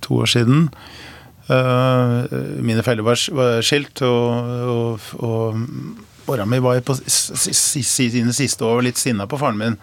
to 0.01 0.21
år 0.23 0.29
siden. 0.29 0.69
Ehm, 1.51 2.63
mine 2.63 2.83
feller 2.85 3.05
var, 3.05 3.19
skilt, 3.65 4.01
og, 4.05 4.53
og, 4.71 5.09
og 5.19 5.59
mora 6.27 6.45
mi 6.45 6.61
var 6.63 6.79
på 6.85 6.95
sine 7.01 8.33
siste 8.35 8.67
år 8.67 8.85
litt 8.85 9.01
sinna 9.01 9.27
på 9.27 9.39
faren 9.41 9.59
min. 9.59 9.77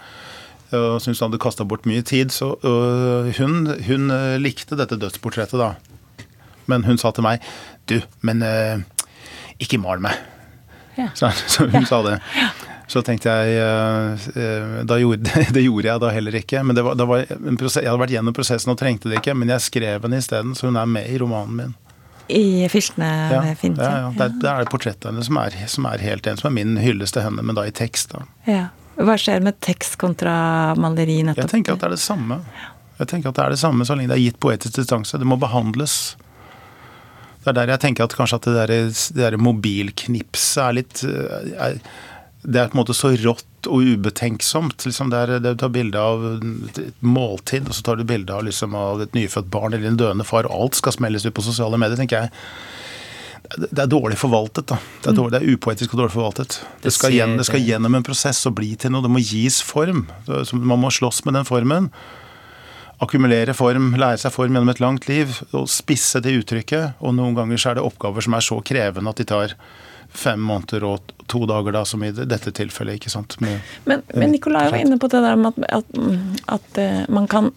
Og 0.69 1.01
syntes 1.01 1.23
han 1.23 1.31
hadde 1.31 1.41
kasta 1.41 1.65
bort 1.65 1.87
mye 1.89 2.05
tid. 2.05 2.33
Så 2.35 2.55
hun, 2.63 3.61
hun, 3.89 4.11
eh, 4.13 4.37
likte 4.41 4.77
dette 4.77 5.01
dødsportrettet, 5.01 5.61
da. 5.61 6.27
Men 6.69 6.85
hun 6.85 7.01
sa 7.01 7.11
til 7.17 7.25
meg 7.25 7.45
Du, 7.89 8.03
men 8.21 8.43
uh, 8.45 8.77
ikke 9.57 9.79
mal 9.81 10.03
meg. 10.05 10.19
Ja. 10.99 11.07
Så, 11.17 11.31
så, 11.49 11.65
hun 11.71 11.81
ja. 11.81 11.89
sa 11.89 12.03
det. 12.05 12.19
Ja. 12.37 12.51
Så 12.89 13.03
tenkte 13.05 13.29
jeg 13.29 13.59
eh, 13.61 14.79
da 14.89 14.97
gjorde, 14.97 15.29
Det 15.55 15.61
gjorde 15.61 15.91
jeg 15.91 16.03
da 16.05 16.13
heller 16.15 16.39
ikke. 16.41 16.63
Men 16.65 16.79
var, 16.87 16.97
var 16.97 17.27
prosess, 17.61 17.83
jeg 17.83 17.91
hadde 17.91 18.01
vært 18.01 18.15
gjennom 18.17 18.37
prosessen 18.37 18.73
og 18.73 18.79
trengte 18.81 19.13
det 19.13 19.21
ikke. 19.21 19.37
Men 19.37 19.53
jeg 19.53 19.67
skrev 19.67 20.09
henne 20.09 20.23
isteden, 20.23 20.57
så 20.57 20.71
hun 20.71 20.81
er 20.81 20.89
med 20.89 21.11
i 21.13 21.21
romanen 21.21 21.61
min. 21.61 21.77
I 22.29 22.69
Filtene 22.69 23.07
ja, 23.33 23.39
ja, 23.41 23.55
ja. 23.57 24.09
Det, 24.13 24.25
er, 24.25 24.33
det 24.43 24.49
er 24.51 24.67
portrettet 24.69 25.07
henne 25.09 25.23
som, 25.25 25.39
som, 25.73 25.87
er 25.89 26.03
helt 26.05 26.27
en, 26.29 26.37
som 26.37 26.51
er 26.51 26.57
min 26.59 26.75
hyllest 26.81 27.17
til 27.17 27.25
henne, 27.25 27.45
men 27.45 27.57
da 27.57 27.65
i 27.65 27.73
tekst. 27.73 28.13
da. 28.13 28.27
Ja. 28.49 28.65
Hva 28.99 29.15
skjer 29.21 29.45
med 29.47 29.61
tekst 29.63 29.95
kontra 30.01 30.35
maleri 30.77 31.23
nettopp? 31.23 31.47
Jeg 31.47 31.53
tenker 31.53 31.77
at 31.77 31.85
det 31.85 31.89
er 31.89 31.95
det 31.95 32.03
samme. 32.03 32.41
Jeg 32.99 33.11
tenker 33.13 33.31
at 33.31 33.39
det 33.39 33.45
er 33.45 33.55
det 33.55 33.61
samme 33.61 33.87
så 33.87 33.95
lenge 33.95 34.11
det 34.11 34.19
er 34.19 34.25
gitt 34.27 34.41
poetisk 34.43 34.75
distanse. 34.81 35.21
Det 35.21 35.29
må 35.29 35.39
behandles. 35.41 36.17
Det 37.45 37.53
er 37.53 37.57
der 37.61 37.73
jeg 37.77 37.83
tenker 37.85 38.09
at 38.09 38.17
kanskje 38.19 38.41
at 38.41 38.49
det 38.49 38.57
der, 38.59 38.73
det 38.91 39.23
der 39.23 39.39
mobilknipset 39.41 40.65
er 40.65 40.79
litt 40.81 41.05
er, 41.07 41.79
det 42.43 42.61
er 42.61 42.71
på 42.71 42.77
en 42.77 42.83
måte 42.83 42.95
så 42.95 43.11
rått 43.19 43.67
og 43.67 43.83
ubetenksomt. 43.83 44.85
Liksom 44.87 45.11
det, 45.11 45.19
er, 45.19 45.39
det 45.43 45.55
Du 45.57 45.63
tar 45.65 45.73
bilde 45.75 46.01
av 46.01 46.25
et 46.39 46.81
måltid, 47.03 47.67
og 47.69 47.75
så 47.75 47.85
tar 47.85 47.99
du 47.99 48.07
bilde 48.07 48.35
av, 48.35 48.45
liksom, 48.47 48.77
av 48.79 49.03
et 49.03 49.17
nyfødt 49.17 49.51
barn 49.51 49.75
eller 49.75 49.91
en 49.91 49.99
døende 49.99 50.27
far. 50.27 50.47
Alt 50.47 50.79
skal 50.79 50.95
smelles 50.95 51.27
ut 51.27 51.35
på 51.35 51.45
sosiale 51.45 51.81
medier, 51.81 51.99
tenker 51.99 52.27
jeg. 52.27 52.33
Det 53.49 53.81
er 53.81 53.91
dårlig 53.91 54.19
forvaltet. 54.21 54.69
da. 54.71 54.79
Det 55.03 55.11
er, 55.11 55.17
dårlig, 55.17 55.33
det 55.35 55.41
er 55.41 55.57
upoetisk 55.57 55.97
og 55.97 56.03
dårlig 56.03 56.15
forvaltet. 56.15 56.61
Det 56.85 56.93
skal, 56.95 57.17
gjennom, 57.17 57.41
det 57.41 57.49
skal, 57.49 57.65
gjennom 57.65 57.99
en 57.99 58.07
prosess 58.07 58.45
og 58.47 58.55
bli 58.61 58.75
til 58.79 58.95
noe. 58.95 59.03
Det 59.05 59.13
må 59.13 59.25
gis 59.25 59.59
form. 59.65 60.07
Man 60.53 60.83
må 60.85 60.93
slåss 60.95 61.25
med 61.27 61.39
den 61.41 61.49
formen. 61.49 61.91
akkumulere 63.03 63.55
form, 63.55 63.93
lære 63.99 64.19
seg 64.19 64.35
form 64.35 64.55
gjennom 64.55 64.73
et 64.73 64.81
langt 64.83 65.09
liv, 65.09 65.37
og 65.55 65.69
spisse 65.71 66.21
det 66.23 66.37
uttrykket. 66.41 66.99
Og 67.01 67.15
noen 67.19 67.35
ganger 67.39 67.59
så 67.59 67.73
er 67.73 67.79
det 67.79 67.87
oppgaver 67.87 68.27
som 68.27 68.39
er 68.39 68.47
så 68.47 68.61
krevende 68.63 69.11
at 69.11 69.23
de 69.23 69.27
tar 69.27 69.55
fem 70.09 70.41
måneder 70.41 70.85
og 70.89 71.15
to 71.29 71.45
dager, 71.47 71.75
da, 71.77 71.85
som 71.85 72.03
i 72.05 72.11
dette 72.13 72.53
tilfellet. 72.57 72.99
ikke 72.99 73.13
sant? 73.13 73.37
Med, 73.45 73.61
men, 73.85 74.03
men 74.15 74.33
Nicolai 74.33 74.69
var 74.73 74.81
inne 74.81 74.99
på 75.01 75.11
det 75.13 75.21
der 75.25 75.37
med 75.37 75.53
at, 75.69 75.81
at, 75.81 76.53
at 76.57 76.81
uh, 76.81 77.03
man 77.13 77.29
kan 77.29 77.51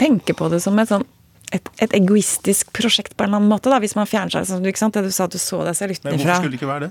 tenke 0.00 0.34
på 0.34 0.48
det 0.50 0.62
som 0.64 0.78
et 0.82 0.90
sånn 0.90 1.06
et, 1.54 1.68
et, 1.78 1.92
egoistisk 1.94 2.72
prosjekt 2.74 3.12
på 3.14 3.22
en 3.22 3.28
eller 3.28 3.38
annen 3.38 3.52
måte, 3.52 3.70
da, 3.70 3.78
hvis 3.78 3.94
man 3.94 4.08
fjerner 4.10 4.32
seg. 4.34 4.48
Sånn, 4.48 4.64
ikke 4.66 4.80
sant? 4.80 4.96
Det 4.96 5.06
du 5.06 5.14
sa 5.14 5.28
at 5.28 5.34
du 5.36 5.38
så 5.38 5.60
deg 5.62 5.76
selv 5.78 5.94
utenfra. 5.94 6.10
Men 6.10 6.24
hvorfor 6.24 6.40
skulle 6.40 6.54
det 6.54 6.58
ikke 6.58 6.70
være 6.70 6.88
det? 6.88 6.90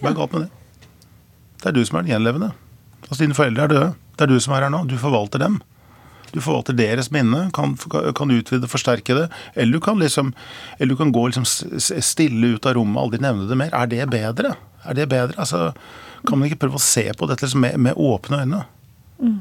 Hva 0.00 0.10
er 0.10 0.18
galt 0.18 0.34
med 0.34 0.44
det? 0.44 0.88
Det 1.62 1.70
er 1.70 1.76
du 1.78 1.80
som 1.88 1.96
er 1.96 2.04
den 2.04 2.12
gjenlevende. 2.12 2.50
Altså 3.06 3.20
Dine 3.22 3.36
foreldre 3.38 3.64
er 3.64 3.72
døde. 3.72 3.88
Det 4.18 4.26
er 4.26 4.32
du 4.34 4.36
som 4.44 4.56
er 4.56 4.66
her 4.66 4.74
nå. 4.74 4.82
Du 4.90 4.98
forvalter 5.00 5.40
dem. 5.40 5.56
Du 6.34 6.40
forvalter 6.42 6.74
deres 6.74 7.12
minne, 7.14 7.46
kan, 7.54 7.76
kan 8.18 8.32
utvide, 8.34 8.70
forsterke 8.70 9.14
det. 9.14 9.26
Eller 9.54 9.78
du 9.78 9.84
kan, 9.84 10.00
liksom, 10.02 10.32
eller 10.78 10.94
du 10.94 10.98
kan 10.98 11.12
gå 11.14 11.28
liksom 11.30 11.46
stille 11.46 12.56
ut 12.56 12.66
av 12.66 12.74
rommet 12.78 12.98
og 12.98 13.06
aldri 13.06 13.22
nevne 13.22 13.46
det 13.50 13.58
mer. 13.60 13.74
Er 13.76 13.90
det 13.90 14.08
bedre? 14.10 14.56
Er 14.84 14.98
det 14.98 15.06
bedre? 15.12 15.38
Altså, 15.38 15.68
kan 16.26 16.40
man 16.40 16.48
ikke 16.48 16.64
prøve 16.66 16.80
å 16.80 16.82
se 16.82 17.06
på 17.14 17.28
dette 17.30 17.46
liksom 17.46 17.62
med, 17.62 17.78
med, 17.86 18.00
åpne 18.00 18.42
øyne? 18.42 18.64
Mm. 19.20 19.38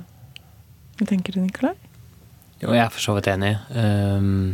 Hva 0.99 1.09
tenker 1.09 1.35
du, 1.35 1.41
Nikolai? 1.41 1.73
Jo, 2.61 2.71
jeg 2.71 2.83
er 2.83 2.93
for 2.93 3.03
så 3.03 3.17
vidt 3.17 3.31
enig. 3.31 3.55
Um, 3.73 4.53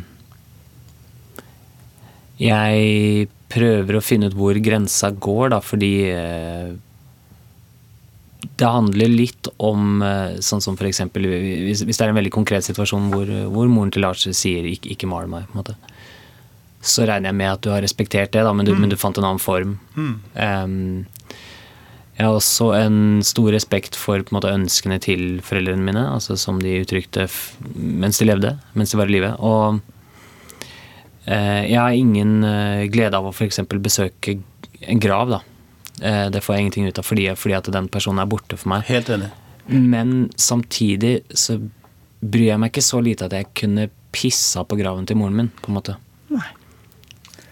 jeg 2.39 3.27
prøver 3.51 3.97
å 3.97 4.05
finne 4.05 4.29
ut 4.29 4.37
hvor 4.37 4.57
grensa 4.63 5.11
går, 5.11 5.49
da, 5.53 5.59
fordi 5.65 5.93
uh, 6.15 6.71
det 8.59 8.67
handler 8.67 9.11
litt 9.11 9.47
om 9.63 10.01
eh, 10.03 10.39
sånn 10.43 10.63
som 10.63 10.75
f.eks. 10.75 11.03
Hvis, 11.15 11.85
hvis 11.87 11.99
det 11.99 12.05
er 12.05 12.11
en 12.11 12.19
veldig 12.19 12.33
konkret 12.35 12.67
situasjon 12.67 13.07
hvor, 13.13 13.29
hvor 13.53 13.71
moren 13.71 13.93
til 13.95 14.03
Lars 14.03 14.25
sier 14.27 14.67
'ikke, 14.67 14.95
ikke 14.95 15.09
mal 15.11 15.29
meg', 15.31 15.47
på 15.47 15.55
en 15.55 15.61
måte. 15.63 15.77
så 16.81 17.03
regner 17.07 17.27
jeg 17.29 17.35
med 17.35 17.51
at 17.51 17.61
du 17.61 17.69
har 17.71 17.81
respektert 17.83 18.31
det, 18.31 18.43
da, 18.43 18.53
men, 18.55 18.65
du, 18.65 18.71
mm. 18.71 18.79
men 18.79 18.91
du 18.91 18.95
fant 18.95 19.17
en 19.17 19.25
annen 19.27 19.41
form. 19.43 19.79
Mm. 19.95 20.13
Um, 20.35 21.05
jeg 22.15 22.25
har 22.25 22.35
også 22.35 22.69
en 22.75 23.21
stor 23.23 23.51
respekt 23.51 23.95
for 23.95 24.19
på 24.19 24.31
en 24.31 24.37
måte, 24.37 24.51
ønskene 24.51 24.99
til 24.99 25.41
foreldrene 25.43 25.83
mine, 25.83 26.05
altså 26.07 26.35
som 26.39 26.59
de 26.59 26.81
uttrykte 26.81 27.27
mens 27.75 28.19
de 28.19 28.27
levde, 28.27 28.53
mens 28.79 28.91
de 28.91 28.99
var 28.99 29.11
i 29.11 29.15
live. 29.17 29.33
Og 29.39 29.79
uh, 31.27 31.63
jeg 31.67 31.79
har 31.79 31.95
ingen 31.95 32.43
uh, 32.43 32.87
glede 32.91 33.15
av 33.15 33.27
å 33.27 33.35
f.eks. 33.35 33.59
besøke 33.79 34.39
en 34.87 35.03
grav, 35.03 35.35
da. 35.35 35.43
Eh, 36.01 36.25
det 36.33 36.41
får 36.43 36.55
jeg 36.55 36.65
ingenting 36.65 36.89
ut 36.89 37.01
av 37.01 37.07
fordi, 37.07 37.27
fordi, 37.35 37.57
at 37.57 37.71
den 37.73 37.89
personen 37.91 38.23
er 38.23 38.29
borte 38.29 38.59
for 38.59 38.73
meg. 38.73 38.85
Helt 38.89 39.11
enig. 39.13 39.31
Men 39.69 40.29
samtidig 40.39 41.19
så 41.37 41.59
bryr 42.19 42.49
jeg 42.49 42.61
meg 42.61 42.71
ikke 42.73 42.85
så 42.85 43.01
lite 43.03 43.27
at 43.29 43.35
jeg 43.37 43.51
kunne 43.57 43.89
pissa 44.15 44.65
på 44.65 44.79
graven 44.79 45.05
til 45.07 45.19
moren 45.19 45.37
min, 45.37 45.51
på 45.61 45.71
en 45.71 45.77
måte. 45.77 45.95
Nei. 46.33 46.47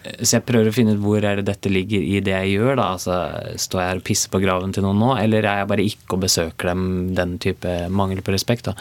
Eh, 0.08 0.24
så 0.24 0.38
jeg 0.38 0.48
prøver 0.48 0.72
å 0.72 0.76
finne 0.76 0.96
ut 0.96 1.04
hvor 1.04 1.22
er 1.22 1.40
det 1.40 1.48
dette 1.50 1.72
ligger 1.72 2.02
i 2.02 2.22
det 2.24 2.34
jeg 2.34 2.58
gjør. 2.58 2.74
da, 2.80 2.90
altså 2.96 3.20
Står 3.60 3.84
jeg 3.84 3.92
her 3.92 4.02
og 4.02 4.08
pisser 4.10 4.34
på 4.34 4.42
graven 4.44 4.74
til 4.76 4.86
noen 4.88 5.00
nå, 5.02 5.14
eller 5.22 5.46
er 5.46 5.62
jeg 5.62 5.72
bare 5.74 5.88
ikke 5.92 6.18
og 6.18 6.26
besøker 6.26 6.72
dem 6.74 6.84
den 7.18 7.38
type 7.44 7.78
mangel 7.94 8.24
på 8.26 8.36
respekt? 8.36 8.72
da. 8.72 8.76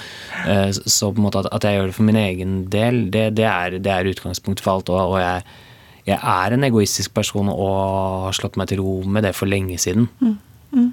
Eh, 0.49 0.71
så 0.77 1.13
på 1.13 1.21
en 1.21 1.29
måte 1.29 1.45
at, 1.45 1.69
jeg 1.69 1.81
gjør 1.81 1.93
det 1.93 1.99
for 1.99 2.09
min 2.09 2.23
egen 2.25 2.59
del, 2.73 3.07
det, 3.15 3.31
det, 3.39 3.49
er, 3.51 3.79
det 3.83 3.93
er 3.93 4.13
utgangspunktet 4.15 4.65
for 4.65 4.79
alt. 4.79 4.93
og, 4.93 5.17
og 5.17 5.23
jeg 5.23 5.65
jeg 6.07 6.19
er 6.23 6.55
en 6.55 6.67
egoistisk 6.67 7.15
person 7.17 7.49
og 7.51 8.27
har 8.29 8.37
slått 8.37 8.59
meg 8.61 8.71
til 8.71 8.83
ro 8.85 9.01
med 9.11 9.27
det 9.27 9.35
for 9.35 9.51
lenge 9.51 9.79
siden. 9.83 10.07
Mm. 10.23 10.37
Mm. 10.77 10.93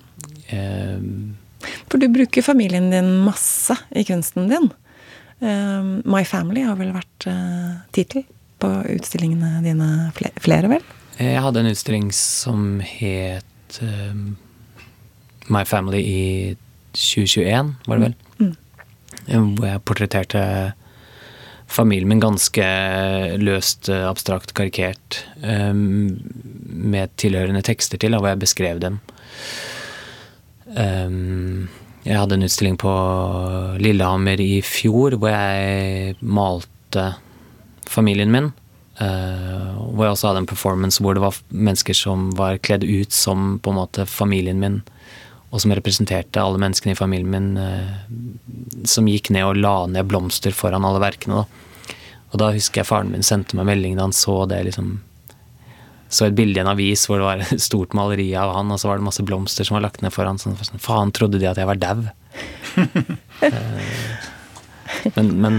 Uh, 0.49 1.67
for 1.89 2.01
du 2.01 2.07
bruker 2.11 2.45
familien 2.45 2.89
din 2.91 3.11
masse 3.25 3.77
i 3.93 4.05
kunsten 4.07 4.49
din. 4.49 4.71
Uh, 5.43 6.01
My 6.09 6.23
Family 6.25 6.65
har 6.65 6.79
vel 6.79 6.93
vært 6.95 7.29
uh, 7.29 7.83
tittel 7.95 8.25
på 8.63 8.71
utstillingene 8.95 9.61
dine 9.65 9.89
flere, 10.17 10.41
flere, 10.41 10.71
vel? 10.71 10.83
Jeg 11.19 11.41
hadde 11.45 11.61
en 11.61 11.69
utstilling 11.69 12.09
som 12.15 12.79
het 12.81 13.79
uh, 13.85 14.17
My 15.53 15.65
Family 15.67 16.01
i 16.01 16.23
2021, 16.97 17.73
var 17.85 17.99
det 17.99 18.09
vel. 18.09 18.15
Mm. 18.39 18.53
Hvor 19.57 19.67
jeg 19.67 19.85
portretterte 19.87 20.43
familien 21.73 22.09
min 22.09 22.21
ganske 22.21 22.65
løst, 23.41 23.89
eh, 23.89 24.05
abstrakt, 24.07 24.53
karikert. 24.53 25.23
Um, 25.41 26.19
med 26.63 27.13
tilhørende 27.17 27.63
tekster 27.65 27.97
til, 28.01 28.15
hvor 28.17 28.29
jeg 28.31 28.41
beskrev 28.43 28.81
dem. 28.83 28.99
Um, 30.73 31.69
jeg 32.03 32.19
hadde 32.19 32.35
en 32.35 32.45
utstilling 32.47 32.77
på 32.81 32.91
Lillehammer 33.79 34.41
i 34.41 34.57
fjor 34.65 35.15
hvor 35.21 35.31
jeg 35.31 36.17
malte 36.21 37.13
familien 37.87 38.33
min. 38.33 38.51
Uh, 38.99 39.93
hvor 39.93 40.05
jeg 40.05 40.13
også 40.13 40.29
hadde 40.29 40.43
en 40.43 40.49
performance 40.49 41.01
hvor 41.01 41.15
det 41.17 41.23
var 41.23 41.37
mennesker 41.49 41.97
som 41.97 42.27
var 42.37 42.59
kledd 42.61 42.83
ut 42.85 43.13
som 43.13 43.57
på 43.57 43.71
en 43.71 43.79
måte 43.79 44.05
familien 44.05 44.61
min 44.61 44.83
og 45.53 45.61
som 45.61 45.73
representerte 45.77 46.41
alle 46.41 46.57
menneskene 46.61 46.95
i 46.95 46.97
familien 46.97 47.29
min, 47.29 47.49
eh, 47.61 48.85
som 48.89 49.05
gikk 49.05 49.29
ned 49.35 49.45
og 49.45 49.59
la 49.61 49.75
ned 49.85 50.09
blomster 50.09 50.55
foran 50.55 50.85
alle 50.87 51.01
verkene. 51.03 51.43
Da. 51.43 51.93
Og 52.33 52.39
da 52.41 52.49
husker 52.55 52.81
jeg 52.81 52.89
faren 52.89 53.11
min 53.13 53.25
sendte 53.25 53.57
meg 53.59 53.69
melding 53.69 53.99
da 53.99 54.07
han 54.07 54.15
så 54.17 54.43
det 54.49 54.63
liksom 54.65 54.95
Så 56.13 56.27
et 56.27 56.35
bilde 56.37 56.59
i 56.59 56.61
en 56.61 56.69
avis 56.69 57.07
hvor 57.09 57.17
det 57.17 57.25
var 57.25 57.39
et 57.41 57.61
stort 57.61 57.95
maleri 57.97 58.27
av 58.37 58.51
han, 58.53 58.69
og 58.69 58.77
så 58.77 58.89
var 58.89 58.99
det 58.99 59.05
masse 59.07 59.23
blomster 59.25 59.65
som 59.65 59.79
var 59.79 59.87
lagt 59.87 60.03
ned 60.05 60.13
foran. 60.13 60.37
Sånn, 60.37 60.53
Faen, 60.77 61.09
trodde 61.09 61.39
de 61.41 61.47
at 61.49 61.57
jeg 61.57 61.69
var 61.69 61.81
dau? 61.81 62.03
Eh, 63.43 65.09
men, 65.17 65.29
men 65.41 65.55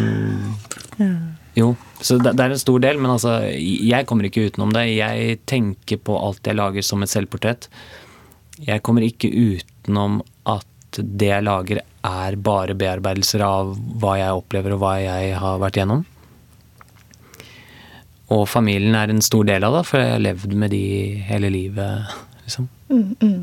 Jo. 1.52 1.74
Så 2.00 2.16
det, 2.16 2.32
det, 2.38 2.46
er 2.46 2.54
en 2.54 2.62
stor 2.62 2.78
del, 2.80 2.96
men 3.02 3.10
altså, 3.12 3.34
jeg 3.52 4.06
kommer 4.08 4.24
ikke 4.24 4.46
utenom 4.46 4.72
det. 4.72 4.86
Jeg 4.94 5.40
tenker 5.50 6.00
på 6.00 6.16
alt 6.16 6.48
jeg 6.48 6.56
lager 6.56 6.86
som 6.86 7.04
et 7.04 7.12
selvportrett. 7.12 7.68
Jeg 8.64 8.80
kommer 8.86 9.04
ikke 9.04 9.28
utenom 9.84 10.22
at 10.48 10.98
det 10.98 11.28
jeg 11.28 11.44
lager, 11.44 11.80
er 12.04 12.36
bare 12.36 12.76
bearbeidelser 12.76 13.42
av 13.44 13.74
hva 14.00 14.16
jeg 14.20 14.40
opplever 14.40 14.74
og 14.74 14.82
hva 14.82 14.96
jeg 15.00 15.36
har 15.40 15.60
vært 15.62 15.80
gjennom. 15.80 16.04
Og 18.34 18.46
familien 18.48 18.96
er 18.96 19.12
en 19.12 19.22
stor 19.24 19.44
del 19.48 19.64
av 19.64 19.78
det, 19.78 19.84
for 19.88 20.00
jeg 20.00 20.14
har 20.14 20.24
levd 20.24 20.54
med 20.56 20.72
de 20.72 20.84
hele 21.28 21.50
livet, 21.52 22.14
liksom. 22.44 22.68
Mm, 22.88 23.16
mm. 23.20 23.40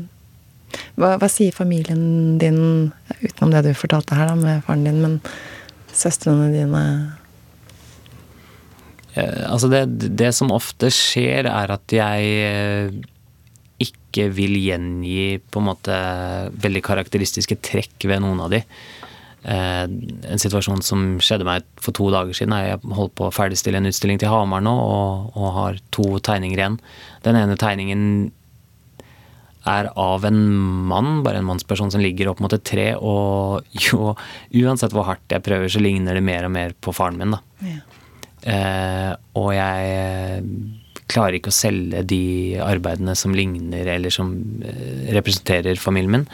Hva, 0.96 1.16
hva, 1.20 1.28
sier 1.28 1.52
familien 1.54 2.38
din, 2.40 2.92
utenom 3.20 3.52
det 3.52 3.66
du 3.66 3.74
fortalte 3.76 4.16
her 4.16 4.30
da, 4.30 4.36
med 4.38 4.62
faren 4.66 4.86
din, 4.86 5.02
men 5.04 5.18
søstrene 5.92 6.48
dine? 6.54 6.84
Eh, 9.14 9.42
altså 9.50 9.68
det, 9.68 9.84
det, 10.16 10.32
som 10.34 10.54
ofte 10.54 10.90
skjer, 10.92 11.46
er 11.50 11.74
at 11.76 11.94
jeg 11.94 12.32
eh, 12.48 13.02
ikke 14.12 14.28
vil 14.36 14.58
gjengi 14.60 15.40
på 15.42 15.62
en 15.62 15.70
måte 15.72 15.96
veldig 16.62 16.84
karakteristiske 16.84 17.56
trekk 17.64 18.06
ved 18.10 18.22
noen 18.22 18.44
av 18.44 18.52
de. 18.52 18.60
Eh, 19.42 19.84
en 19.84 20.38
situasjon 20.38 20.84
som 20.86 21.16
skjedde 21.18 21.46
meg 21.48 21.64
for 21.82 21.96
to 21.96 22.10
dager 22.14 22.36
siden. 22.36 22.54
Jeg 22.62 22.78
holdt 22.94 23.16
på 23.18 23.26
å 23.26 23.34
ferdigstille 23.34 23.80
en 23.80 23.90
utstilling 23.90 24.20
til 24.22 24.30
Hamar 24.30 24.62
nå 24.62 24.74
og, 24.76 25.32
og 25.34 25.48
har 25.56 25.80
to 25.94 26.06
tegninger 26.22 26.60
igjen. 26.60 26.78
Den 27.26 27.40
ene 27.40 27.58
tegningen 27.58 28.04
er 29.66 29.88
av 29.98 30.24
en 30.26 30.38
mann, 30.90 31.22
bare 31.22 31.38
en 31.38 31.46
mannsperson 31.46 31.90
som 31.94 32.02
ligger 32.02 32.32
opp 32.32 32.42
mot 32.42 32.54
et 32.54 32.64
tre. 32.66 32.92
Og 32.98 33.66
jo, 33.88 34.14
uansett 34.62 34.94
hvor 34.94 35.06
hardt 35.10 35.34
jeg 35.34 35.44
prøver, 35.46 35.70
så 35.70 35.82
ligner 35.82 36.18
det 36.18 36.24
mer 36.26 36.46
og 36.46 36.54
mer 36.54 36.76
på 36.78 36.94
faren 36.94 37.18
min. 37.18 37.34
da. 37.34 37.42
Ja. 37.66 37.82
Eh, 38.42 39.10
og 39.38 39.52
jeg 39.54 40.46
klarer 41.10 41.38
ikke 41.38 41.52
å 41.52 41.56
selge 41.56 42.02
de 42.08 42.58
arbeidene 42.62 43.14
som 43.18 43.34
ligner 43.36 43.88
eller 43.94 44.12
som 44.12 44.34
eh, 44.64 45.08
representerer 45.16 45.80
familien 45.80 46.20
min. 46.20 46.28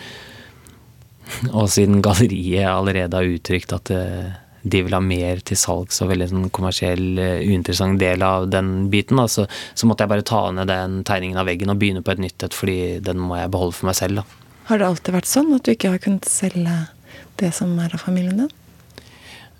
Og 1.53 1.69
siden 1.73 2.03
galleriet 2.05 2.69
allerede 2.71 3.19
har 3.19 3.33
uttrykt 3.37 3.75
at 3.77 3.93
eh, 3.95 4.37
de 4.69 4.83
vil 4.85 4.97
ha 4.97 5.01
mer 5.05 5.43
til 5.47 5.59
salgs 5.61 6.01
og 6.03 6.11
veldig 6.13 6.29
sånn 6.33 6.51
kommersiell, 6.55 7.07
eh, 7.23 7.47
uinteressant 7.47 8.01
del 8.01 8.25
av 8.27 8.49
den 8.53 8.89
biten, 8.93 9.21
da, 9.21 9.29
så, 9.31 9.47
så, 9.75 9.89
måtte 9.89 10.05
jeg 10.05 10.13
bare 10.15 10.27
ta 10.27 10.43
ned 10.55 10.71
den 10.71 11.01
tegningen 11.09 11.41
av 11.41 11.49
veggen 11.51 11.73
og 11.73 11.81
begynne 11.81 12.05
på 12.05 12.15
et 12.15 12.23
nytt 12.27 12.47
et, 12.47 12.57
fordi 12.57 12.79
den 13.05 13.21
må 13.23 13.41
jeg 13.41 13.53
beholde 13.55 13.79
for 13.79 13.91
meg 13.91 13.99
selv. 13.99 14.23
da. 14.23 14.55
Har 14.69 14.81
det 14.81 14.89
alltid 14.89 15.17
vært 15.17 15.31
sånn 15.31 15.53
at 15.57 15.65
du 15.65 15.73
ikke 15.73 15.95
har 15.95 16.05
kunnet 16.05 16.29
selge 16.29 16.79
det 17.41 17.53
som 17.57 17.73
er 17.81 17.95
av 17.95 18.03
familien 18.03 18.45
din? 18.45 18.55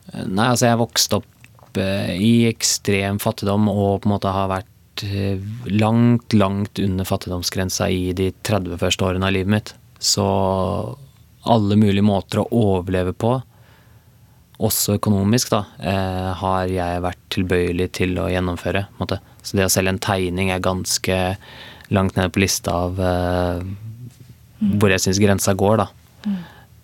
Nei, 0.09 0.47
altså 0.49 0.71
jeg 0.71 0.81
vokste 0.81 1.21
opp 1.21 1.35
i 1.79 2.49
ekstrem 2.49 3.21
fattigdom 3.23 3.69
og 3.71 4.01
på 4.03 4.09
en 4.09 4.13
måte 4.15 4.33
har 4.33 4.49
vært 4.51 4.71
Eh, 5.03 5.39
langt, 5.65 6.33
langt 6.33 6.79
under 6.79 7.05
fattigdomsgrensa 7.05 7.91
i 7.91 8.13
de 8.13 8.33
30 8.43 8.79
første 8.81 9.05
årene 9.05 9.29
av 9.29 9.35
livet 9.37 9.53
mitt. 9.53 9.75
Så 9.99 10.25
alle 11.49 11.79
mulige 11.79 12.07
måter 12.07 12.43
å 12.43 12.49
overleve 12.51 13.15
på, 13.15 13.37
også 14.59 14.97
økonomisk, 14.99 15.53
da, 15.55 15.65
eh, 15.79 16.33
har 16.35 16.67
jeg 16.67 17.03
vært 17.05 17.25
tilbøyelig 17.31 17.93
til 17.93 18.19
å 18.19 18.27
gjennomføre. 18.27 18.87
Måte. 18.99 19.21
Så 19.43 19.57
det 19.57 19.69
å 19.69 19.71
selge 19.71 19.95
en 19.95 20.03
tegning 20.03 20.51
er 20.51 20.59
ganske 20.59 21.37
langt 21.91 22.17
nede 22.17 22.33
på 22.35 22.43
lista 22.43 22.73
av 22.73 22.99
eh, 22.99 23.63
hvor 24.59 24.91
jeg 24.91 25.05
syns 25.05 25.23
grensa 25.23 25.55
går, 25.55 25.85
da. 25.85 25.87
Mm. 26.27 26.39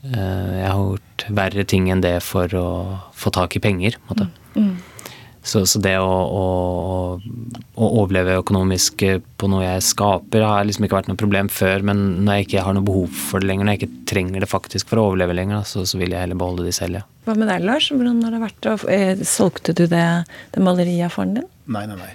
Eh, 0.05 0.55
jeg 0.61 0.70
har 0.70 0.85
gjort 0.85 1.27
verre 1.35 1.64
ting 1.66 1.90
enn 1.90 2.05
det 2.05 2.22
for 2.22 2.46
å 2.55 2.68
få 3.16 3.33
tak 3.35 3.57
i 3.57 3.64
penger. 3.64 3.98
måte. 4.09 4.29
Mm. 4.55 4.77
Så, 5.44 5.61
så 5.68 5.76
det 5.85 5.92
å, 6.00 6.09
å, 6.09 6.44
å 7.76 7.88
overleve 8.00 8.38
økonomisk 8.40 9.02
på 9.37 9.48
noe 9.52 9.66
jeg 9.66 9.83
skaper, 9.85 10.40
har 10.40 10.64
liksom 10.64 10.87
ikke 10.87 10.96
vært 10.96 11.11
noe 11.11 11.18
problem 11.20 11.50
før. 11.52 11.83
Men 11.85 12.00
når 12.24 12.38
jeg 12.38 12.46
ikke 12.46 12.62
har 12.64 12.76
noe 12.78 12.87
behov 12.87 13.12
for 13.28 13.44
det 13.44 13.50
lenger, 13.50 13.68
når 13.68 13.76
jeg 13.76 13.83
ikke 13.83 14.07
trenger 14.14 14.40
det 14.40 14.48
faktisk 14.48 14.88
for 14.88 15.02
å 15.02 15.04
overleve 15.11 15.37
lenger, 15.37 15.61
da, 15.61 15.68
så, 15.68 15.85
så 15.85 16.00
vil 16.00 16.14
jeg 16.16 16.24
heller 16.24 16.40
beholde 16.40 16.64
de 16.64 16.72
selv, 16.72 16.96
ja. 17.02 17.04
Hva 17.28 17.37
med 17.37 17.48
deg, 17.52 17.66
Lars? 17.68 17.90
Hvordan 17.92 18.22
har 18.24 18.33
det 18.37 18.40
vært? 18.46 18.70
å- 18.72 18.88
eh, 18.96 19.20
Solgte 19.28 19.74
du 19.76 19.85
det, 19.92 20.07
det 20.57 20.64
maleriet 20.64 21.11
av 21.11 21.14
faren 21.18 21.37
din? 21.37 21.50
Nei, 21.76 21.85
nei, 21.92 21.98
nei. 22.00 22.12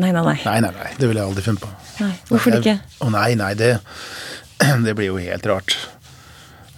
Nei, 0.00 0.10
nei, 0.10 0.24
nei. 0.26 0.38
Nei, 0.42 0.56
nei, 0.64 0.72
nei. 0.74 0.88
Det 0.98 1.06
ville 1.12 1.20
jeg 1.20 1.30
aldri 1.34 1.44
funnet 1.46 1.62
på. 1.62 1.74
Nei, 2.00 2.12
Hvorfor 2.32 2.56
Jeg- 2.56 2.64
ikke? 2.64 2.96
Å 3.04 3.12
nei, 3.14 3.28
nei, 3.38 3.52
det, 3.60 3.70
det 4.88 4.96
blir 4.98 5.12
jo 5.12 5.20
helt 5.20 5.46
rart. 5.52 5.76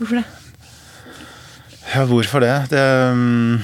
Hvorfor 0.01 0.18
det? 0.18 0.27
Ja, 1.94 2.03
hvorfor 2.11 2.42
det? 2.42 2.55
Det 2.75 2.83
mm, 3.14 3.62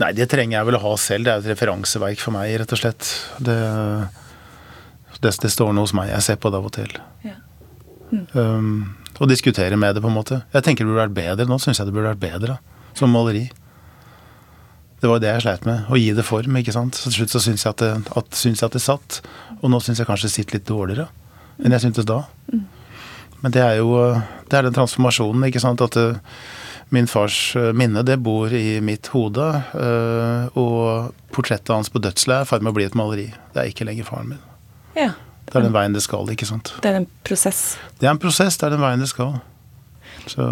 Nei, 0.00 0.14
det 0.16 0.30
trenger 0.32 0.58
jeg 0.58 0.68
vel 0.68 0.78
å 0.78 0.82
ha 0.84 0.94
selv. 1.00 1.26
Det 1.26 1.32
er 1.32 1.42
et 1.42 1.50
referanseverk 1.52 2.22
for 2.22 2.34
meg, 2.36 2.54
rett 2.62 2.72
og 2.72 2.80
slett. 2.80 3.10
Det, 3.42 3.56
det, 5.20 5.34
det 5.42 5.52
står 5.52 5.74
noe 5.76 5.84
hos 5.84 5.94
meg. 5.96 6.12
Jeg 6.14 6.26
ser 6.26 6.40
på 6.40 6.52
det 6.52 6.60
av 6.60 6.68
og 6.70 6.74
til. 6.76 6.94
Ja. 7.26 7.36
Um, 8.32 8.96
og 9.20 9.28
diskuterer 9.28 9.76
med 9.76 9.94
det, 9.94 10.02
på 10.02 10.08
en 10.08 10.16
måte. 10.16 10.40
Jeg 10.54 10.64
tenker 10.64 10.86
det 10.86 10.94
burde 10.94 11.04
vært 11.04 11.18
bedre. 11.18 11.48
Nå 11.50 11.60
syns 11.60 11.82
jeg 11.82 11.90
det 11.90 11.94
burde 11.96 12.14
vært 12.14 12.22
bedre 12.22 12.56
som 12.96 13.12
maleri. 13.12 13.50
Det 15.00 15.08
var 15.08 15.16
jo 15.16 15.24
det 15.24 15.34
jeg 15.34 15.44
sleit 15.44 15.68
med. 15.68 15.84
Å 15.88 16.00
gi 16.00 16.10
det 16.16 16.24
form. 16.28 16.56
ikke 16.60 16.74
sant? 16.76 16.96
Så 16.96 17.08
Til 17.08 17.20
slutt 17.20 17.34
så 17.36 17.44
syns 17.44 17.64
jeg 17.64 17.76
at 17.76 17.84
det, 17.84 17.92
at, 18.16 18.32
syns 18.36 18.60
jeg 18.60 18.68
at 18.68 18.76
det 18.76 18.84
satt. 18.84 19.20
Og 19.60 19.68
nå 19.72 19.80
syns 19.84 20.00
jeg 20.00 20.08
kanskje 20.08 20.28
det 20.28 20.36
sitter 20.36 20.58
litt 20.58 20.68
dårligere 20.68 21.08
enn 21.60 21.74
jeg 21.76 21.82
syntes 21.84 22.06
da. 22.08 22.22
Men 23.40 23.52
det 23.52 23.60
er 23.60 23.74
jo 23.82 23.92
det 24.48 24.56
er 24.56 24.64
den 24.64 24.76
transformasjonen, 24.76 25.44
ikke 25.48 25.60
sant. 25.60 25.82
At 25.84 25.96
eh, 26.00 26.16
min 26.94 27.08
fars 27.10 27.54
eh, 27.56 27.70
minne, 27.76 28.02
det 28.06 28.18
bor 28.22 28.52
i 28.54 28.80
mitt 28.84 29.10
hode. 29.14 29.48
eh, 29.74 30.58
og 30.58 31.14
portrettet 31.34 31.72
hans 31.74 31.90
på 31.92 32.02
dødsleiet 32.02 32.42
er 32.44 32.48
i 32.48 32.50
ferd 32.50 32.64
med 32.66 32.72
å 32.72 32.78
bli 32.78 32.86
et 32.88 32.98
maleri. 32.98 33.28
Det 33.54 33.62
er 33.62 33.70
ikke 33.70 33.86
lenger 33.88 34.08
faren 34.08 34.32
min. 34.34 34.42
Ja. 34.98 35.12
Det 35.46 35.58
er 35.58 35.66
den 35.66 35.74
veien 35.74 35.94
det 35.96 36.02
skal, 36.04 36.28
ikke 36.30 36.46
sant. 36.46 36.72
Det 36.82 36.90
er 36.90 37.00
en 37.00 37.08
prosess. 37.26 37.62
Det 37.98 38.06
er 38.06 38.14
en 38.14 38.22
prosess, 38.22 38.58
det 38.60 38.68
er 38.68 38.76
den 38.76 38.84
veien 38.84 39.02
det 39.02 39.10
skal. 39.10 39.40
Så 40.30 40.46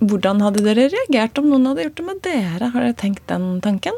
Hvordan 0.00 0.40
hadde 0.40 0.64
dere 0.64 0.86
reagert 0.88 1.36
om 1.40 1.50
noen 1.50 1.68
hadde 1.68 1.84
gjort 1.84 1.98
det 2.00 2.04
med 2.06 2.20
dere? 2.24 2.70
Har 2.72 2.84
dere 2.84 2.96
tenkt 2.96 3.26
den 3.28 3.60
tanken? 3.64 3.96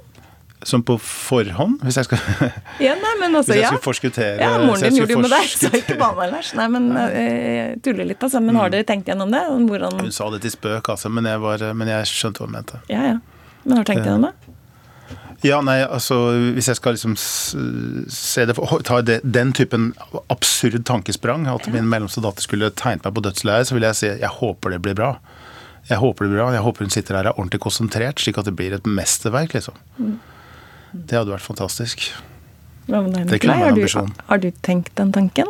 Som 0.66 0.82
på 0.82 0.96
forhånd, 0.98 1.78
hvis 1.86 2.00
jeg 2.00 2.08
skal 2.08 2.18
Ja, 2.86 2.96
nei, 2.98 3.12
men 3.20 3.36
altså, 3.38 3.52
Hvis 3.52 3.60
jeg 3.60 3.64
ja. 3.64 3.70
skulle 3.70 3.84
forskuttere 3.84 4.36
Ja, 4.42 4.50
moren 4.58 4.82
din 4.82 4.98
gjorde 4.98 5.14
jo 5.14 5.22
med 5.22 5.32
deg, 5.32 5.52
så 5.52 5.70
ikke 5.70 5.98
bane 6.00 6.26
ellers. 6.26 6.50
Lars. 6.50 6.52
Nei, 6.58 6.66
men 6.74 6.88
eh, 6.98 7.48
jeg 7.58 7.80
tuller 7.86 8.08
litt, 8.10 8.22
altså. 8.26 8.42
Men 8.42 8.58
har 8.58 8.74
dere 8.74 8.86
tenkt 8.88 9.10
gjennom 9.10 9.30
det? 9.34 9.44
Hvordan 9.70 10.02
Hun 10.02 10.14
sa 10.14 10.28
det 10.34 10.42
til 10.44 10.54
spøk, 10.56 10.90
altså, 10.94 11.12
men 11.14 11.30
jeg, 11.30 11.42
var, 11.44 11.64
men 11.78 11.90
jeg 11.94 12.10
skjønte 12.10 12.42
hva 12.42 12.50
hun 12.50 12.56
mente. 12.58 12.82
Ja, 12.90 13.04
ja. 13.14 13.18
Men 13.64 13.78
har 13.78 13.86
du 13.86 13.92
tenkt 13.92 14.08
gjennom 14.08 14.30
det? 14.30 14.54
Ja, 15.46 15.60
nei, 15.62 15.76
altså 15.86 16.16
Hvis 16.56 16.66
jeg 16.66 16.78
skal 16.80 16.96
liksom 16.96 17.12
se 17.18 18.46
det 18.48 18.56
for, 18.58 18.80
ta 18.82 18.98
det, 19.06 19.20
den 19.22 19.52
typen 19.54 19.92
absurd 20.26 20.82
tankesprang, 20.88 21.46
at 21.50 21.68
min 21.70 21.86
mellomste 21.90 22.22
datter 22.24 22.42
skulle 22.42 22.72
tegnet 22.74 23.06
meg 23.06 23.14
på 23.14 23.22
dødsleiet, 23.28 23.70
så 23.70 23.78
vil 23.78 23.86
jeg 23.86 24.00
si 24.00 24.10
jeg 24.10 24.32
håper 24.40 24.74
det 24.74 24.82
blir 24.82 24.98
bra. 24.98 25.12
Jeg 25.88 26.02
håper 26.02 26.26
det 26.26 26.32
blir 26.32 26.42
bra. 26.42 26.50
Jeg 26.56 26.64
håper 26.66 26.84
hun 26.84 26.92
sitter 26.92 27.16
her 27.16 27.28
og 27.28 27.30
er 27.30 27.38
ordentlig 27.38 27.62
konsentrert, 27.64 28.20
slik 28.20 28.40
at 28.40 28.50
det 28.50 28.56
blir 28.58 28.74
et 28.76 28.90
mesterverk, 28.90 29.54
liksom. 29.54 29.78
Det 30.92 31.18
hadde 31.18 31.32
vært 31.34 31.44
fantastisk. 31.46 32.08
Hva 32.88 33.02
med 33.04 33.12
deg, 33.14 33.26
Det 33.28 33.40
kunne 33.42 33.54
Nikolai? 33.54 33.56
en 33.56 33.62
Har, 33.62 33.72
ambisjon. 33.76 34.06
du- 34.06 34.22
har 34.28 34.38
du 34.38 34.50
tenkt 34.62 34.94
den 34.96 35.12
tanken? 35.12 35.46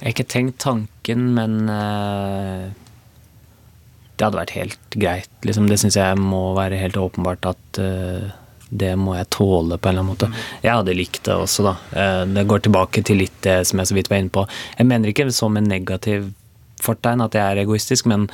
Jeg 0.00 0.06
har 0.06 0.12
ikke 0.14 0.28
tenkt 0.28 0.58
tanken, 0.58 1.34
men 1.34 1.68
uh, 1.68 2.70
det 4.16 4.24
hadde 4.28 4.38
vært 4.38 4.54
helt 4.54 4.78
greit. 4.94 5.30
Liksom, 5.46 5.66
det 5.70 5.78
syns 5.82 5.96
jeg 5.98 6.18
må 6.20 6.54
være 6.54 6.78
helt 6.78 6.98
åpenbart 7.00 7.46
at 7.50 7.80
uh, 7.82 8.30
det 8.74 8.92
må 8.98 9.14
jeg 9.16 9.28
tåle 9.34 9.78
på 9.78 9.88
en 9.88 9.94
eller 9.94 10.04
annen 10.04 10.12
måte. 10.12 10.28
Jeg 10.62 10.72
hadde 10.74 10.94
likt 10.98 11.22
det 11.26 11.34
også, 11.34 11.64
da. 11.66 11.74
Uh, 11.94 12.22
det 12.34 12.46
går 12.50 12.62
tilbake 12.66 13.02
til 13.06 13.18
litt 13.22 13.34
det 13.46 13.58
som 13.66 13.78
jeg 13.82 13.90
så 13.90 13.94
vidt 13.98 14.10
var 14.12 14.22
inne 14.22 14.30
på. 14.34 14.46
Jeg 14.78 14.86
mener 14.90 15.10
ikke 15.10 15.26
som 15.34 15.56
en 15.58 15.68
negativ 15.70 16.30
fortegn 16.84 17.22
at 17.24 17.34
jeg 17.38 17.42
er 17.54 17.62
egoistisk, 17.64 18.06
men 18.10 18.28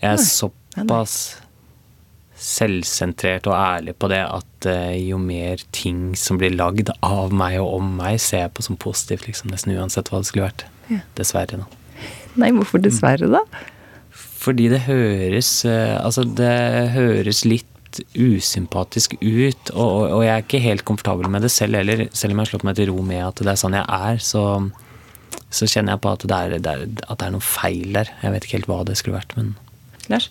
jeg 0.00 0.12
er 0.14 0.20
Nei. 0.20 0.28
såpass 0.30 1.14
selvsentrert 2.38 3.48
og 3.50 3.56
ærlig 3.58 3.94
på 3.98 4.10
det 4.12 4.20
at 4.22 4.68
eh, 4.70 4.94
jo 5.08 5.18
mer 5.20 5.62
ting 5.74 6.12
som 6.18 6.38
blir 6.40 6.54
lagd 6.54 6.92
av 7.04 7.34
meg 7.34 7.58
og 7.62 7.80
om 7.80 7.96
meg, 7.98 8.20
ser 8.22 8.46
jeg 8.46 8.54
på 8.54 8.64
som 8.66 8.78
positivt, 8.80 9.26
liksom, 9.26 9.50
nesten 9.52 9.74
uansett 9.74 10.12
hva 10.12 10.22
det 10.22 10.30
skulle 10.30 10.46
vært. 10.48 10.68
Ja. 10.88 11.02
Dessverre, 11.18 11.64
da. 11.64 11.98
Nei, 12.40 12.52
hvorfor 12.54 12.82
dessverre, 12.82 13.30
da? 13.32 13.42
Fordi 14.38 14.68
det 14.70 14.84
høres 14.86 15.50
eh, 15.66 15.96
Altså, 15.98 16.22
det 16.22 16.54
høres 16.94 17.42
litt 17.48 17.66
usympatisk 18.14 19.16
ut, 19.18 19.70
og, 19.72 19.88
og, 19.88 20.02
og 20.18 20.22
jeg 20.22 20.32
er 20.34 20.44
ikke 20.44 20.60
helt 20.62 20.84
komfortabel 20.86 21.30
med 21.32 21.42
det 21.42 21.50
selv 21.50 21.80
heller. 21.80 22.06
Selv 22.12 22.34
om 22.34 22.38
jeg 22.38 22.46
har 22.46 22.52
slått 22.52 22.66
meg 22.68 22.78
til 22.78 22.92
ro 22.92 23.02
med 23.02 23.24
at 23.24 23.42
det 23.42 23.50
er 23.50 23.58
sånn 23.58 23.76
jeg 23.78 23.88
er, 23.88 24.20
så, 24.22 24.44
så 25.50 25.66
kjenner 25.66 25.96
jeg 25.96 26.04
på 26.04 26.12
at 26.12 26.26
det, 26.28 26.38
er, 26.38 26.58
det 26.62 26.74
er, 26.74 26.84
at 27.08 27.18
det 27.18 27.26
er 27.26 27.34
noe 27.34 27.44
feil 27.44 27.96
der. 27.96 28.12
Jeg 28.22 28.34
vet 28.34 28.46
ikke 28.46 28.58
helt 28.60 28.70
hva 28.70 28.82
det 28.86 28.98
skulle 29.00 29.18
vært, 29.18 29.34
men 29.40 29.56
Lars? 30.12 30.28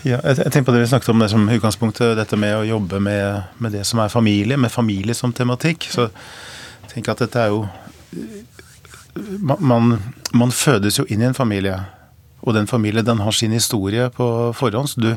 Ja, 0.00 0.16
jeg, 0.24 0.48
tenker 0.48 0.70
på 0.70 0.72
det 0.72 0.80
vi 0.84 0.88
snakket 0.88 1.10
om 1.12 1.20
det 1.20 1.28
som 1.28 1.48
utgangspunktet, 1.52 2.14
dette 2.16 2.36
med 2.40 2.54
å 2.56 2.64
jobbe 2.64 3.02
med, 3.04 3.50
med 3.60 3.74
det 3.76 3.82
som 3.84 4.00
er 4.00 4.12
familie, 4.12 4.56
med 4.56 4.72
familie 4.72 5.16
som 5.16 5.32
tematikk. 5.36 5.90
Så 5.92 6.06
jeg 6.08 6.92
tenker 6.94 7.12
at 7.12 7.24
dette 7.26 7.42
er 7.42 7.52
jo 7.52 7.66
man, 9.40 9.98
man, 10.32 10.52
fødes 10.54 11.00
jo 11.00 11.04
inn 11.10 11.20
i 11.20 11.28
en 11.28 11.36
familie. 11.36 11.76
Og 12.40 12.56
den 12.56 12.70
familien 12.70 13.04
den 13.04 13.20
har 13.20 13.36
sin 13.36 13.52
historie 13.52 14.06
på 14.14 14.26
forhånd. 14.56 14.94
Du, 14.96 15.10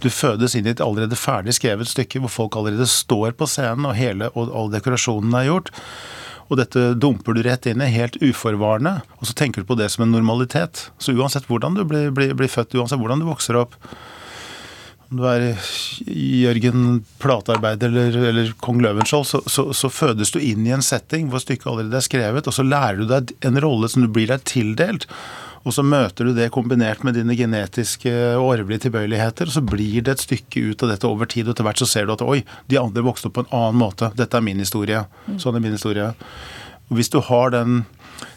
du 0.00 0.08
fødes 0.08 0.56
inn 0.56 0.70
i 0.70 0.72
et 0.72 0.80
allerede 0.80 1.18
ferdig 1.18 1.58
skrevet 1.58 1.90
stykke 1.90 2.22
hvor 2.22 2.32
folk 2.32 2.56
allerede 2.56 2.88
står 2.88 3.36
på 3.36 3.48
scenen, 3.50 3.90
og 3.90 3.98
hele 3.98 4.30
og 4.32 4.54
all 4.56 4.72
dekorasjonen 4.72 5.36
er 5.36 5.50
gjort. 5.50 5.68
Og 6.50 6.58
dette 6.58 6.94
dumper 6.98 7.36
du 7.36 7.44
rett 7.44 7.68
inn 7.68 7.84
i, 7.84 7.92
helt 7.92 8.16
uforvarende. 8.24 9.02
Og 9.20 9.28
så 9.28 9.36
tenker 9.36 9.60
du 9.60 9.68
på 9.68 9.76
det 9.78 9.90
som 9.92 10.06
en 10.06 10.16
normalitet. 10.16 10.88
Så 10.98 11.12
uansett 11.12 11.46
hvordan 11.50 11.76
du 11.76 11.84
blir, 11.84 12.08
blir, 12.14 12.32
blir 12.38 12.50
født, 12.50 12.74
uansett 12.80 12.98
hvordan 12.98 13.20
du 13.20 13.28
vokser 13.28 13.60
opp, 13.60 13.76
om 15.10 15.18
du 15.18 15.26
er 15.26 15.44
Jørgen 16.06 17.02
platearbeider 17.22 17.90
eller, 17.90 18.16
eller 18.30 18.52
kong 18.62 18.80
Løvenskiold, 18.84 19.26
så, 19.26 19.42
så, 19.50 19.66
så 19.74 19.90
fødes 19.90 20.30
du 20.30 20.38
inn 20.38 20.66
i 20.66 20.74
en 20.74 20.84
setting 20.86 21.28
hvor 21.30 21.42
stykket 21.42 21.66
allerede 21.66 21.98
er 21.98 22.06
skrevet, 22.06 22.46
og 22.46 22.54
så 22.54 22.66
lærer 22.66 23.02
du 23.02 23.08
deg 23.10 23.34
en 23.46 23.58
rolle 23.62 23.90
som 23.90 24.06
du 24.06 24.10
blir 24.12 24.30
deg 24.30 24.44
tildelt. 24.46 25.08
Og 25.66 25.74
så 25.76 25.82
møter 25.84 26.24
du 26.24 26.32
det 26.32 26.48
kombinert 26.54 27.02
med 27.04 27.18
dine 27.18 27.34
genetiske 27.36 28.12
og 28.38 28.54
arvelige 28.54 28.86
tilbøyeligheter, 28.86 29.50
og 29.50 29.56
så 29.58 29.64
blir 29.66 30.06
det 30.06 30.14
et 30.14 30.22
stykke 30.24 30.62
ut 30.70 30.84
av 30.86 30.94
dette 30.94 31.10
over 31.10 31.28
tid, 31.28 31.48
og 31.48 31.52
etter 31.52 31.66
hvert 31.66 31.82
så 31.82 31.90
ser 31.90 32.08
du 32.08 32.14
at 32.14 32.24
oi, 32.24 32.40
de 32.72 32.78
andre 32.80 33.04
vokste 33.04 33.28
opp 33.28 33.36
på 33.36 33.44
en 33.44 33.52
annen 33.58 33.82
måte. 33.82 34.08
Dette 34.16 34.38
er 34.38 34.46
min 34.46 34.62
historie. 34.62 35.02
Sånn 35.42 35.58
er 35.58 35.64
min 35.64 35.76
historie. 35.76 36.14
Og 36.88 36.96
hvis 36.96 37.12
du 37.12 37.20
har 37.26 37.52
den 37.52 37.82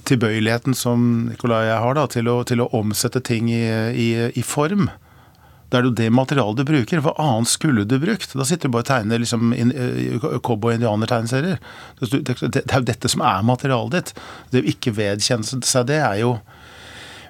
tilbøyeligheten 0.10 0.76
som 0.76 1.30
Nicolai 1.30 1.64
og 1.64 1.70
jeg 1.70 1.80
har, 1.86 1.96
da, 2.02 2.10
til 2.12 2.34
å, 2.34 2.36
til 2.50 2.66
å 2.66 2.70
omsette 2.76 3.24
ting 3.24 3.48
i, 3.54 3.64
i, 3.94 4.10
i 4.36 4.44
form, 4.44 4.90
da 5.74 5.80
er 5.80 5.88
jo 5.88 5.96
det 5.98 6.12
materialet 6.14 6.60
du 6.62 6.68
bruker. 6.70 7.02
Hva 7.02 7.16
annet 7.18 7.50
skulle 7.50 7.86
du 7.90 7.96
brukt? 8.02 8.36
Da 8.38 8.46
sitter 8.46 8.70
du 8.70 8.76
bare 8.76 8.86
og 8.86 8.90
tegner 8.92 9.22
liksom 9.24 9.54
eh, 9.58 10.26
cowboy-indianer-tegneserier. 10.46 11.62
Det, 11.98 12.22
det, 12.30 12.36
det 12.46 12.62
er 12.68 12.84
jo 12.84 12.90
dette 12.92 13.10
som 13.10 13.24
er 13.26 13.46
materialet 13.48 13.96
ditt. 13.98 14.26
Det 14.54 14.62
å 14.62 14.70
ikke 14.74 14.94
vedkjenne 15.00 15.66
seg 15.66 15.88
det, 15.90 15.98
er 16.06 16.20
jo 16.22 16.36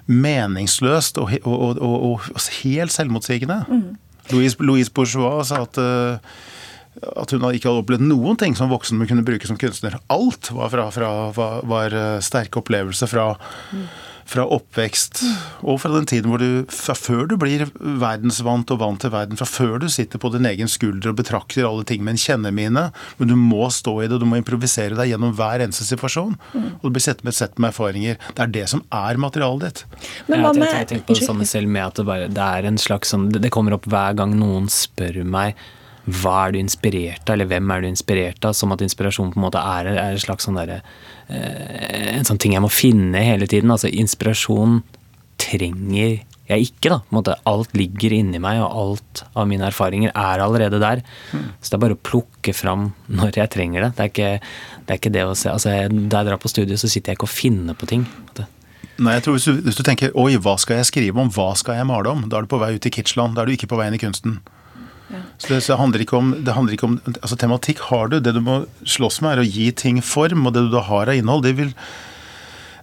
meningsløst 0.04 1.16
og, 1.22 1.32
og, 1.48 1.80
og, 1.80 1.94
og, 2.10 2.48
helt 2.60 2.92
selvmotsigende. 2.92 3.62
Louise, 4.28 4.60
Louise 4.60 4.92
Bourgeois 4.92 5.48
sa 5.48 5.62
at 5.64 5.80
eh, 5.80 6.34
at 7.04 7.32
hun 7.34 7.42
ikke 7.48 7.66
hadde 7.66 7.80
opplevd 7.82 8.04
noen 8.06 8.38
ting 8.38 8.54
som 8.56 8.70
voksen 8.70 9.00
hun 9.00 9.08
kunne 9.10 9.24
bruke 9.26 9.48
som 9.48 9.58
kunstner. 9.58 9.96
Alt 10.12 10.52
var, 10.54 10.70
fra, 10.70 10.86
fra, 10.94 11.08
var, 11.34 11.64
var 11.68 11.96
eh, 11.96 12.20
sterke 12.24 12.60
opplevelser 12.60 13.10
fra, 13.10 13.32
fra 14.28 14.46
oppvekst 14.56 15.22
og 15.64 15.80
fra 15.82 15.90
den 15.94 16.08
tiden 16.08 16.30
hvor 16.32 16.42
du 16.42 16.64
fra 16.72 16.96
før 16.96 17.28
du 17.30 17.36
blir 17.40 17.66
verdensvant 17.78 18.70
og 18.74 18.80
vant 18.80 19.02
til 19.02 19.12
verden, 19.14 19.38
fra 19.38 19.48
før 19.48 19.78
du 19.82 19.88
sitter 19.92 20.20
på 20.20 20.30
din 20.34 20.48
egen 20.48 20.70
skulder 20.70 21.12
og 21.12 21.18
betrakter 21.20 21.66
alle 21.68 21.84
ting 21.88 22.04
med 22.04 22.16
en 22.16 22.22
kjennemine, 22.24 22.86
men 23.18 23.30
du 23.30 23.36
må 23.38 23.68
stå 23.72 23.96
i 24.02 24.08
det, 24.08 24.16
og 24.16 24.24
du 24.24 24.28
må 24.30 24.40
improvisere 24.40 24.96
deg 24.98 25.12
gjennom 25.12 25.34
hver 25.36 25.64
eneste 25.64 25.86
situasjon. 25.88 26.36
Og 26.54 26.86
du 26.86 26.92
blir 26.94 27.04
sett 27.04 27.24
med 27.24 27.34
et 27.34 27.40
sett 27.40 27.60
med 27.60 27.72
erfaringer. 27.72 28.18
Det 28.34 28.46
er 28.46 28.52
det 28.58 28.66
som 28.72 28.84
er 28.94 29.20
materialet 29.20 29.64
ditt. 29.68 29.84
Men 30.28 30.44
hva 30.44 30.52
jeg, 30.52 30.60
med 30.60 30.68
jeg, 30.68 30.82
jeg 30.82 30.90
tenker 30.92 31.08
på 31.08 31.18
det 31.20 31.28
samme 31.28 31.48
selv 31.48 31.72
med 31.76 31.86
at 31.86 32.00
det, 32.00 32.08
bare, 32.08 32.28
det 32.32 32.50
er 32.58 32.68
en 32.70 32.80
slags 32.80 33.14
sånn 33.14 33.30
det, 33.32 33.44
det 33.44 33.52
kommer 33.54 33.76
opp 33.76 33.88
hver 33.90 34.16
gang 34.18 34.36
noen 34.38 34.70
spør 34.72 35.22
meg 35.28 35.58
hva 36.04 36.34
er 36.46 36.52
du 36.54 36.60
inspirert 36.60 37.24
av, 37.24 37.36
eller 37.36 37.48
hvem 37.48 37.70
er 37.72 37.82
du 37.84 37.88
inspirert 37.88 38.44
av? 38.44 38.52
Som 38.56 38.74
at 38.74 38.84
inspirasjon 38.84 39.32
på 39.32 39.40
en 39.40 39.46
måte 39.46 39.62
er, 39.62 39.88
er 39.94 40.12
en 40.12 40.20
slags 40.20 40.44
sånn 40.44 40.58
derre 40.58 40.82
eh, 41.32 42.12
En 42.18 42.28
sånn 42.28 42.40
ting 42.42 42.56
jeg 42.56 42.64
må 42.64 42.70
finne 42.72 43.24
hele 43.24 43.48
tiden. 43.50 43.72
Altså 43.72 43.88
inspirasjon 43.88 44.82
trenger 45.40 46.20
jeg 46.44 46.66
ikke, 46.68 46.90
da. 46.92 46.98
På 47.00 47.14
en 47.14 47.18
måte, 47.22 47.36
alt 47.48 47.72
ligger 47.76 48.12
inni 48.12 48.40
meg, 48.42 48.60
og 48.60 48.80
alt 48.82 49.22
av 49.32 49.48
mine 49.48 49.64
erfaringer 49.70 50.12
er 50.12 50.42
allerede 50.44 50.80
der. 50.82 51.00
Så 51.32 51.72
det 51.72 51.78
er 51.78 51.84
bare 51.86 51.96
å 51.96 52.04
plukke 52.10 52.52
fram 52.56 52.90
når 53.08 53.40
jeg 53.40 53.52
trenger 53.56 53.86
det. 53.86 53.94
Det 53.96 54.04
er 54.04 54.12
ikke 54.12 54.32
det, 54.34 54.90
er 54.90 55.00
ikke 55.00 55.14
det 55.14 55.24
å 55.24 55.38
se 55.38 55.48
altså, 55.54 55.72
Da 55.88 56.20
jeg 56.20 56.28
drar 56.28 56.42
på 56.42 56.52
studio, 56.52 56.76
så 56.76 56.90
sitter 56.90 57.12
jeg 57.12 57.20
ikke 57.20 57.30
og 57.30 57.32
finner 57.32 57.78
på 57.78 57.88
ting. 57.88 58.04
på. 58.36 58.44
Nei, 58.94 59.16
jeg 59.16 59.24
tror 59.24 59.38
hvis 59.38 59.48
du, 59.48 59.56
hvis 59.64 59.78
du 59.78 59.82
tenker 59.86 60.12
oi, 60.20 60.36
hva 60.38 60.54
skal 60.60 60.78
jeg 60.78 60.90
skrive 60.92 61.18
om, 61.18 61.32
hva 61.34 61.48
skal 61.58 61.80
jeg 61.80 61.88
male 61.88 62.12
om, 62.12 62.28
da 62.28 62.38
er 62.38 62.44
du 62.44 62.52
på 62.52 62.60
vei 62.60 62.74
ut 62.76 62.86
i 62.86 62.92
kitschland, 62.94 63.34
da 63.34 63.42
er 63.42 63.50
du 63.50 63.56
ikke 63.56 63.70
på 63.72 63.78
vei 63.80 63.88
inn 63.88 63.96
i 63.96 64.02
kunsten. 64.02 64.36
Så 65.38 65.50
det, 65.50 65.60
så 65.64 65.74
det 65.74 65.80
handler 65.80 66.04
ikke 66.04 66.18
om, 66.18 66.32
det 66.46 66.56
handler 66.56 66.76
ikke 66.76 66.88
om 66.88 66.98
altså 67.14 67.38
Tematikk 67.40 67.84
har 67.90 68.10
du. 68.12 68.18
Det 68.22 68.34
du 68.36 68.42
må 68.44 68.64
slåss 68.82 69.20
med, 69.24 69.34
er 69.36 69.44
å 69.44 69.46
gi 69.48 69.70
ting 69.76 70.02
form, 70.04 70.46
og 70.46 70.56
det 70.56 70.66
du 70.66 70.74
da 70.74 70.84
har 70.88 71.12
av 71.12 71.18
innhold, 71.18 71.44
det 71.46 71.54
vil, 71.58 71.72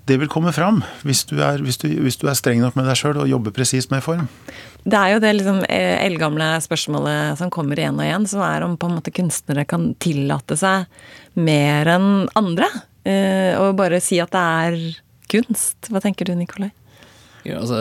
det 0.10 0.17
vil 0.22 0.32
komme 0.32 0.54
fram. 0.56 0.82
Hvis 1.08 1.24
du, 1.30 1.38
er, 1.44 1.63
hvis, 1.65 1.80
du, 1.82 1.88
hvis 2.02 2.20
du 2.22 2.28
er 2.32 2.38
streng 2.38 2.63
nok 2.63 2.78
med 2.80 2.89
deg 2.89 3.00
sjøl 3.00 3.22
og 3.24 3.30
jobber 3.32 3.56
presist 3.56 3.94
med 3.94 4.04
form. 4.06 4.28
Det 4.82 4.98
er 4.98 5.13
jo 5.13 5.22
det 5.22 5.36
liksom 5.38 5.62
eh, 5.70 6.00
eldgamle 6.08 6.56
spørsmålet 6.65 7.38
som 7.39 7.54
kommer 7.54 7.80
igjen 7.80 8.00
og 8.00 8.08
igjen, 8.08 8.28
som 8.30 8.41
er 8.46 8.65
om 8.65 8.78
på 8.82 8.89
en 8.89 8.98
måte 8.98 9.13
kunstnere 9.13 9.67
kan 9.70 9.91
tillate 10.02 10.58
seg 10.58 10.89
mer 11.38 11.94
enn 11.98 12.12
andre. 12.39 12.70
Eh, 13.06 13.54
og 13.62 13.78
bare 13.80 14.02
si 14.04 14.20
at 14.22 14.34
det 14.34 14.41
er 14.41 14.80
kunst. 15.32 15.89
Hva 15.89 16.02
tenker 16.04 16.28
du, 16.28 16.34
Nikolai? 16.38 16.72
Ja, 17.48 17.58
altså, 17.58 17.78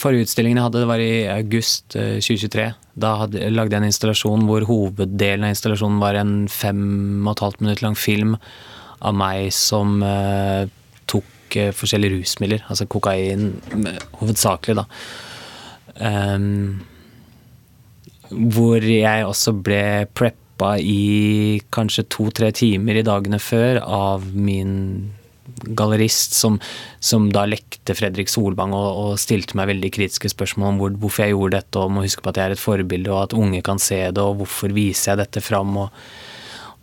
forrige 0.00 0.24
utstillingen 0.24 0.56
jeg 0.56 0.64
hadde, 0.64 0.80
det 0.84 0.88
var 0.88 1.02
i 1.02 1.26
august 1.28 1.92
2023. 1.92 2.68
Da 3.00 3.10
hadde, 3.24 3.50
lagde 3.52 3.76
jeg 3.76 3.82
en 3.82 3.90
installasjon 3.90 4.46
hvor 4.48 4.64
hoveddelen 4.68 5.44
av 5.44 5.52
installasjonen 5.52 6.00
var 6.00 6.16
en 6.20 6.36
fem 6.48 6.80
og 7.26 7.34
et 7.34 7.44
halvt 7.44 7.64
minutt 7.64 7.82
lang 7.84 7.98
film 7.98 8.38
av 9.04 9.16
meg 9.18 9.50
som 9.52 9.98
eh, 10.06 10.64
tok 11.10 11.58
eh, 11.60 11.74
forskjellige 11.76 12.20
rusmidler, 12.20 12.64
altså 12.70 12.86
kokain 12.88 13.50
hovedsakelig, 14.20 14.80
da. 14.80 14.86
Um, 15.94 16.80
hvor 18.30 18.82
jeg 18.82 19.26
også 19.26 19.52
ble 19.54 20.06
preppa 20.16 20.74
i 20.80 21.60
kanskje 21.74 22.06
to-tre 22.10 22.48
timer 22.56 22.98
i 22.98 23.04
dagene 23.06 23.38
før 23.42 23.82
av 23.84 24.24
min 24.34 24.72
gallerist 25.62 26.36
som, 26.36 26.58
som, 27.00 27.30
da 27.34 27.46
lekte 27.48 27.96
Fredrik 27.96 28.30
Solvang 28.32 28.74
og, 28.76 29.00
og, 29.04 29.16
stilte 29.20 29.58
meg 29.58 29.70
veldig 29.72 29.90
kritiske 29.94 30.32
spørsmål 30.32 30.72
om 30.72 30.82
hvor, 30.82 30.94
hvorfor 31.00 31.26
jeg 31.26 31.36
gjorde 31.36 31.60
dette, 31.60 31.80
og 31.80 31.94
må 31.94 32.04
huske 32.06 32.24
på 32.24 32.32
at 32.32 32.40
jeg 32.40 32.50
er 32.50 32.56
et 32.56 32.64
forbilde, 32.64 33.12
og 33.12 33.22
at 33.24 33.36
unge 33.38 33.64
kan 33.66 33.82
se 33.82 34.00
det, 34.06 34.22
og 34.22 34.40
hvorfor 34.42 34.74
viser 34.76 35.12
jeg 35.12 35.24
dette 35.24 35.44
fram. 35.44 35.76
og 35.86 35.90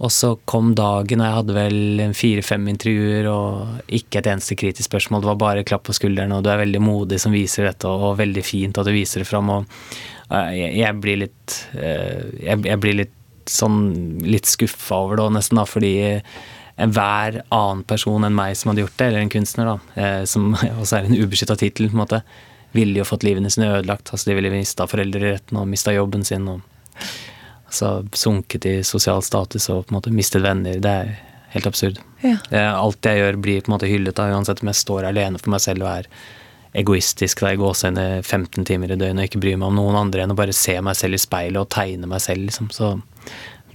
og 0.02 0.10
så 0.10 0.32
kom 0.50 0.72
dagen, 0.74 1.22
og 1.22 1.28
jeg 1.28 1.38
hadde 1.38 1.56
vel 1.56 2.14
fire-fem 2.18 2.64
intervjuer 2.72 3.28
og 3.30 3.92
ikke 3.94 4.18
et 4.22 4.30
eneste 4.32 4.56
kritisk 4.58 4.90
spørsmål. 4.90 5.22
Det 5.22 5.30
var 5.30 5.42
bare 5.44 5.66
klapp 5.68 5.84
på 5.86 5.94
skulderen, 5.94 6.34
og 6.34 6.42
du 6.42 6.50
er 6.50 6.64
veldig 6.64 6.82
modig 6.82 7.20
som 7.22 7.36
viser 7.36 7.68
dette, 7.70 7.90
og 7.90 8.18
veldig 8.18 8.44
fint 8.46 8.80
at 8.82 8.88
du 8.88 8.96
viser 8.96 9.22
det 9.22 9.30
fram. 9.30 9.52
Og 9.54 9.68
jeg, 10.58 10.72
jeg 10.80 10.98
blir 11.04 11.22
litt 11.28 11.58
eh, 11.78 12.24
jeg, 12.48 12.80
blir 12.82 12.98
litt 13.04 13.14
sånn 13.50 13.78
litt 14.26 14.50
skuffa 14.50 15.04
over 15.06 15.22
det 15.22 15.30
nesten, 15.38 15.62
da, 15.62 15.68
fordi 15.70 15.94
enhver 16.78 17.42
annen 17.50 17.84
person 17.88 18.24
enn 18.24 18.36
meg 18.36 18.56
som 18.58 18.72
hadde 18.72 18.86
gjort 18.86 18.98
det, 19.00 19.10
eller 19.10 19.26
en 19.26 19.34
kunstner, 19.34 19.72
da, 19.72 20.02
eh, 20.02 20.24
som 20.30 20.54
også 20.82 21.00
er 21.00 21.10
en 21.10 21.20
ubeskytta 21.20 21.58
tittel, 21.60 21.90
på 21.92 21.98
en 21.98 22.04
måte, 22.04 22.22
ville 22.72 23.02
jo 23.02 23.08
fått 23.08 23.26
livene 23.28 23.52
sine 23.52 23.72
ødelagt. 23.74 24.14
Altså, 24.14 24.30
de 24.30 24.38
ville 24.38 24.54
mista 24.54 24.88
foreldreretten 24.88 25.60
og 25.60 25.68
mista 25.68 25.94
jobben 25.96 26.24
sin. 26.28 26.48
og 26.48 26.62
altså, 27.66 27.92
Sunket 28.16 28.68
i 28.70 28.78
sosial 28.88 29.24
status 29.26 29.68
og 29.70 29.86
på 29.86 29.92
en 29.92 30.00
måte 30.00 30.14
mistet 30.16 30.46
venner. 30.46 30.80
Det 30.80 30.94
er 31.02 31.12
helt 31.52 31.68
absurd. 31.68 32.00
Ja. 32.24 32.38
Alt 32.78 33.04
jeg 33.04 33.20
gjør, 33.20 33.42
blir 33.44 33.66
på 33.66 33.72
en 33.72 33.76
måte 33.76 33.92
hyllet, 33.92 34.16
da, 34.16 34.30
uansett 34.32 34.64
om 34.64 34.72
jeg 34.72 34.80
står 34.80 35.10
alene 35.10 35.42
for 35.42 35.52
meg 35.52 35.64
selv 35.64 35.84
og 35.84 35.92
er 35.98 36.08
egoistisk 36.80 37.42
da 37.44 37.52
jeg 37.52 37.60
går 37.60 37.74
seg 37.76 37.96
ned 37.98 38.22
15 38.24 38.64
timer 38.68 38.94
i 38.94 38.96
døgnet 38.96 39.26
og 39.26 39.28
ikke 39.28 39.42
bryr 39.44 39.58
meg 39.60 39.74
om 39.74 39.80
noen 39.82 39.98
andre 40.06 40.24
enn 40.24 40.32
å 40.32 40.38
bare 40.40 40.56
se 40.56 40.78
meg 40.80 40.96
selv 40.96 41.18
i 41.18 41.20
speilet 41.20 41.60
og 41.60 41.68
tegne 41.74 42.08
meg 42.08 42.24
selv, 42.24 42.46
liksom. 42.48 42.70
Så 42.72 42.94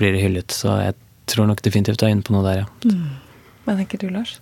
blir 0.00 0.16
det 0.16 0.22
hyllet. 0.24 0.54
Så 0.56 0.72
jeg 0.80 0.96
tror 1.30 1.48
nok 1.50 1.62
definitivt 1.64 2.00
du 2.00 2.06
er 2.06 2.14
inne 2.14 2.26
på 2.26 2.34
noe 2.34 2.44
der, 2.46 2.64
ja. 2.64 2.66
Mm. 2.86 3.16
Hva 3.66 3.74
tenker 3.78 4.02
du, 4.02 4.08
Lars? 4.14 4.38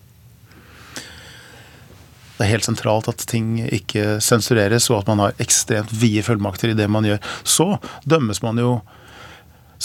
Det 2.35 2.43
er 2.43 2.51
helt 2.51 2.67
sentralt 2.67 3.07
at 3.09 3.23
ting 3.31 3.61
ikke 3.63 4.19
sensureres, 4.25 4.89
og 4.91 5.03
at 5.03 5.11
man 5.13 5.23
har 5.23 5.37
ekstremt 5.43 5.93
vide 5.95 6.25
fullmakter 6.27 6.73
i 6.73 6.79
det 6.79 6.89
man 6.91 7.07
gjør. 7.07 7.21
Så 7.47 7.69
dømmes 8.11 8.43
man 8.43 8.59
jo 8.59 8.73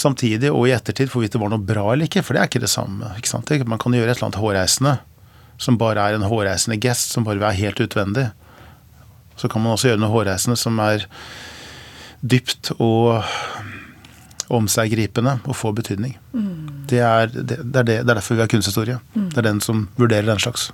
samtidig 0.00 0.50
og 0.50 0.66
i 0.66 0.74
ettertid 0.74 1.10
for 1.10 1.20
hvorvidt 1.20 1.36
det 1.36 1.42
var 1.42 1.52
noe 1.52 1.62
bra 1.62 1.84
eller 1.92 2.08
ikke, 2.08 2.24
for 2.26 2.34
det 2.34 2.42
er 2.42 2.50
ikke 2.50 2.64
det 2.64 2.72
samme. 2.72 3.12
Ikke 3.20 3.30
sant? 3.30 3.52
Man 3.68 3.80
kan 3.80 3.94
gjøre 3.94 4.10
et 4.10 4.18
eller 4.18 4.30
annet 4.30 4.42
hårreisende 4.42 4.96
som 5.60 5.76
bare 5.80 6.02
er 6.08 6.16
en 6.16 6.24
hårreisende 6.24 6.78
gest, 6.80 7.12
som 7.12 7.26
bare 7.26 7.44
er 7.50 7.58
helt 7.58 7.80
utvendig. 7.84 8.30
Så 9.36 9.48
kan 9.48 9.62
man 9.62 9.76
også 9.76 9.90
gjøre 9.90 10.00
noe 10.00 10.12
hårreisende 10.12 10.56
som 10.58 10.78
er 10.82 11.04
dypt 12.20 12.72
og 12.78 13.22
om 14.50 14.66
seg 14.70 14.90
gripende 14.92 15.38
og 15.46 15.56
få 15.56 15.72
betydning. 15.76 16.16
Mm. 16.34 16.84
Det, 16.90 17.00
er, 17.04 17.30
det, 17.30 17.46
det, 17.62 17.78
er 17.82 17.86
det, 17.86 17.96
er, 18.02 18.10
derfor 18.12 18.36
vi 18.36 18.44
har 18.44 18.50
kunsthistorie. 18.50 18.98
Mm. 19.14 19.30
Det 19.30 19.40
er 19.42 19.48
den 19.52 19.62
som 19.64 19.86
vurderer 20.00 20.26
den 20.26 20.42
slags. 20.42 20.70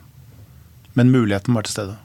Men 0.96 1.12
muligheten 1.12 1.52
må 1.52 1.60
være 1.60 1.70
til 1.70 1.76
stede. 1.76 1.96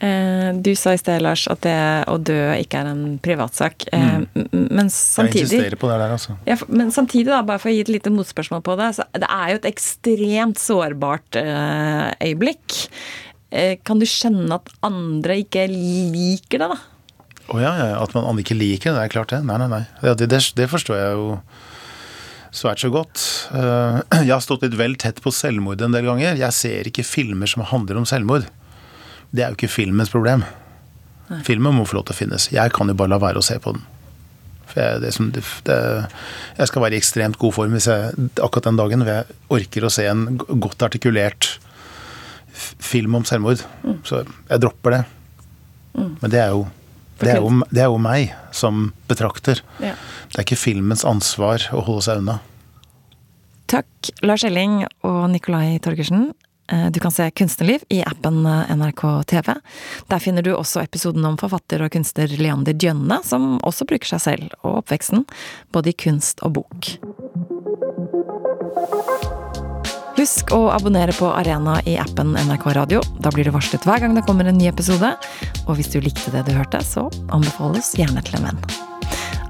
Eh, 0.00 0.50
du 0.64 0.70
sa 0.80 0.94
i 0.96 1.00
sted, 1.00 1.20
Lars, 1.20 1.44
at 1.52 1.60
det 1.64 1.76
å 2.08 2.16
dø 2.24 2.38
ikke 2.56 2.80
er 2.80 2.92
en 2.92 3.16
privatsak. 3.20 3.84
Eh, 3.92 4.20
mm. 4.24 4.68
Men 4.72 4.88
samtidig 4.92 5.42
Jeg 5.42 5.48
insisterer 5.48 5.80
på 5.80 5.90
det 5.90 5.98
der, 6.00 6.14
altså. 6.16 6.36
Ja, 6.48 6.56
men 6.68 6.92
samtidig, 6.94 7.28
da, 7.32 7.42
bare 7.44 7.60
for 7.60 7.72
å 7.72 7.74
gi 7.74 7.82
et 7.84 7.92
lite 7.92 8.12
motspørsmål 8.14 8.64
på 8.64 8.76
det, 8.80 8.92
så 8.96 9.08
det 9.16 9.28
er 9.28 9.52
jo 9.52 9.60
et 9.60 9.68
ekstremt 9.72 10.60
sårbart 10.60 11.40
eh, 11.40 12.06
øyeblikk. 12.30 12.78
Eh, 13.50 13.74
kan 13.84 14.00
du 14.00 14.08
skjønne 14.08 14.60
at 14.60 14.72
andre 14.86 15.40
ikke 15.42 15.66
liker 15.68 16.64
det, 16.64 16.70
da? 16.72 16.80
Å 17.50 17.56
oh, 17.56 17.62
ja, 17.62 17.70
ja, 17.74 17.98
at 17.98 18.12
man 18.14 18.38
ikke 18.38 18.54
liker 18.54 18.92
det, 18.92 18.96
det 19.00 19.06
er 19.08 19.12
klart 19.12 19.32
det. 19.34 19.40
Nei, 19.42 19.56
nei, 19.58 19.66
nei. 19.72 19.82
Ja, 20.06 20.14
det, 20.14 20.28
det, 20.30 20.66
forstår 20.70 20.98
jeg 21.00 21.14
jo 21.18 21.24
svært 22.54 22.82
så 22.82 22.90
godt. 22.94 23.24
Eh, 23.50 23.98
jeg 24.28 24.30
har 24.30 24.44
stått 24.44 24.62
litt 24.66 24.78
vel 24.78 24.94
tett 25.00 25.18
på 25.24 25.32
selvmord 25.34 25.82
en 25.82 25.96
del 25.96 26.06
ganger. 26.06 26.38
Jeg 26.38 26.54
ser 26.54 26.90
ikke 26.90 27.06
filmer 27.06 27.50
som 27.50 27.66
handler 27.66 27.98
om 27.98 28.06
selvmord. 28.06 28.46
Det 29.34 29.42
er 29.42 29.50
jo 29.50 29.58
ikke 29.58 29.72
filmens 29.72 30.14
problem. 30.14 30.46
Nei. 31.30 31.40
Filmen 31.46 31.74
må 31.74 31.88
få 31.90 31.98
lov 31.98 32.06
til 32.06 32.14
å 32.14 32.20
finnes. 32.20 32.48
Jeg 32.54 32.74
kan 32.76 32.90
jo 32.90 32.98
bare 32.98 33.16
la 33.16 33.20
være 33.22 33.42
å 33.42 33.46
se 33.46 33.58
på 33.62 33.74
den. 33.74 33.82
Jeg, 34.70 35.02
det 35.02 35.10
som, 35.16 35.32
det, 35.34 35.42
jeg 36.54 36.70
skal 36.70 36.84
være 36.84 36.94
i 36.94 37.02
ekstremt 37.02 37.38
god 37.42 37.56
form 37.56 37.72
hvis 37.74 37.88
jeg, 37.90 38.28
akkurat 38.38 38.68
den 38.68 38.78
dagen 38.78 39.02
hvor 39.02 39.16
jeg 39.16 39.38
orker 39.56 39.86
å 39.86 39.90
se 39.90 40.06
en 40.06 40.28
godt 40.38 40.84
artikulert 40.86 41.56
film 42.54 43.18
om 43.18 43.26
selvmord. 43.26 43.66
Mm. 43.82 44.02
Så 44.06 44.22
jeg 44.22 44.62
dropper 44.62 45.00
det. 45.00 45.06
Mm. 45.98 46.12
Men 46.20 46.30
det 46.30 46.46
er 46.46 46.54
jo 46.54 46.68
det 47.20 47.34
er, 47.34 47.40
jo, 47.40 47.50
det 47.70 47.82
er, 47.82 47.88
jo, 47.90 47.98
meg 48.00 48.34
som 48.56 48.90
betrakter. 49.10 49.60
Ja. 49.82 49.94
Det 50.30 50.40
er 50.40 50.46
ikke 50.46 50.60
filmens 50.60 51.04
ansvar 51.06 51.66
å 51.76 51.82
holde 51.86 52.06
seg 52.06 52.22
unna. 52.22 52.38
Takk, 53.70 54.10
Lars 54.26 54.44
Elling 54.46 54.82
og 55.06 55.26
Nikolai 55.30 55.78
Torgersen. 55.84 56.30
Eh, 56.72 56.90
du 56.90 57.00
kan 57.00 57.10
se 57.10 57.30
Kunstnerliv 57.30 57.84
i 57.88 58.02
appen 58.06 58.46
eh, 58.46 58.76
NRK 58.76 59.22
TV. 59.26 59.54
Der 60.06 60.18
finner 60.18 60.42
du 60.42 60.52
også 60.54 60.82
episoden 60.82 61.24
om 61.26 61.38
forfatter 61.38 61.82
og 61.82 61.92
kunstner 61.94 62.30
Leander 62.38 62.74
Djønne, 62.74 63.20
som 63.26 63.56
også 63.66 63.86
bruker 63.90 64.14
seg 64.14 64.24
selv 64.26 64.58
og 64.62 64.84
oppveksten, 64.84 65.26
både 65.74 65.92
i 65.92 65.98
kunst 65.98 66.44
og 66.46 66.60
bok. 66.60 66.94
Husk 70.20 70.50
å 70.52 70.66
abonnere 70.68 71.14
på 71.16 71.30
Arena 71.32 71.78
i 71.88 71.94
appen 71.96 72.34
NRK 72.36 72.66
Radio. 72.76 73.00
Da 73.24 73.30
blir 73.32 73.46
du 73.48 73.54
varslet 73.54 73.86
hver 73.88 74.02
gang 74.02 74.12
det 74.12 74.26
kommer 74.26 74.44
en 74.44 74.58
ny 74.60 74.66
episode. 74.68 75.14
Og 75.64 75.78
hvis 75.78 75.88
du 75.94 75.96
likte 76.04 76.28
det 76.34 76.42
du 76.44 76.50
hørte, 76.52 76.82
så 76.84 77.06
anbefales 77.32 77.94
gjerne 77.96 78.20
til 78.26 78.36
en 78.36 78.50
venn. 78.50 78.60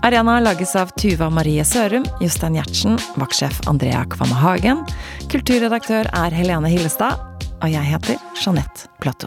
Arena 0.07 0.39
lages 0.39 0.77
av 0.79 0.95
Tuva 0.95 1.27
Marie 1.35 1.65
Sørum, 1.67 2.07
Jostein 2.23 2.55
Gjertsen, 2.55 3.01
vaktsjef 3.19 3.59
Andrea 3.67 4.05
Kvamme 4.15 4.39
Hagen. 4.39 4.87
Kulturredaktør 5.33 6.07
er 6.07 6.39
Helene 6.39 6.71
Hillestad. 6.71 7.19
Og 7.65 7.69
jeg 7.75 7.91
heter 7.91 8.23
Jeanette 8.39 8.87
Platou. 9.03 9.27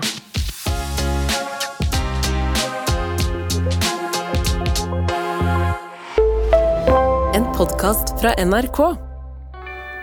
En 7.36 7.52
podkast 7.58 8.16
fra 8.22 8.32
NRK. 8.40 9.12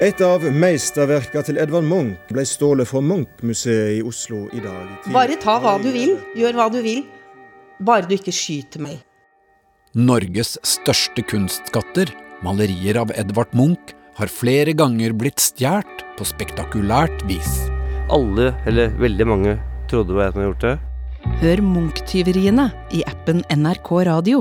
Et 0.01 0.17
av 0.25 0.41
meisterverka 0.41 1.43
til 1.45 1.59
Edvard 1.61 1.85
Munch 1.85 2.31
ble 2.33 2.41
stjålet 2.49 2.89
fra 2.89 3.03
Munch-museet 3.05 3.99
i 3.99 4.01
Oslo 4.01 4.47
i 4.57 4.63
dag. 4.65 4.95
Bare 5.13 5.37
ta 5.37 5.59
hva 5.61 5.75
du 5.83 5.91
vil, 5.93 6.15
gjør 6.33 6.57
hva 6.57 6.69
du 6.73 6.79
vil. 6.81 7.03
Bare 7.85 8.09
du 8.09 8.15
ikke 8.17 8.33
skyter 8.33 8.81
meg. 8.81 9.03
Norges 9.93 10.55
største 10.65 11.21
kunstskatter, 11.29 12.15
malerier 12.41 12.97
av 13.03 13.13
Edvard 13.13 13.53
Munch, 13.53 13.93
har 14.17 14.33
flere 14.33 14.73
ganger 14.73 15.13
blitt 15.21 15.43
stjålet 15.45 16.07
på 16.17 16.25
spektakulært 16.33 17.21
vis. 17.29 17.59
Alle, 18.09 18.55
eller 18.65 18.97
veldig 18.97 19.27
mange, 19.29 19.59
trodde 19.93 20.17
hva 20.17 20.31
jeg 20.31 20.39
hadde 20.39 20.49
gjort 20.49 20.65
det. 20.65 20.75
Hør 21.45 21.65
Munch-tyveriene 21.75 22.71
i 22.97 23.05
appen 23.05 23.45
NRK 23.53 23.93
Radio. 24.09 24.41